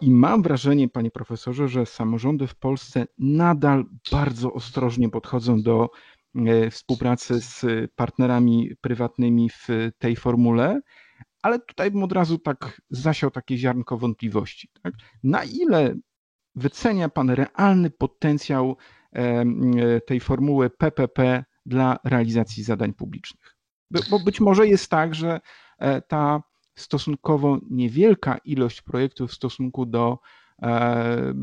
I 0.00 0.10
mam 0.10 0.42
wrażenie, 0.42 0.88
panie 0.88 1.10
profesorze, 1.10 1.68
że 1.68 1.86
samorządy 1.86 2.46
w 2.46 2.54
Polsce 2.54 3.06
nadal 3.18 3.84
bardzo 4.12 4.52
ostrożnie 4.52 5.08
podchodzą 5.08 5.62
do 5.62 5.90
e, 6.34 6.70
współpracy 6.70 7.40
z 7.40 7.64
partnerami 7.94 8.70
prywatnymi 8.80 9.50
w 9.50 9.68
tej 9.98 10.16
formule, 10.16 10.80
ale 11.42 11.58
tutaj 11.58 11.90
bym 11.90 12.02
od 12.02 12.12
razu 12.12 12.38
tak 12.38 12.80
zasiał 12.90 13.30
takie 13.30 13.58
ziarnko 13.58 13.98
wątpliwości. 13.98 14.68
Tak? 14.82 14.94
Na 15.22 15.44
ile 15.44 15.94
wycenia 16.54 17.08
Pan 17.08 17.30
realny 17.30 17.90
potencjał 17.90 18.76
tej 20.06 20.20
formuły 20.20 20.70
PPP 20.70 21.44
dla 21.66 21.98
realizacji 22.04 22.62
zadań 22.64 22.94
publicznych? 22.94 23.56
Bo 24.10 24.20
być 24.20 24.40
może 24.40 24.66
jest 24.66 24.90
tak, 24.90 25.14
że 25.14 25.40
e, 25.78 26.02
ta 26.02 26.42
stosunkowo 26.74 27.58
niewielka 27.70 28.38
ilość 28.44 28.82
projektów 28.82 29.30
w 29.30 29.34
stosunku 29.34 29.86
do 29.86 30.18
e, 30.62 31.34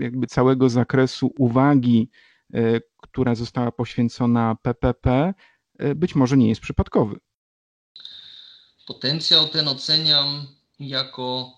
jakby 0.00 0.26
całego 0.26 0.68
zakresu 0.68 1.34
uwagi, 1.38 2.10
e, 2.54 2.80
która 2.96 3.34
została 3.34 3.72
poświęcona 3.72 4.56
PPP, 4.62 5.34
być 5.96 6.14
może 6.14 6.36
nie 6.36 6.48
jest 6.48 6.60
przypadkowy. 6.60 7.16
Potencjał 8.86 9.48
ten 9.48 9.68
oceniam 9.68 10.46
jako 10.78 11.52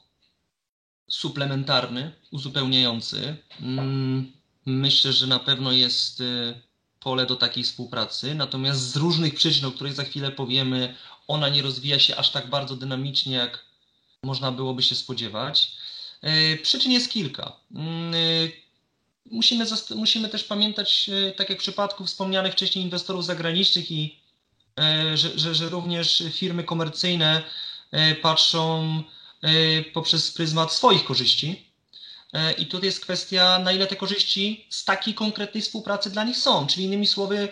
suplementarny, 1.09 2.13
uzupełniający. 2.31 3.37
Mm, 3.61 4.33
myślę, 4.67 5.13
że 5.13 5.27
na 5.27 5.39
pewno 5.39 5.73
jest 5.73 6.21
y, 6.21 6.61
pole 7.01 7.27
do 7.27 7.37
takiej 7.37 7.65
współpracy, 7.65 8.35
natomiast 8.35 8.81
z 8.81 8.97
różnych 8.97 9.35
przyczyn, 9.35 9.65
o 9.65 9.71
których 9.71 9.93
za 9.93 10.05
chwilę 10.05 10.31
powiemy, 10.31 10.95
ona 11.29 11.49
nie 11.49 11.63
rozwija 11.63 11.99
się 11.99 12.17
aż 12.17 12.31
tak 12.31 12.51
bardzo 12.51 12.77
dynamicznie, 12.77 13.37
jak 13.37 13.65
można 14.23 14.53
byłoby 14.53 14.83
się 14.83 14.95
spodziewać. 14.95 15.73
Y, 16.25 16.59
przyczyn 16.63 16.93
jest 16.93 17.11
kilka. 17.11 17.53
Mm, 17.75 18.15
y, 18.15 18.53
musimy, 19.31 19.65
musimy 19.95 20.29
też 20.29 20.45
pamiętać, 20.45 21.11
tak 21.37 21.51
jak 21.51 21.59
w 21.59 21.63
przypadku 21.63 22.05
wspomnianych 22.05 22.53
wcześniej 22.53 22.85
inwestorów 22.85 23.25
zagranicznych 23.25 23.91
i 23.91 24.19
że, 25.15 25.39
że, 25.39 25.55
że 25.55 25.69
również 25.69 26.23
firmy 26.33 26.65
komercyjne 26.65 27.43
patrzą 28.23 29.03
poprzez 29.93 30.33
pryzmat 30.33 30.73
swoich 30.73 31.05
korzyści. 31.05 31.73
E, 32.33 32.53
I 32.53 32.67
tutaj 32.67 32.87
jest 32.87 33.01
kwestia, 33.01 33.59
na 33.59 33.73
ile 33.73 33.87
te 33.87 33.97
korzyści 33.97 34.67
z 34.71 34.85
takiej 34.85 35.15
konkretnej 35.15 35.63
współpracy 35.63 36.11
dla 36.11 36.25
nich 36.25 36.37
są. 36.37 36.67
Czyli 36.67 36.85
innymi 36.85 37.07
słowy, 37.07 37.49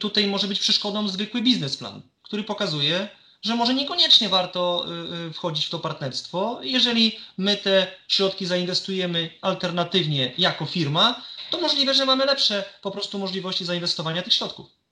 tutaj 0.00 0.26
może 0.26 0.48
być 0.48 0.60
przeszkodą 0.60 1.08
zwykły 1.08 1.42
biznesplan, 1.42 2.02
który 2.22 2.44
pokazuje, 2.44 3.08
że 3.42 3.56
może 3.56 3.74
niekoniecznie 3.74 4.28
warto 4.28 4.86
wchodzić 5.32 5.66
w 5.66 5.70
to 5.70 5.78
partnerstwo. 5.78 6.60
Jeżeli 6.62 7.18
my 7.38 7.56
te 7.56 7.86
środki 8.08 8.46
zainwestujemy 8.46 9.30
alternatywnie 9.40 10.32
jako 10.38 10.66
firma, 10.66 11.22
to 11.50 11.60
możliwe, 11.60 11.94
że 11.94 12.06
mamy 12.06 12.24
lepsze 12.24 12.64
po 12.82 12.90
prostu 12.90 13.18
możliwości 13.18 13.64
zainwestowania 13.64 14.22
tych 14.22 14.34
środków. 14.34 14.83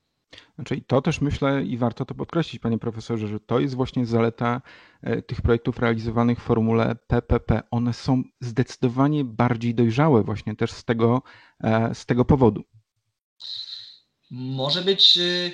Znaczy, 0.55 0.83
to 0.87 1.03
też 1.03 1.21
myślę 1.21 1.63
i 1.63 1.77
warto 1.77 2.05
to 2.05 2.15
podkreślić, 2.15 2.63
panie 2.63 2.79
profesorze, 2.79 3.29
że 3.29 3.41
to 3.41 3.61
jest 3.61 3.75
właśnie 3.75 4.07
zaleta 4.07 4.63
e, 5.03 5.23
tych 5.23 5.43
projektów 5.43 5.79
realizowanych 5.79 6.39
w 6.39 6.43
formule 6.43 6.97
PPP. 7.07 7.63
One 7.71 7.93
są 7.93 8.23
zdecydowanie 8.41 9.25
bardziej 9.25 9.75
dojrzałe 9.75 10.23
właśnie 10.23 10.57
też 10.57 10.73
z 10.73 10.85
tego, 10.85 11.23
e, 11.61 11.95
z 11.95 12.07
tego 12.07 12.25
powodu. 12.25 12.65
Może 14.31 14.83
być, 14.83 15.19
y, 15.19 15.53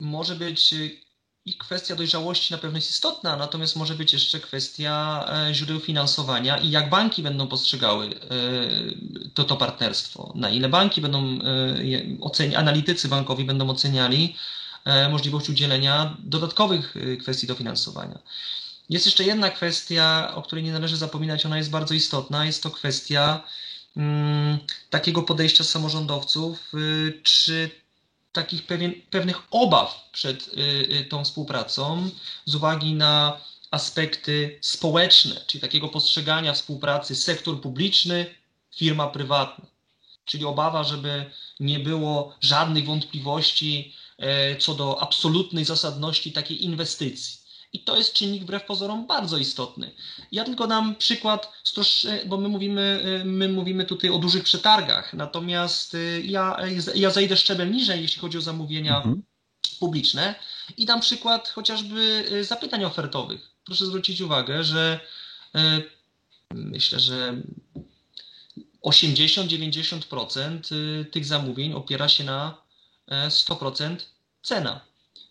może 0.00 0.36
być 0.36 0.74
i 1.46 1.54
kwestia 1.54 1.96
dojrzałości 1.96 2.52
na 2.52 2.58
pewno 2.58 2.78
jest 2.78 2.90
istotna, 2.90 3.36
natomiast 3.36 3.76
może 3.76 3.94
być 3.94 4.12
jeszcze 4.12 4.40
kwestia 4.40 5.24
e, 5.48 5.54
źródeł 5.54 5.80
finansowania 5.80 6.58
i 6.58 6.70
jak 6.70 6.90
banki 6.90 7.22
będą 7.22 7.46
postrzegały 7.46 8.06
e, 8.06 8.10
to, 9.34 9.44
to 9.44 9.56
partnerstwo. 9.56 10.32
Na 10.34 10.50
ile 10.50 10.68
banki 10.68 11.00
będą, 11.00 11.38
e, 12.40 12.58
analitycy 12.58 13.08
bankowi 13.08 13.44
będą 13.44 13.70
oceniali 13.70 14.36
możliwość 15.10 15.48
udzielenia 15.48 16.16
dodatkowych 16.18 16.94
kwestii 17.20 17.46
dofinansowania. 17.46 18.18
Jest 18.90 19.06
jeszcze 19.06 19.24
jedna 19.24 19.50
kwestia, 19.50 20.32
o 20.34 20.42
której 20.42 20.64
nie 20.64 20.72
należy 20.72 20.96
zapominać, 20.96 21.46
ona 21.46 21.58
jest 21.58 21.70
bardzo 21.70 21.94
istotna, 21.94 22.46
jest 22.46 22.62
to 22.62 22.70
kwestia 22.70 23.42
mm, 23.96 24.58
takiego 24.90 25.22
podejścia 25.22 25.64
samorządowców, 25.64 26.72
czy 27.22 27.70
takich 28.36 28.66
pewien, 28.66 28.92
pewnych 29.10 29.42
obaw 29.50 30.08
przed 30.12 30.48
y, 30.48 30.60
y, 31.00 31.04
tą 31.10 31.24
współpracą 31.24 32.10
z 32.44 32.54
uwagi 32.54 32.94
na 32.94 33.40
aspekty 33.70 34.58
społeczne, 34.60 35.40
czyli 35.46 35.60
takiego 35.60 35.88
postrzegania 35.88 36.52
współpracy 36.52 37.16
sektor 37.16 37.60
publiczny, 37.60 38.26
firma 38.76 39.06
prywatna. 39.06 39.66
Czyli 40.24 40.44
obawa, 40.44 40.84
żeby 40.84 41.30
nie 41.60 41.78
było 41.78 42.34
żadnych 42.40 42.84
wątpliwości 42.86 43.94
e, 44.18 44.56
co 44.56 44.74
do 44.74 45.02
absolutnej 45.02 45.64
zasadności 45.64 46.32
takiej 46.32 46.64
inwestycji. 46.64 47.45
I 47.76 47.80
to 47.80 47.96
jest 47.96 48.12
czynnik 48.12 48.42
wbrew 48.42 48.64
pozorom 48.64 49.06
bardzo 49.06 49.38
istotny. 49.38 49.90
Ja 50.32 50.44
tylko 50.44 50.66
dam 50.66 50.94
przykład, 50.94 51.52
bo 52.26 52.36
my 52.36 52.48
mówimy, 52.48 53.02
my 53.24 53.48
mówimy 53.48 53.84
tutaj 53.84 54.10
o 54.10 54.18
dużych 54.18 54.44
przetargach, 54.44 55.14
natomiast 55.14 55.94
y, 55.94 56.22
ja, 56.24 56.56
ja 56.94 57.10
zejdę 57.10 57.36
szczebel 57.36 57.70
niżej, 57.70 58.02
jeśli 58.02 58.20
chodzi 58.20 58.38
o 58.38 58.40
zamówienia 58.40 58.96
mhm. 58.96 59.22
publiczne 59.80 60.34
i 60.76 60.86
dam 60.86 61.00
przykład 61.00 61.48
chociażby 61.48 62.24
y, 62.32 62.44
zapytań 62.44 62.84
ofertowych. 62.84 63.50
Proszę 63.64 63.86
zwrócić 63.86 64.20
uwagę, 64.20 64.64
że 64.64 65.00
y, 65.56 65.58
myślę, 66.54 67.00
że 67.00 67.42
80-90% 68.84 70.60
tych 71.10 71.26
zamówień 71.26 71.72
opiera 71.72 72.08
się 72.08 72.24
na 72.24 72.62
100% 73.28 73.96
cena. 74.42 74.80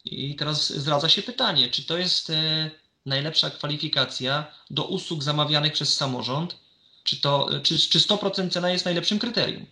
I 0.05 0.35
teraz 0.35 0.73
zdradza 0.73 1.09
się 1.09 1.21
pytanie, 1.21 1.69
czy 1.69 1.85
to 1.85 1.97
jest 1.97 2.29
e, 2.29 2.71
najlepsza 3.05 3.49
kwalifikacja 3.49 4.51
do 4.69 4.83
usług 4.83 5.23
zamawianych 5.23 5.73
przez 5.73 5.97
samorząd? 5.97 6.55
Czy, 7.03 7.21
to, 7.21 7.49
czy, 7.63 7.79
czy 7.79 7.99
100% 7.99 8.49
cena 8.49 8.69
jest 8.69 8.85
najlepszym 8.85 9.19
kryterium? 9.19 9.65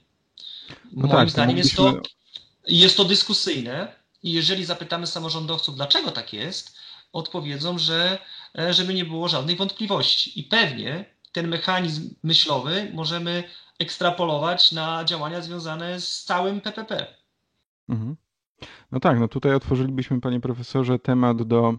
No 0.70 1.08
Moim 1.08 1.12
tak, 1.12 1.30
zdaniem 1.30 1.58
jest, 1.58 1.76
to, 1.76 2.02
jest 2.68 2.98
to 2.98 3.06
dyskusyjne 3.06 3.96
i 4.24 4.32
jeżeli 4.32 4.66
zapytamy 4.66 5.08
samorządowców, 5.08 5.76
dlaczego 5.76 6.12
tak 6.12 6.34
jest, 6.34 6.76
odpowiedzą, 7.14 7.78
że 7.78 8.20
e, 8.60 8.74
żeby 8.74 8.94
nie 8.94 9.06
było 9.06 9.28
żadnych 9.28 9.58
wątpliwości. 9.58 10.40
I 10.40 10.44
pewnie 10.44 11.06
ten 11.32 11.48
mechanizm 11.48 12.16
myślowy 12.24 12.92
możemy 12.94 13.44
ekstrapolować 13.80 14.72
na 14.72 15.06
działania 15.06 15.42
związane 15.42 16.02
z 16.02 16.24
całym 16.24 16.62
PPP. 16.62 17.16
Mhm. 17.90 18.16
No 18.92 19.00
tak, 19.00 19.20
no 19.20 19.28
tutaj 19.28 19.56
otworzylibyśmy, 19.56 20.22
panie 20.22 20.40
profesorze, 20.40 21.00
temat 21.00 21.44
do 21.44 21.76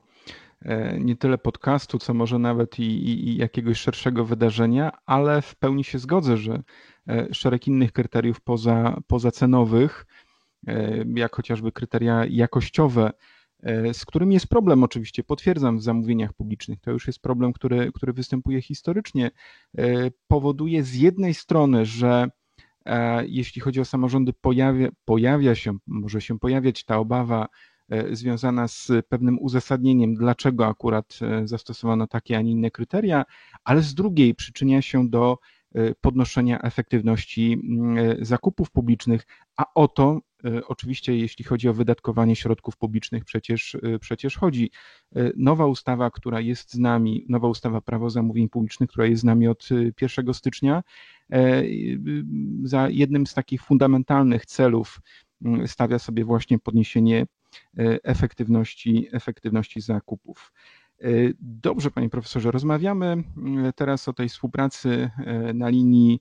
e, 0.63 1.01
nie 1.01 1.17
tyle 1.17 1.39
podcastu, 1.39 1.99
co 1.99 2.15
może 2.15 2.39
nawet 2.39 2.79
i, 2.79 2.83
i, 2.83 3.29
i, 3.29 3.37
jakiegoś 3.37 3.79
szerszego 3.79 4.25
wydarzenia, 4.25 4.93
ale 5.07 5.43
w 5.43 5.57
pełni 5.57 5.85
się 5.85 5.99
zgodzę, 5.99 6.37
że 6.37 6.63
e, 7.09 7.35
szereg 7.35 7.67
innych 7.69 7.93
kryteriów 7.93 8.41
poza, 8.41 9.01
pozacenowych, 9.07 10.07
e, 10.67 11.05
jak 11.15 11.37
chociażby 11.37 11.73
kryteria 11.73 12.25
jakościowe, 12.31 13.11
z 13.93 14.05
którym 14.05 14.33
jest 14.33 14.47
problem 14.47 14.83
oczywiście, 14.85 15.25
potwierdzam 15.25 15.79
w 15.79 15.83
zamówieniach 15.83 16.33
publicznych, 16.33 16.81
to 16.81 16.91
już 16.91 17.07
jest 17.07 17.23
problem, 17.23 17.53
który, 17.53 17.93
który 17.95 18.13
występuje 18.13 18.63
historycznie, 18.63 19.31
powoduje 20.27 20.83
z 20.83 20.95
jednej 20.95 21.35
strony, 21.35 21.87
że 21.87 22.29
jeśli 23.27 23.61
chodzi 23.63 23.81
o 23.81 23.85
samorządy, 23.85 24.33
pojawia, 24.33 24.89
pojawia 25.05 25.55
się, 25.55 25.77
może 25.87 26.21
się 26.21 26.39
pojawiać 26.39 26.85
ta 26.85 26.99
obawa 26.99 27.49
e, 27.89 28.17
związana 28.17 28.69
z 28.69 28.93
pewnym 29.09 29.39
uzasadnieniem, 29.39 30.15
dlaczego 30.15 30.67
akurat 30.67 31.19
e, 31.23 31.49
zastosowano 31.49 32.07
takie, 32.07 32.37
a 32.37 32.43
nie 32.43 32.53
inne 32.53 32.71
kryteria, 32.71 33.25
ale 33.65 33.83
z 33.83 33.95
drugiej 33.95 34.35
przyczynia 34.35 34.83
się 34.83 35.09
do 35.09 35.39
podnoszenia 36.01 36.61
efektywności 36.63 37.53
mm, 37.53 38.25
zakupów 38.25 38.71
publicznych, 38.71 39.27
a 39.57 39.65
o 39.75 39.89
to 39.89 40.21
oczywiście, 40.69 41.17
jeśli 41.17 41.45
chodzi 41.45 41.69
o 41.69 41.75
wydatkowanie 41.75 42.37
środków 42.37 42.77
publicznych, 42.77 43.25
przecież, 43.25 43.77
przecież 44.01 44.37
chodzi. 44.37 44.71
Nowa 45.37 45.67
ustawa, 45.67 46.11
która 46.11 46.41
jest 46.41 46.73
z 46.73 46.79
nami, 46.79 47.27
nowa 47.29 47.49
ustawa 47.49 47.81
Prawo 47.81 48.11
Zamówień 48.11 48.49
Publicznych, 48.49 48.91
która 48.91 49.07
jest 49.07 49.23
z 49.23 49.25
nami 49.25 49.49
od 49.49 49.69
1 50.03 50.35
stycznia, 50.35 50.83
za 52.63 52.89
jednym 52.89 53.27
z 53.27 53.35
takich 53.35 53.63
fundamentalnych 53.63 54.47
celów 54.47 55.01
stawia 55.67 55.99
sobie 55.99 56.25
właśnie 56.25 56.59
podniesienie 56.59 57.27
efektywności, 58.03 59.09
efektywności 59.13 59.81
zakupów. 59.81 60.53
E, 61.05 61.09
dobrze, 61.41 61.91
panie 61.91 62.11
profesorze, 62.11 62.51
rozmawiamy 62.51 63.07
mm, 63.07 63.73
teraz 63.73 64.09
o 64.09 64.13
tej 64.13 64.29
współpracy 64.29 65.11
na 65.55 65.69
linii, 65.69 66.21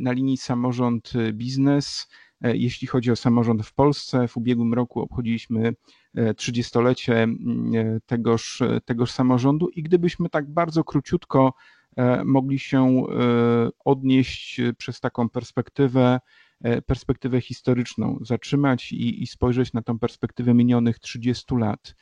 na 0.00 0.12
linii 0.12 0.36
samorząd-biznes. 0.36 2.08
Jeśli 2.40 2.88
chodzi 2.88 3.10
o 3.10 3.16
samorząd 3.16 3.66
w 3.66 3.74
Polsce, 3.74 4.28
w 4.28 4.36
ubiegłym 4.36 4.74
roku 4.74 5.00
obchodziliśmy 5.00 5.74
30-lecie 6.16 7.22
mm, 7.22 8.00
tegoż, 8.06 8.62
tegoż 8.84 9.10
samorządu 9.10 9.68
i 9.68 9.82
gdybyśmy 9.82 10.28
tak 10.28 10.50
bardzo 10.50 10.84
króciutko 10.84 11.54
E, 11.96 12.24
mogli 12.24 12.58
się 12.58 12.86
e, 12.86 13.70
odnieść 13.84 14.60
przez 14.78 15.00
taką 15.00 15.28
perspektywę, 15.28 16.20
e, 16.60 16.82
perspektywę 16.82 17.40
historyczną, 17.40 18.18
zatrzymać 18.20 18.92
i, 18.92 19.22
i 19.22 19.26
spojrzeć 19.26 19.72
na 19.72 19.82
tą 19.82 19.98
perspektywę 19.98 20.54
minionych 20.54 20.98
30 20.98 21.54
lat. 21.56 21.94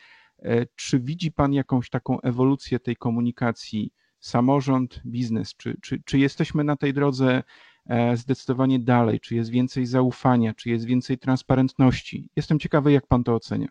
Czy 0.76 1.00
widzi 1.00 1.32
Pan 1.32 1.52
jakąś 1.52 1.90
taką 1.90 2.20
ewolucję 2.20 2.80
tej 2.80 2.96
komunikacji 2.96 3.92
samorząd, 4.20 5.00
biznes? 5.06 5.54
Czy, 5.56 5.76
czy, 5.82 6.02
czy 6.04 6.18
jesteśmy 6.18 6.64
na 6.64 6.76
tej 6.76 6.94
drodze 6.94 7.42
zdecydowanie 8.14 8.78
dalej? 8.78 9.20
Czy 9.20 9.34
jest 9.34 9.50
więcej 9.50 9.86
zaufania? 9.86 10.54
Czy 10.54 10.70
jest 10.70 10.84
więcej 10.84 11.18
transparentności? 11.18 12.30
Jestem 12.36 12.58
ciekawy, 12.58 12.92
jak 12.92 13.06
Pan 13.06 13.24
to 13.24 13.34
ocenia. 13.34 13.68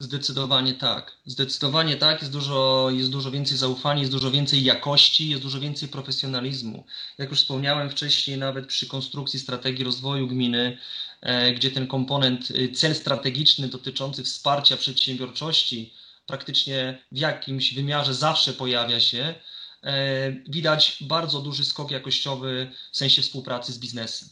Zdecydowanie 0.00 0.74
tak. 0.74 1.12
Zdecydowanie 1.26 1.96
tak. 1.96 2.20
Jest 2.20 2.32
dużo, 2.32 2.88
jest 2.90 3.10
dużo 3.10 3.30
więcej 3.30 3.56
zaufania, 3.58 4.00
jest 4.00 4.12
dużo 4.12 4.30
więcej 4.30 4.64
jakości, 4.64 5.28
jest 5.28 5.42
dużo 5.42 5.60
więcej 5.60 5.88
profesjonalizmu. 5.88 6.84
Jak 7.18 7.30
już 7.30 7.40
wspomniałem 7.40 7.90
wcześniej, 7.90 8.38
nawet 8.38 8.66
przy 8.66 8.86
konstrukcji 8.86 9.40
strategii 9.40 9.84
rozwoju 9.84 10.26
gminy, 10.26 10.78
e, 11.20 11.52
gdzie 11.52 11.70
ten 11.70 11.86
komponent, 11.86 12.50
y, 12.50 12.72
cel 12.72 12.94
strategiczny 12.94 13.68
dotyczący 13.68 14.24
wsparcia 14.24 14.76
przedsiębiorczości 14.76 15.92
praktycznie 16.26 16.98
w 17.12 17.18
jakimś 17.18 17.74
wymiarze 17.74 18.14
zawsze 18.14 18.52
pojawia 18.52 19.00
się, 19.00 19.34
e, 19.82 20.32
widać 20.48 20.96
bardzo 21.00 21.40
duży 21.40 21.64
skok 21.64 21.90
jakościowy 21.90 22.72
w 22.92 22.96
sensie 22.96 23.22
współpracy 23.22 23.72
z 23.72 23.78
biznesem. 23.78 24.28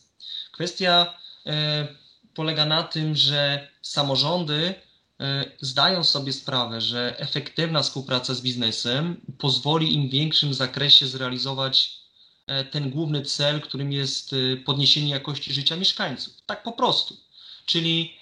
Kwestia 0.53 1.19
e, 1.47 1.87
polega 2.35 2.65
na 2.67 2.83
tym, 2.83 3.17
że 3.17 3.69
samorządy 3.83 4.75
E, 5.21 5.45
zdają 5.61 6.05
sobie 6.05 6.33
sprawę, 6.33 6.81
że 6.81 7.19
efektywna 7.19 7.83
współpraca 7.83 8.35
z 8.35 8.41
biznesem 8.41 9.21
pozwoli 9.39 9.95
im 9.95 10.09
w 10.09 10.13
większym 10.13 10.55
zakresie 10.55 11.07
zrealizować 11.07 12.05
ten 12.71 12.91
główny 12.91 13.23
cel, 13.23 13.61
którym 13.61 13.93
jest 13.93 14.35
podniesienie 14.65 15.11
jakości 15.11 15.53
życia 15.53 15.77
mieszkańców. 15.77 16.35
Tak 16.47 16.63
po 16.63 16.73
prostu. 16.73 17.17
Czyli 17.67 18.15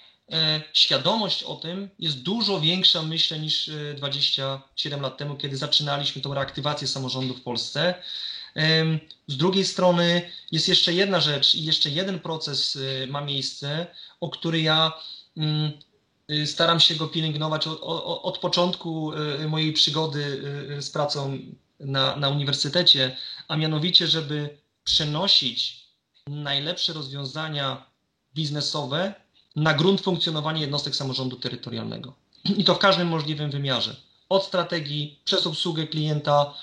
świadomość 0.73 1.43
o 1.43 1.55
tym 1.55 1.89
jest 1.99 2.21
dużo 2.21 2.59
większa, 2.59 3.01
myślę, 3.01 3.39
niż 3.39 3.71
27 3.95 5.01
lat 5.01 5.17
temu, 5.17 5.35
kiedy 5.35 5.57
zaczynaliśmy 5.57 6.21
tą 6.21 6.33
reaktywację 6.33 6.87
samorządu 6.87 7.33
w 7.33 7.41
Polsce. 7.41 7.93
Z 9.27 9.37
drugiej 9.37 9.65
strony 9.65 10.31
jest 10.51 10.67
jeszcze 10.67 10.93
jedna 10.93 11.21
rzecz 11.21 11.55
i 11.55 11.65
jeszcze 11.65 11.89
jeden 11.89 12.19
proces 12.19 12.77
ma 13.07 13.21
miejsce, 13.21 13.87
o 14.19 14.29
który 14.29 14.61
ja 14.61 14.93
mm, 15.37 15.71
staram 16.45 16.79
się 16.79 16.95
go 16.95 17.07
pielęgnować 17.07 17.67
od, 17.67 17.79
od, 18.23 18.37
początku 18.37 19.11
mojej 19.47 19.73
przygody 19.73 20.43
z 20.81 20.89
pracą 20.89 21.39
na, 21.79 22.15
na 22.15 22.29
uniwersytecie, 22.29 23.17
a 23.47 23.57
mianowicie, 23.57 24.07
żeby 24.07 24.57
przenosić 24.83 25.83
najlepsze 26.27 26.93
rozwiązania 26.93 27.85
biznesowe 28.33 29.22
na 29.55 29.73
grunt 29.73 30.01
funkcjonowania 30.01 30.61
jednostek 30.61 30.95
samorządu 30.95 31.35
terytorialnego. 31.35 32.13
I 32.59 32.63
to 32.63 32.75
w 32.75 32.79
każdym 32.79 33.07
możliwym 33.07 33.51
wymiarze. 33.51 33.95
Od 34.29 34.43
strategii, 34.43 35.19
przez 35.25 35.47
obsługę 35.47 35.87
klienta, 35.87 36.53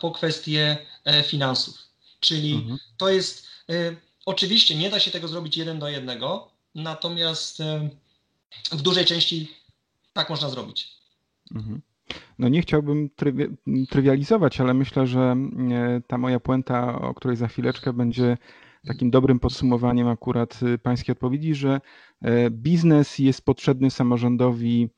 po 0.00 0.10
kwestie 0.10 0.76
e, 1.04 1.22
finansów. 1.22 1.78
Czyli 2.20 2.54
mhm. 2.54 2.78
to 2.96 3.08
jest, 3.08 3.46
e, 3.70 3.96
oczywiście 4.26 4.74
nie 4.74 4.90
da 4.90 5.00
się 5.00 5.10
tego 5.10 5.28
zrobić 5.28 5.56
jeden 5.56 5.78
do 5.78 5.88
jednego, 5.88 6.48
natomiast 6.74 7.60
e, 7.60 7.88
w 8.72 8.82
dużej 8.82 9.04
części 9.04 9.48
tak 10.12 10.30
można 10.30 10.48
zrobić. 10.48 10.88
Mhm. 11.54 11.80
No 12.38 12.48
nie 12.48 12.62
chciałbym 12.62 13.10
trywi 13.16 13.44
trywializować, 13.90 14.60
ale 14.60 14.74
myślę, 14.74 15.06
że 15.06 15.36
ta 16.06 16.18
moja 16.18 16.40
puenta, 16.40 17.00
o 17.00 17.14
której 17.14 17.36
za 17.36 17.48
chwileczkę 17.48 17.92
będzie 17.92 18.38
takim 18.86 19.10
dobrym 19.10 19.38
podsumowaniem 19.38 20.08
akurat 20.08 20.60
pańskiej 20.82 21.12
odpowiedzi, 21.12 21.54
że 21.54 21.80
biznes 22.50 23.18
jest 23.18 23.44
potrzebny 23.44 23.90
samorządowi 23.90 24.90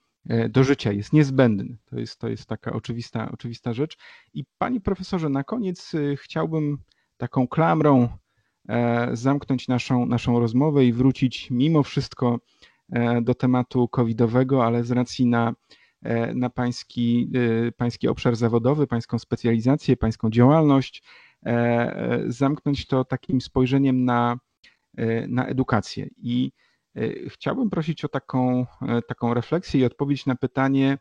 do 0.48 0.64
życia, 0.64 0.92
jest 0.92 1.12
niezbędny. 1.12 1.76
To 1.84 1.98
jest, 1.98 2.20
to 2.20 2.28
jest 2.28 2.46
taka 2.46 2.72
oczywista, 2.72 3.30
oczywista 3.32 3.72
rzecz. 3.72 3.96
I 4.34 4.44
panie 4.58 4.80
profesorze, 4.80 5.28
na 5.28 5.44
koniec 5.44 5.92
chciałbym 6.16 6.78
taką 7.16 7.48
klamrą 7.48 8.08
zamknąć 9.12 9.68
naszą, 9.68 10.06
naszą 10.06 10.40
rozmowę 10.40 10.84
i 10.84 10.92
wrócić 10.92 11.50
mimo 11.50 11.82
wszystko 11.82 12.40
do 13.22 13.34
tematu 13.34 13.88
covidowego, 13.88 14.64
ale 14.64 14.84
z 14.84 14.90
racji 14.90 15.26
na 15.26 15.54
E, 16.04 16.34
na 16.34 16.50
pański, 16.50 17.30
e, 17.68 17.72
pański 17.72 18.08
obszar 18.08 18.36
zawodowy, 18.36 18.86
pańską 18.86 19.18
specjalizację, 19.18 19.96
pańską 19.96 20.30
działalność, 20.30 21.02
e, 21.02 21.33
zamknąć 22.26 22.86
to 22.86 23.04
takim 23.04 23.40
spojrzeniem 23.40 24.04
na, 24.04 24.38
na 25.28 25.46
edukację. 25.46 26.08
I 26.16 26.52
chciałbym 27.28 27.70
prosić 27.70 28.04
o 28.04 28.08
taką, 28.08 28.66
taką 29.08 29.34
refleksję 29.34 29.80
i 29.80 29.84
odpowiedź 29.84 30.26
na 30.26 30.36
pytanie, 30.36 30.98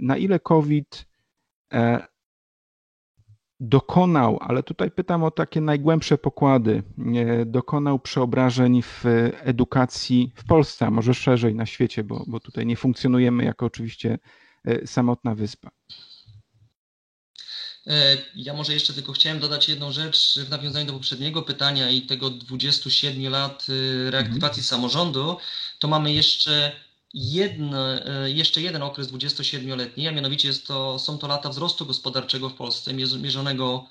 na 0.00 0.16
ile 0.16 0.40
COVID 0.40 1.06
dokonał, 3.62 4.38
ale 4.40 4.62
tutaj 4.62 4.90
pytam 4.90 5.24
o 5.24 5.30
takie 5.30 5.60
najgłębsze 5.60 6.18
pokłady, 6.18 6.82
dokonał 7.46 7.98
przeobrażeń 7.98 8.82
w 8.82 9.04
edukacji 9.40 10.32
w 10.36 10.44
Polsce, 10.44 10.86
a 10.86 10.90
może 10.90 11.14
szerzej 11.14 11.54
na 11.54 11.66
świecie, 11.66 12.04
bo, 12.04 12.24
bo 12.26 12.40
tutaj 12.40 12.66
nie 12.66 12.76
funkcjonujemy 12.76 13.44
jako 13.44 13.66
oczywiście 13.66 14.18
e, 14.64 14.86
samotna 14.86 15.34
wyspa. 15.34 15.70
E, 17.86 18.16
ja 18.34 18.54
może 18.54 18.74
jeszcze 18.74 18.92
tylko 18.92 19.12
chciałem 19.12 19.40
dodać 19.40 19.68
jedną 19.68 19.92
rzecz 19.92 20.38
w 20.38 20.50
nawiązaniu 20.50 20.86
do 20.86 20.92
poprzedniego 20.92 21.42
pytania 21.42 21.90
i 21.90 22.02
tego 22.02 22.30
27 22.30 23.32
lat 23.32 23.66
e, 23.68 24.10
reaktywacji 24.10 24.60
mhm. 24.60 24.64
samorządu, 24.64 25.36
to 25.78 25.88
mamy 25.88 26.12
jeszcze 26.12 26.72
jedno, 27.14 27.94
e, 27.94 28.30
jeszcze 28.30 28.62
jeden 28.62 28.82
okres 28.82 29.08
27-letni, 29.08 30.08
a 30.08 30.12
mianowicie 30.12 30.48
jest 30.48 30.66
to, 30.66 30.98
są 30.98 31.18
to 31.18 31.26
lata 31.26 31.48
wzrostu 31.48 31.86
gospodarczego 31.86 32.48
w 32.48 32.54
Polsce, 32.54 32.94
mierzonego 32.94 33.86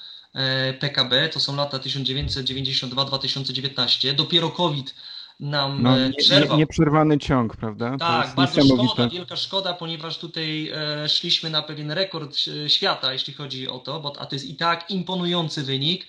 PKB, 0.80 1.30
to 1.30 1.40
są 1.40 1.56
lata 1.56 1.78
1992-2019. 1.78 4.16
Dopiero 4.16 4.50
COVID 4.50 4.96
nam 5.42 5.84
no, 5.84 6.00
e, 6.00 6.14
przerwał. 6.14 6.58
Nie, 6.58 6.60
nieprzerwany 6.60 7.18
ciąg, 7.18 7.56
prawda? 7.58 7.98
Tak, 7.98 8.36
bardzo 8.36 8.62
szkoda, 8.62 9.10
wielka 9.10 9.36
szkoda, 9.36 9.74
ponieważ 9.74 10.18
tutaj 10.18 10.72
e, 10.74 11.10
szliśmy 11.10 11.50
na 11.50 11.62
pewien 11.62 11.92
rekord 11.92 12.38
świata, 12.68 13.14
jeśli 13.14 13.34
chodzi 13.34 13.68
o 13.68 13.80
to, 13.80 14.00
bo, 14.00 14.14
a 14.20 14.26
to 14.26 14.36
jest 14.36 14.46
i 14.46 14.56
tak 14.56 14.92
imponujący 14.92 15.64
wynik. 15.64 16.08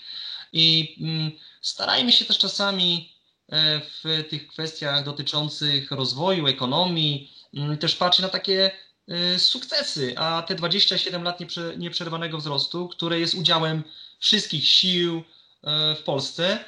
I 0.53 0.97
mm, 1.01 1.31
starajmy 1.61 2.13
się 2.13 2.25
też 2.25 2.39
czasami 2.39 3.13
E, 3.53 3.81
w 3.81 4.25
tych 4.29 4.47
kwestiach 4.47 5.05
dotyczących 5.05 5.91
rozwoju, 5.91 6.47
ekonomii, 6.47 7.31
mm, 7.55 7.79
też 7.79 7.97
patrzy 7.97 8.23
na 8.23 8.29
takie 8.29 8.71
e, 9.09 9.39
sukcesy, 9.39 10.19
a 10.19 10.43
te 10.43 10.55
27 10.55 11.23
lat 11.23 11.39
nieprzerwanego 11.77 12.39
wzrostu, 12.39 12.89
które 12.89 13.21
jest 13.21 13.35
udziałem 13.35 13.83
wszystkich 14.19 14.69
sił 14.69 15.23
e, 15.63 15.95
w 15.95 16.03
Polsce, 16.03 16.65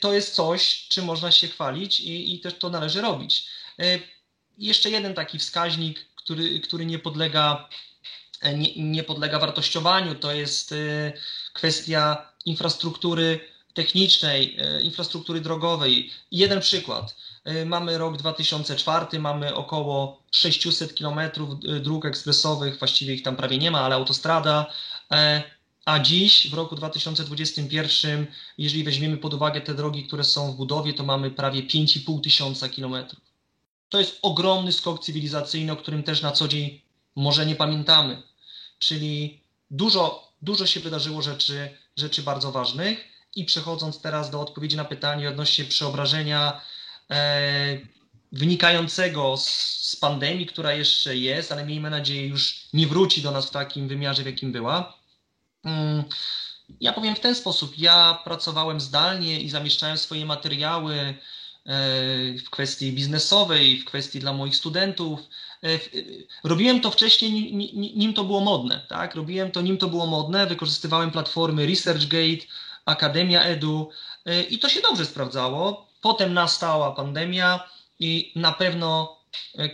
to 0.00 0.12
jest 0.12 0.34
coś, 0.34 0.88
czym 0.88 1.04
można 1.04 1.30
się 1.30 1.48
chwalić 1.48 2.00
i, 2.00 2.34
i 2.34 2.40
też 2.40 2.54
to 2.54 2.70
należy 2.70 3.00
robić. 3.00 3.46
Jeszcze 4.58 4.90
jeden 4.90 5.14
taki 5.14 5.38
wskaźnik, 5.38 6.06
który, 6.16 6.60
który 6.60 6.86
nie 6.86 6.98
podlega 6.98 7.68
nie, 8.54 8.74
nie 8.76 9.04
podlega 9.04 9.38
wartościowaniu, 9.38 10.14
to 10.14 10.32
jest 10.32 10.74
kwestia 11.52 12.32
infrastruktury 12.44 13.40
technicznej, 13.74 14.56
e, 14.58 14.82
infrastruktury 14.82 15.40
drogowej. 15.40 16.10
Jeden 16.32 16.60
przykład. 16.60 17.16
E, 17.44 17.64
mamy 17.64 17.98
rok 17.98 18.16
2004, 18.16 19.18
mamy 19.18 19.54
około 19.54 20.22
600 20.30 20.94
km 20.98 21.18
e, 21.18 21.80
dróg 21.80 22.04
ekspresowych, 22.04 22.78
właściwie 22.78 23.14
ich 23.14 23.22
tam 23.22 23.36
prawie 23.36 23.58
nie 23.58 23.70
ma, 23.70 23.80
ale 23.80 23.94
autostrada. 23.94 24.66
A 25.90 25.98
dziś, 25.98 26.50
w 26.50 26.54
roku 26.54 26.76
2021, 26.76 28.26
jeżeli 28.58 28.84
weźmiemy 28.84 29.16
pod 29.16 29.34
uwagę 29.34 29.60
te 29.60 29.74
drogi, 29.74 30.04
które 30.04 30.24
są 30.24 30.52
w 30.52 30.56
budowie, 30.56 30.94
to 30.94 31.04
mamy 31.04 31.30
prawie 31.30 31.62
5,5 31.62 32.20
tysiąca 32.20 32.68
kilometrów. 32.68 33.20
To 33.88 33.98
jest 33.98 34.18
ogromny 34.22 34.72
skok 34.72 35.04
cywilizacyjny, 35.04 35.72
o 35.72 35.76
którym 35.76 36.02
też 36.02 36.22
na 36.22 36.32
co 36.32 36.48
dzień 36.48 36.80
może 37.16 37.46
nie 37.46 37.56
pamiętamy. 37.56 38.22
Czyli 38.78 39.40
dużo, 39.70 40.32
dużo 40.42 40.66
się 40.66 40.80
wydarzyło 40.80 41.22
rzeczy, 41.22 41.76
rzeczy 41.96 42.22
bardzo 42.22 42.52
ważnych. 42.52 42.98
I 43.34 43.44
przechodząc 43.44 44.00
teraz 44.00 44.30
do 44.30 44.40
odpowiedzi 44.40 44.76
na 44.76 44.84
pytanie 44.84 45.28
odnośnie 45.28 45.64
przeobrażenia 45.64 46.60
e, 47.10 47.78
wynikającego 48.32 49.36
z, 49.36 49.46
z, 49.90 49.96
pandemii, 49.96 50.46
która 50.46 50.74
jeszcze 50.74 51.16
jest, 51.16 51.52
ale 51.52 51.66
miejmy 51.66 51.90
nadzieję 51.90 52.26
już 52.26 52.68
nie 52.72 52.86
wróci 52.86 53.22
do 53.22 53.30
nas 53.30 53.46
w 53.46 53.50
takim 53.50 53.88
wymiarze, 53.88 54.22
w 54.22 54.26
jakim 54.26 54.52
była. 54.52 54.99
Mm, 55.64 56.04
ja 56.80 56.92
powiem 56.92 57.16
w 57.16 57.20
ten 57.20 57.34
sposób. 57.34 57.78
Ja 57.78 58.18
pracowałem 58.24 58.80
zdalnie 58.80 59.40
i 59.40 59.50
zamieszczałem 59.50 59.98
swoje 59.98 60.26
materiały 60.26 60.94
e, 60.94 61.14
w 62.38 62.50
kwestii 62.50 62.92
biznesowej, 62.92 63.78
w 63.78 63.84
kwestii 63.84 64.20
dla 64.20 64.32
moich 64.32 64.56
studentów. 64.56 65.20
E, 65.64 65.68
robiłem 66.44 66.80
to 66.80 66.90
wcześniej, 66.90 67.54
nim 67.96 68.14
to 68.14 68.24
było 68.24 68.40
modne. 68.40 68.86
Tak? 68.88 69.14
Robiłem 69.14 69.50
to, 69.50 69.60
nim 69.60 69.78
to 69.78 69.88
było 69.88 70.06
modne. 70.06 70.46
Wykorzystywałem 70.46 71.10
platformy 71.10 71.66
ResearchGate, 71.66 72.46
Akademia 72.84 73.42
Edu 73.42 73.90
i 74.50 74.58
to 74.58 74.68
się 74.68 74.80
dobrze 74.80 75.06
sprawdzało. 75.06 75.86
Potem 76.00 76.34
nastała 76.34 76.92
pandemia 76.92 77.68
i 78.00 78.32
na 78.36 78.52
pewno 78.52 79.16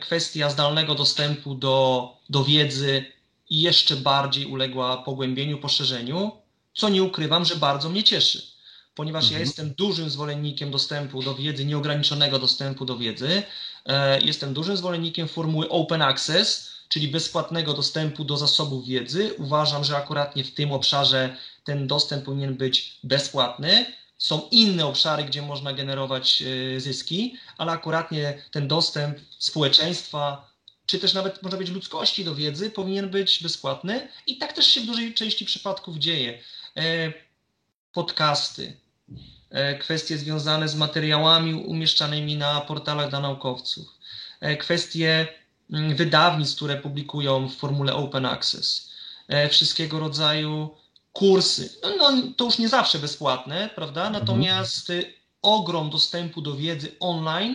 kwestia 0.01 0.51
zdalnego 0.51 0.95
dostępu 0.95 1.55
do, 1.55 2.13
do 2.31 2.45
wiedzy 2.45 3.16
jeszcze 3.51 3.97
bardziej 3.97 4.47
uległa 4.47 4.97
pogłębieniu, 4.97 5.59
poszerzeniu, 5.59 6.33
co 6.75 6.89
nie 6.89 7.03
ukrywam, 7.03 7.45
że 7.45 7.57
bardzo 7.57 7.89
mnie 7.89 8.03
cieszy, 8.03 8.43
ponieważ 8.95 9.25
mhm. 9.25 9.41
ja 9.41 9.47
jestem 9.47 9.75
dużym 9.75 10.11
zwolennikiem 10.11 10.71
dostępu 10.71 11.23
do 11.23 11.35
wiedzy, 11.35 11.65
nieograniczonego 11.65 12.39
dostępu 12.39 12.85
do 12.85 12.97
wiedzy. 12.97 13.43
E, 13.87 14.21
jestem 14.21 14.55
dużym 14.55 14.77
zwolennikiem 14.77 15.29
formuły 15.29 15.69
open 15.69 16.03
access, 16.03 16.71
czyli 16.89 17.09
bezpłatnego 17.09 17.73
dostępu 17.73 18.25
do 18.25 18.37
zasobów 18.37 18.87
wiedzy. 18.87 19.35
Uważam, 19.39 19.85
że 19.85 19.97
akuratnie 19.97 20.45
w 20.45 20.55
tym 20.55 20.73
obszarze 20.73 21.37
ten 21.65 21.87
dostęp 21.87 22.25
powinien 22.25 22.55
być 22.55 22.99
bezpłatny. 23.03 23.87
Są 24.19 24.49
inne 24.51 24.87
obszary, 24.87 25.25
gdzie 25.25 25.43
można 25.43 25.73
generować 25.73 26.43
e, 26.43 26.81
zyski, 26.81 27.37
ale 27.59 27.73
akuratnie 27.73 28.43
ten 28.51 28.69
dostęp 28.69 29.19
społeczeństwa, 29.39 30.51
czy 30.87 30.99
też 30.99 31.15
nawet 31.15 31.43
można 31.43 31.59
być 31.59 31.71
ludzkości 31.71 32.25
do 32.25 32.35
wiedzy, 32.35 32.71
powinien 32.71 33.11
być 33.11 33.43
bezpłatny 33.43 34.09
i 34.27 34.39
tak 34.39 34.53
też 34.53 34.67
się 34.67 34.81
w 34.81 34.87
dużej 34.87 35.15
części 35.15 35.45
przypadków 35.45 35.97
dzieje. 35.97 36.39
E, 36.77 37.13
podcasty, 37.93 38.77
e, 39.51 39.79
kwestie 39.79 40.19
związane 40.19 40.69
z 40.69 40.75
materiałami 40.75 41.55
umieszczanymi 41.55 42.37
na 42.37 42.61
portalach 42.61 43.11
dla 43.11 43.21
naukowców, 43.21 43.87
kwestie 44.59 45.27
mm, 45.71 45.97
wydawnictw, 45.97 46.57
które 46.57 46.77
publikują 46.77 47.49
w 47.49 47.55
formule 47.55 47.95
open 47.95 48.27
access, 48.27 48.91
wszystkiego 49.51 49.99
rodzaju 49.99 50.77
kursy. 51.13 51.79
No, 51.83 51.97
no, 51.97 52.23
to 52.37 52.45
już 52.45 52.59
nie 52.59 52.69
zawsze 52.69 52.99
bezpłatne, 52.99 53.71
prawda? 53.75 54.07
Mhm. 54.07 54.23
Natomiast 54.23 54.91
mhm. 54.91 55.13
ogrom 55.43 55.91
dostępu 55.91 56.43
do 56.43 56.57
wiedzy 56.57 56.97
online 57.01 57.55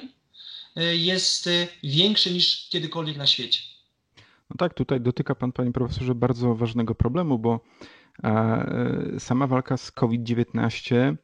jest 0.76 1.48
y, 1.48 1.68
większy 1.84 2.34
niż 2.34 2.70
kiedykolwiek 2.70 3.18
na 3.18 3.28
świecie. 3.28 3.60
No 4.50 4.56
tak, 4.58 4.74
tutaj 4.74 5.02
dotyka 5.02 5.36
Pan, 5.36 5.52
Panie 5.52 5.72
Profesorze, 5.72 6.16
bardzo 6.16 6.56
ważnego 6.56 6.96
problemu, 6.96 7.40
bo 7.40 7.60
sama 9.20 9.48
walka 9.48 9.78
z 9.78 9.92
COVID-19 9.92 11.16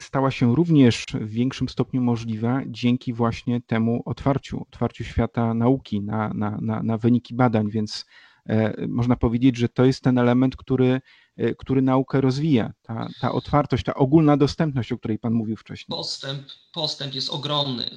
stała 0.00 0.30
się 0.30 0.54
również 0.54 1.06
w 1.14 1.28
większym 1.28 1.68
stopniu 1.68 2.02
możliwa 2.02 2.60
dzięki 2.66 3.12
właśnie 3.12 3.60
temu 3.60 4.02
otwarciu, 4.04 4.62
otwarciu 4.62 5.04
świata 5.04 5.54
nauki 5.54 6.00
na, 6.00 6.34
na, 6.34 6.58
na, 6.60 6.82
na 6.82 6.98
wyniki 6.98 7.34
badań, 7.34 7.70
więc 7.70 8.06
można 8.88 9.16
powiedzieć, 9.16 9.56
że 9.56 9.68
to 9.68 9.84
jest 9.84 10.02
ten 10.02 10.18
element, 10.18 10.56
który 10.56 11.00
który 11.58 11.82
naukę 11.82 12.20
rozwija. 12.20 12.72
Ta, 12.82 13.08
ta 13.20 13.32
otwartość, 13.32 13.84
ta 13.84 13.94
ogólna 13.94 14.36
dostępność, 14.36 14.92
o 14.92 14.98
której 14.98 15.18
Pan 15.18 15.32
mówił 15.32 15.56
wcześniej. 15.56 15.96
Postęp, 15.96 16.42
postęp 16.72 17.14
jest 17.14 17.30
ogromny. 17.30 17.90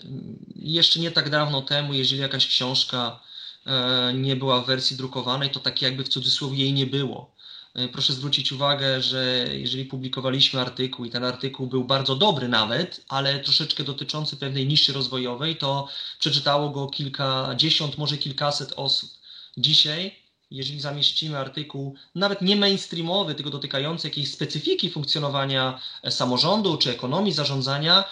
Jeszcze 0.55 0.99
nie 0.99 1.11
tak 1.11 1.29
dawno 1.29 1.61
temu, 1.61 1.93
jeżeli 1.93 2.21
jakaś 2.21 2.47
książka 2.47 3.19
e, 3.65 4.13
nie 4.13 4.35
była 4.35 4.61
w 4.61 4.65
wersji 4.65 4.97
drukowanej, 4.97 5.49
to 5.49 5.59
tak 5.59 5.81
jakby 5.81 6.03
w 6.03 6.09
cudzysłowie 6.09 6.57
jej 6.57 6.73
nie 6.73 6.87
było. 6.87 7.31
E, 7.75 7.87
proszę 7.87 8.13
zwrócić 8.13 8.51
uwagę, 8.51 9.01
że 9.01 9.47
jeżeli 9.51 9.85
publikowaliśmy 9.85 10.61
artykuł 10.61 11.05
i 11.05 11.09
ten 11.09 11.23
artykuł 11.23 11.67
był 11.67 11.83
bardzo 11.83 12.15
dobry 12.15 12.47
nawet, 12.47 13.05
ale 13.07 13.39
troszeczkę 13.39 13.83
dotyczący 13.83 14.37
pewnej 14.37 14.67
niszy 14.67 14.93
rozwojowej, 14.93 15.55
to 15.55 15.87
przeczytało 16.19 16.69
go 16.69 16.87
kilkadziesiąt, 16.87 17.97
może 17.97 18.17
kilkaset 18.17 18.73
osób. 18.75 19.09
Dzisiaj 19.57 20.26
jeżeli 20.51 20.79
zamieścimy 20.79 21.37
artykuł 21.37 21.95
nawet 22.15 22.41
nie 22.41 22.55
mainstreamowy, 22.55 23.35
tylko 23.35 23.49
dotykający 23.49 24.07
jakiejś 24.07 24.31
specyfiki 24.31 24.89
funkcjonowania 24.89 25.79
e, 26.03 26.11
samorządu 26.11 26.77
czy 26.77 26.91
ekonomii 26.91 27.33
zarządzania, 27.33 28.03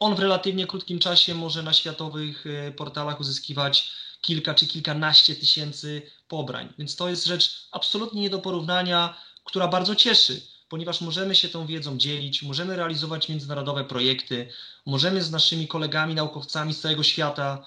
on 0.00 0.14
w 0.14 0.18
relatywnie 0.18 0.66
krótkim 0.66 0.98
czasie 0.98 1.34
może 1.34 1.62
na 1.62 1.72
światowych 1.72 2.44
e, 2.46 2.72
portalach 2.72 3.20
uzyskiwać 3.20 3.90
kilka 4.20 4.54
czy 4.54 4.66
kilkanaście 4.66 5.36
tysięcy 5.36 6.02
pobrań. 6.28 6.72
Więc 6.78 6.96
to 6.96 7.08
jest 7.08 7.26
rzecz 7.26 7.68
absolutnie 7.72 8.20
nie 8.20 8.30
do 8.30 8.38
porównania, 8.38 9.14
która 9.44 9.68
bardzo 9.68 9.94
cieszy, 9.94 10.42
ponieważ 10.68 11.00
możemy 11.00 11.34
się 11.34 11.48
tą 11.48 11.66
wiedzą 11.66 11.98
dzielić, 11.98 12.42
możemy 12.42 12.76
realizować 12.76 13.28
międzynarodowe 13.28 13.84
projekty, 13.84 14.48
możemy 14.86 15.22
z 15.22 15.30
naszymi 15.30 15.68
kolegami, 15.68 16.14
naukowcami 16.14 16.74
z 16.74 16.80
całego 16.80 17.02
świata 17.02 17.64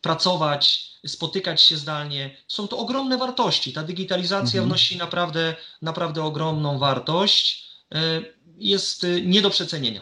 pracować, 0.00 0.90
spotykać 1.06 1.62
się 1.62 1.76
zdalnie. 1.76 2.36
Są 2.46 2.68
to 2.68 2.78
ogromne 2.78 3.18
wartości. 3.18 3.72
Ta 3.72 3.82
digitalizacja 3.82 4.58
mhm. 4.58 4.68
wnosi 4.68 4.98
naprawdę, 4.98 5.54
naprawdę 5.82 6.24
ogromną 6.24 6.78
wartość. 6.78 7.68
E, 7.94 8.22
jest 8.56 9.04
e, 9.04 9.20
nie 9.20 9.42
do 9.42 9.50
przecenienia. 9.50 10.00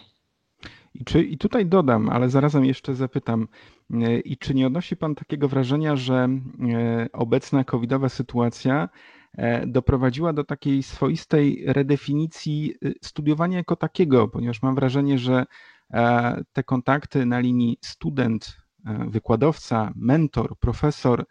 I, 0.95 1.05
czy, 1.05 1.23
I 1.23 1.39
tutaj 1.39 1.67
dodam, 1.67 2.09
ale 2.09 2.31
zarazem 2.31 2.65
jeszcze 2.65 2.95
zapytam, 2.95 3.49
i 4.25 4.39
czy 4.39 4.55
nie 4.55 4.67
odnosi 4.67 4.97
Pan 4.97 5.15
takiego 5.15 5.49
wrażenia, 5.49 5.97
że 5.97 6.29
obecna 7.13 7.65
covidowa 7.65 8.09
sytuacja 8.09 8.89
doprowadziła 9.67 10.33
do 10.33 10.45
takiej 10.45 10.83
swoistej 10.83 11.65
redefinicji 11.67 12.75
studiowania 13.03 13.57
jako 13.57 13.77
takiego, 13.77 14.29
ponieważ 14.29 14.63
mam 14.63 14.75
wrażenie, 14.75 15.19
że 15.19 15.45
te 16.53 16.65
kontakty 16.65 17.27
na 17.27 17.41
linii 17.41 17.79
student 17.85 18.57
E, 18.57 18.66
wykładowca, 19.09 19.93
mentor, 19.97 20.59
profesor, 20.59 21.27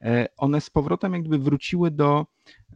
e, 0.00 0.28
one 0.36 0.60
z 0.60 0.70
powrotem 0.70 1.14
jakby 1.14 1.38
wróciły 1.38 1.90
do, 1.90 2.26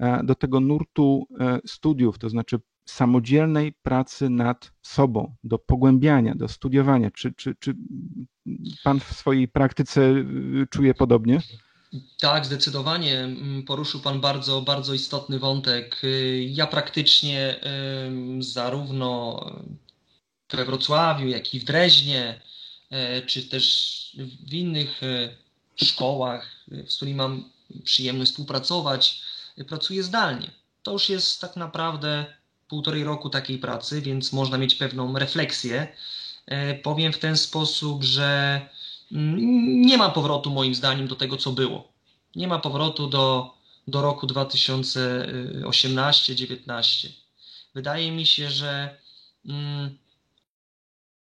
e, 0.01 0.25
do 0.25 0.35
tego 0.35 0.61
nurtu 0.61 1.27
studiów, 1.67 2.19
to 2.19 2.29
znaczy 2.29 2.61
samodzielnej 2.85 3.73
pracy 3.73 4.31
nad 4.31 4.73
sobą, 4.83 5.35
do 5.45 5.59
pogłębiania, 5.59 6.35
do 6.35 6.49
studiowania. 6.49 7.11
Czy, 7.11 7.33
czy, 7.33 7.55
czy 7.61 7.75
pan 8.85 9.01
w 9.01 9.13
swojej 9.17 9.49
praktyce 9.49 10.15
czuje 10.71 10.95
podobnie? 10.95 11.41
Tak, 12.21 12.47
zdecydowanie. 12.47 13.19
Mm, 13.19 13.63
poruszył 13.63 14.01
Pan 14.01 14.21
bardzo, 14.21 14.63
bardzo 14.63 14.95
istotny 14.95 15.39
wątek. 15.39 16.03
Ja 16.47 16.67
praktycznie 16.67 17.61
zarówno 18.39 19.41
we 20.51 20.65
Wrocławiu, 20.65 21.29
jak 21.29 21.55
i 21.55 21.61
w 21.61 21.65
Dreźnie, 21.65 22.41
E, 22.93 23.23
czy 23.23 23.43
też 23.43 24.02
w 24.47 24.55
innych 24.55 25.03
e, 25.03 25.29
szkołach, 25.85 26.65
e, 26.73 26.91
z 26.91 26.97
którymi 26.97 27.17
mam 27.17 27.45
przyjemność 27.85 28.31
współpracować, 28.31 29.23
pracuję 29.69 30.03
zdalnie. 30.03 30.51
To 30.83 30.93
już 30.93 31.09
jest 31.09 31.41
tak 31.41 31.57
naprawdę 31.57 32.25
półtorej 32.69 33.05
roku 33.05 33.31
takiej 33.31 33.59
pracy, 33.59 34.03
więc 34.03 34.33
można 34.33 34.59
mieć 34.59 34.75
pewną 34.75 35.19
refleksję. 35.19 35.89
Powiem 36.83 37.13
w 37.13 37.19
ten 37.19 37.37
sposób, 37.37 38.05
że 38.05 38.61
mm, 39.13 39.83
nie 39.83 39.99
ma 39.99 40.09
powrotu 40.09 40.51
moim 40.51 40.75
zdaniem 40.75 41.09
do 41.09 41.17
tego, 41.17 41.37
co 41.37 41.53
było. 41.53 41.93
Nie 42.37 42.49
ma 42.49 42.59
powrotu 42.59 43.07
do, 43.07 43.55
do 43.89 44.03
roku 44.03 44.27
2018-19. 44.27 47.09
Wydaje 47.75 48.13
mi 48.13 48.27
się, 48.27 48.51
że 48.51 48.97
mm, 49.47 49.99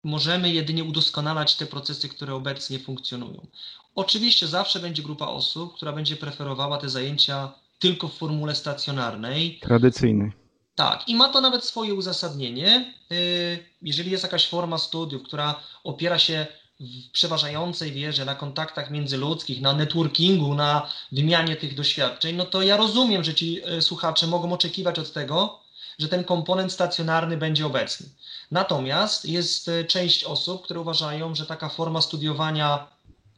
możemy 0.05 0.53
jedynie 0.53 0.84
udoskonalać 0.84 1.55
te 1.55 1.66
procesy, 1.66 2.09
które 2.09 2.34
obecnie 2.34 2.78
funkcjonują. 2.78 3.46
Oczywiście 3.94 4.46
zawsze 4.46 4.80
będzie 4.80 5.03
grupa 5.03 5.26
osób, 5.26 5.74
która 5.74 5.92
będzie 5.92 6.16
preferowała 6.16 6.78
te 6.78 6.88
zajęcia 6.88 7.53
tylko 7.78 8.09
w 8.09 8.14
formule 8.14 8.55
stacjonarnej. 8.55 9.59
Tradycyjnej. 9.62 10.32
Tak, 10.74 11.09
i 11.09 11.14
ma 11.14 11.28
to 11.28 11.40
nawet 11.40 11.64
swoje 11.64 11.94
uzasadnienie. 11.94 12.94
Y, 13.12 13.64
jeżeli 13.82 14.11
jest 14.11 14.22
jakaś 14.22 14.48
forma 14.48 14.78
studiów, 14.78 15.22
która 15.22 15.61
opiera 15.84 16.18
się 16.18 16.46
w 16.80 17.11
przeważającej 17.12 17.92
wierze 17.92 18.24
na 18.24 18.34
kontaktach 18.34 18.90
międzyludzkich, 18.90 19.61
na 19.61 19.72
networkingu, 19.72 20.55
na 20.55 20.90
wymianie 21.12 21.57
tych 21.57 21.74
doświadczeń, 21.74 22.36
no 22.36 22.44
to 22.44 22.62
ja 22.62 22.76
rozumiem, 22.76 23.24
że 23.24 23.34
ci 23.34 23.61
y, 23.78 23.82
słuchacze 23.82 24.26
mogą 24.26 24.53
oczekiwać 24.53 24.98
od 24.98 25.12
tego, 25.12 25.61
że 25.98 26.09
ten 26.09 26.24
komponent 26.24 26.72
stacjonarny 26.72 27.36
będzie 27.36 27.66
obecny. 27.66 28.07
Natomiast 28.53 29.24
jest 29.24 29.68
e, 29.68 29.84
część 29.84 30.24
osób, 30.24 30.64
które 30.64 30.80
uważają, 30.80 31.34
że 31.34 31.46
taka 31.46 31.68
forma 31.68 32.00
studiowania 32.00 32.86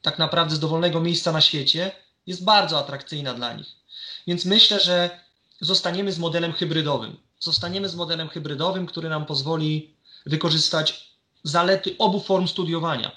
tak 0.03 0.19
naprawdę 0.19 0.55
z 0.55 0.61
dowolnego 0.61 1.01
miejsca 1.01 1.33
na 1.33 1.41
świecie 1.41 1.93
jest 2.27 2.45
bardzo 2.45 2.79
atrakcyjna 2.79 3.35
dla 3.35 3.53
nich. 3.53 3.67
Więc 4.27 4.45
myślę, 4.45 4.81
że 4.81 5.21
zostaniemy 5.61 6.13
z 6.13 6.19
modelem 6.19 6.53
hybrydowym. 6.53 7.17
Zostaniemy 7.41 7.89
z 7.89 7.97
modelem 7.97 8.29
hybrydowym, 8.29 8.87
który 8.87 9.09
nam 9.09 9.27
pozwoli 9.27 9.95
wykorzystać 10.27 11.15
zalety 11.43 11.95
obu 11.99 12.21
form 12.21 12.49
studiowania, 12.49 13.13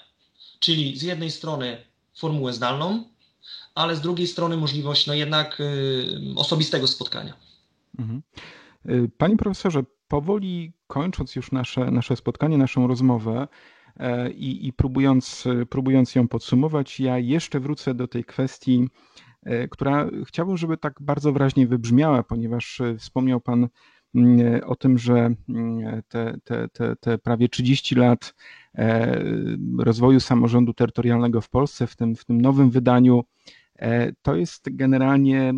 czyli 0.60 0.98
z 0.98 1.02
jednej 1.02 1.30
strony 1.30 1.84
formułę 2.16 2.52
zdalną, 2.52 3.04
ale 3.74 3.96
z 3.96 4.00
drugiej 4.00 4.26
strony 4.26 4.56
możliwość 4.56 5.06
no 5.06 5.14
jednak 5.14 5.60
y, 5.60 6.20
osobistego 6.36 6.86
spotkania. 6.86 7.34
Mhm. 7.98 8.22
Y, 8.88 9.10
panie 9.18 9.36
profesorze, 9.36 9.82
powoli 10.08 10.72
kończąc 10.86 11.36
już 11.36 11.52
nasze, 11.52 11.90
nasze 11.90 12.16
spotkanie, 12.16 12.58
naszą 12.58 12.86
rozmowę 12.86 13.48
e, 13.96 14.30
i, 14.30 14.66
i 14.66 14.72
próbując, 14.72 15.44
próbując 15.70 16.14
ją 16.14 16.28
podsumować, 16.28 17.00
ja 17.00 17.18
jeszcze 17.18 17.60
wrócę 17.60 17.94
do 17.94 18.08
tej 18.08 18.24
kwestii, 18.24 18.88
e, 19.42 19.68
która 19.68 20.10
chciałbym, 20.26 20.56
żeby 20.56 20.76
tak 20.76 20.94
bardzo 21.00 21.32
wyraźnie 21.32 21.66
wybrzmiała, 21.66 22.22
ponieważ 22.22 22.80
e, 22.80 22.96
wspomniał 22.96 23.40
Pan 23.40 23.68
mm, 24.14 24.60
o 24.64 24.76
tym, 24.76 24.98
że 24.98 25.34
mm, 25.48 26.02
te, 26.08 26.38
te, 26.44 26.68
te, 26.68 26.96
te 26.96 27.18
prawie 27.18 27.48
30 27.48 27.94
lat 27.94 28.34
rozwoju 29.78 30.20
samorządu 30.20 30.74
terytorialnego 30.74 31.40
w 31.40 31.50
Polsce, 31.50 31.86
w 31.86 31.96
tym, 31.96 32.16
w 32.16 32.24
tym 32.24 32.40
nowym 32.40 32.70
wydaniu, 32.70 33.24
to 34.22 34.36
jest 34.36 34.76
generalnie 34.76 35.52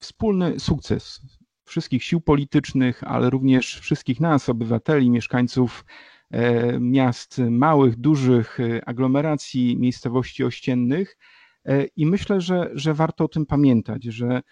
wspólny 0.00 0.60
sukces 0.60 1.20
wszystkich 1.66 2.04
sił 2.04 2.20
politycznych, 2.20 3.04
ale 3.04 3.30
również 3.30 3.80
wszystkich 3.80 4.20
nas, 4.20 4.48
obywateli, 4.48 5.10
mieszkańców 5.10 5.84
e, 6.30 6.80
miast 6.80 7.38
małych, 7.38 7.96
dużych, 7.96 8.60
e, 8.60 8.88
aglomeracji, 8.88 9.76
miejscowości 9.76 10.44
ościennych. 10.44 11.18
E, 11.64 11.84
I 11.84 12.06
myślę, 12.06 12.40
że, 12.40 12.70
że 12.74 12.94
warto 12.94 13.24
o 13.24 13.28
tym 13.28 13.46
pamiętać, 13.46 14.04
że, 14.04 14.42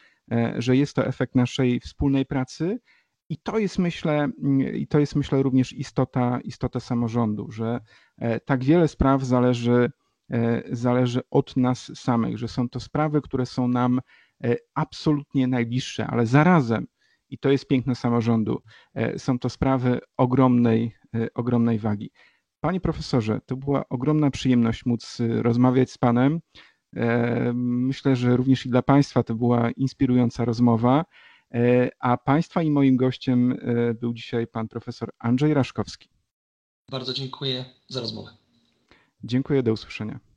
że 0.58 0.76
jest 0.76 0.96
to 0.96 1.06
efekt 1.06 1.34
naszej 1.34 1.80
wspólnej 1.80 2.26
pracy. 2.26 2.78
I 3.28 3.38
to 3.38 3.58
jest, 3.58 3.78
myślę, 3.78 4.28
i 4.74 4.86
to 4.86 4.98
jest, 4.98 5.16
myślę, 5.16 5.42
również 5.42 5.72
istota, 5.72 6.40
istota 6.44 6.80
samorządu, 6.80 7.50
że 7.50 7.80
tak 8.44 8.64
wiele 8.64 8.88
spraw 8.88 9.22
zależy, 9.22 9.90
zależy 10.70 11.20
od 11.30 11.56
nas 11.56 11.90
samych, 11.94 12.38
że 12.38 12.48
są 12.48 12.68
to 12.68 12.80
sprawy, 12.80 13.22
które 13.22 13.46
są 13.46 13.68
nam 13.68 14.00
absolutnie 14.74 15.46
najbliższe, 15.46 16.06
ale 16.06 16.26
zarazem 16.26 16.86
i 17.34 17.38
to 17.38 17.50
jest 17.50 17.68
piękne 17.68 17.94
samorządu. 17.94 18.62
E, 18.94 19.18
są 19.18 19.38
to 19.38 19.50
sprawy 19.50 20.00
ogromnej, 20.16 20.94
e, 21.14 21.28
ogromnej 21.34 21.78
wagi. 21.78 22.10
Panie 22.60 22.80
profesorze, 22.80 23.40
to 23.46 23.56
była 23.56 23.88
ogromna 23.88 24.30
przyjemność 24.30 24.86
móc 24.86 25.20
e, 25.20 25.42
rozmawiać 25.42 25.90
z 25.90 25.98
Panem. 25.98 26.40
Myślę, 27.54 28.16
że 28.16 28.36
również 28.36 28.66
i 28.66 28.68
dla 28.68 28.82
Państwa 28.82 29.22
to 29.22 29.34
była 29.34 29.70
inspirująca 29.70 30.44
rozmowa. 30.44 31.04
A 32.00 32.16
Państwa 32.16 32.62
i 32.62 32.70
moim 32.70 32.96
gościem 32.96 33.56
był 34.00 34.14
dzisiaj 34.14 34.46
Pan 34.46 34.68
profesor 34.68 35.10
Andrzej 35.18 35.54
Raszkowski. 35.54 36.08
Bardzo 36.90 37.12
dziękuję 37.12 37.64
za 37.88 38.00
rozmowę. 38.00 38.30
Dziękuję, 39.24 39.62
do 39.62 39.72
usłyszenia. 39.72 40.33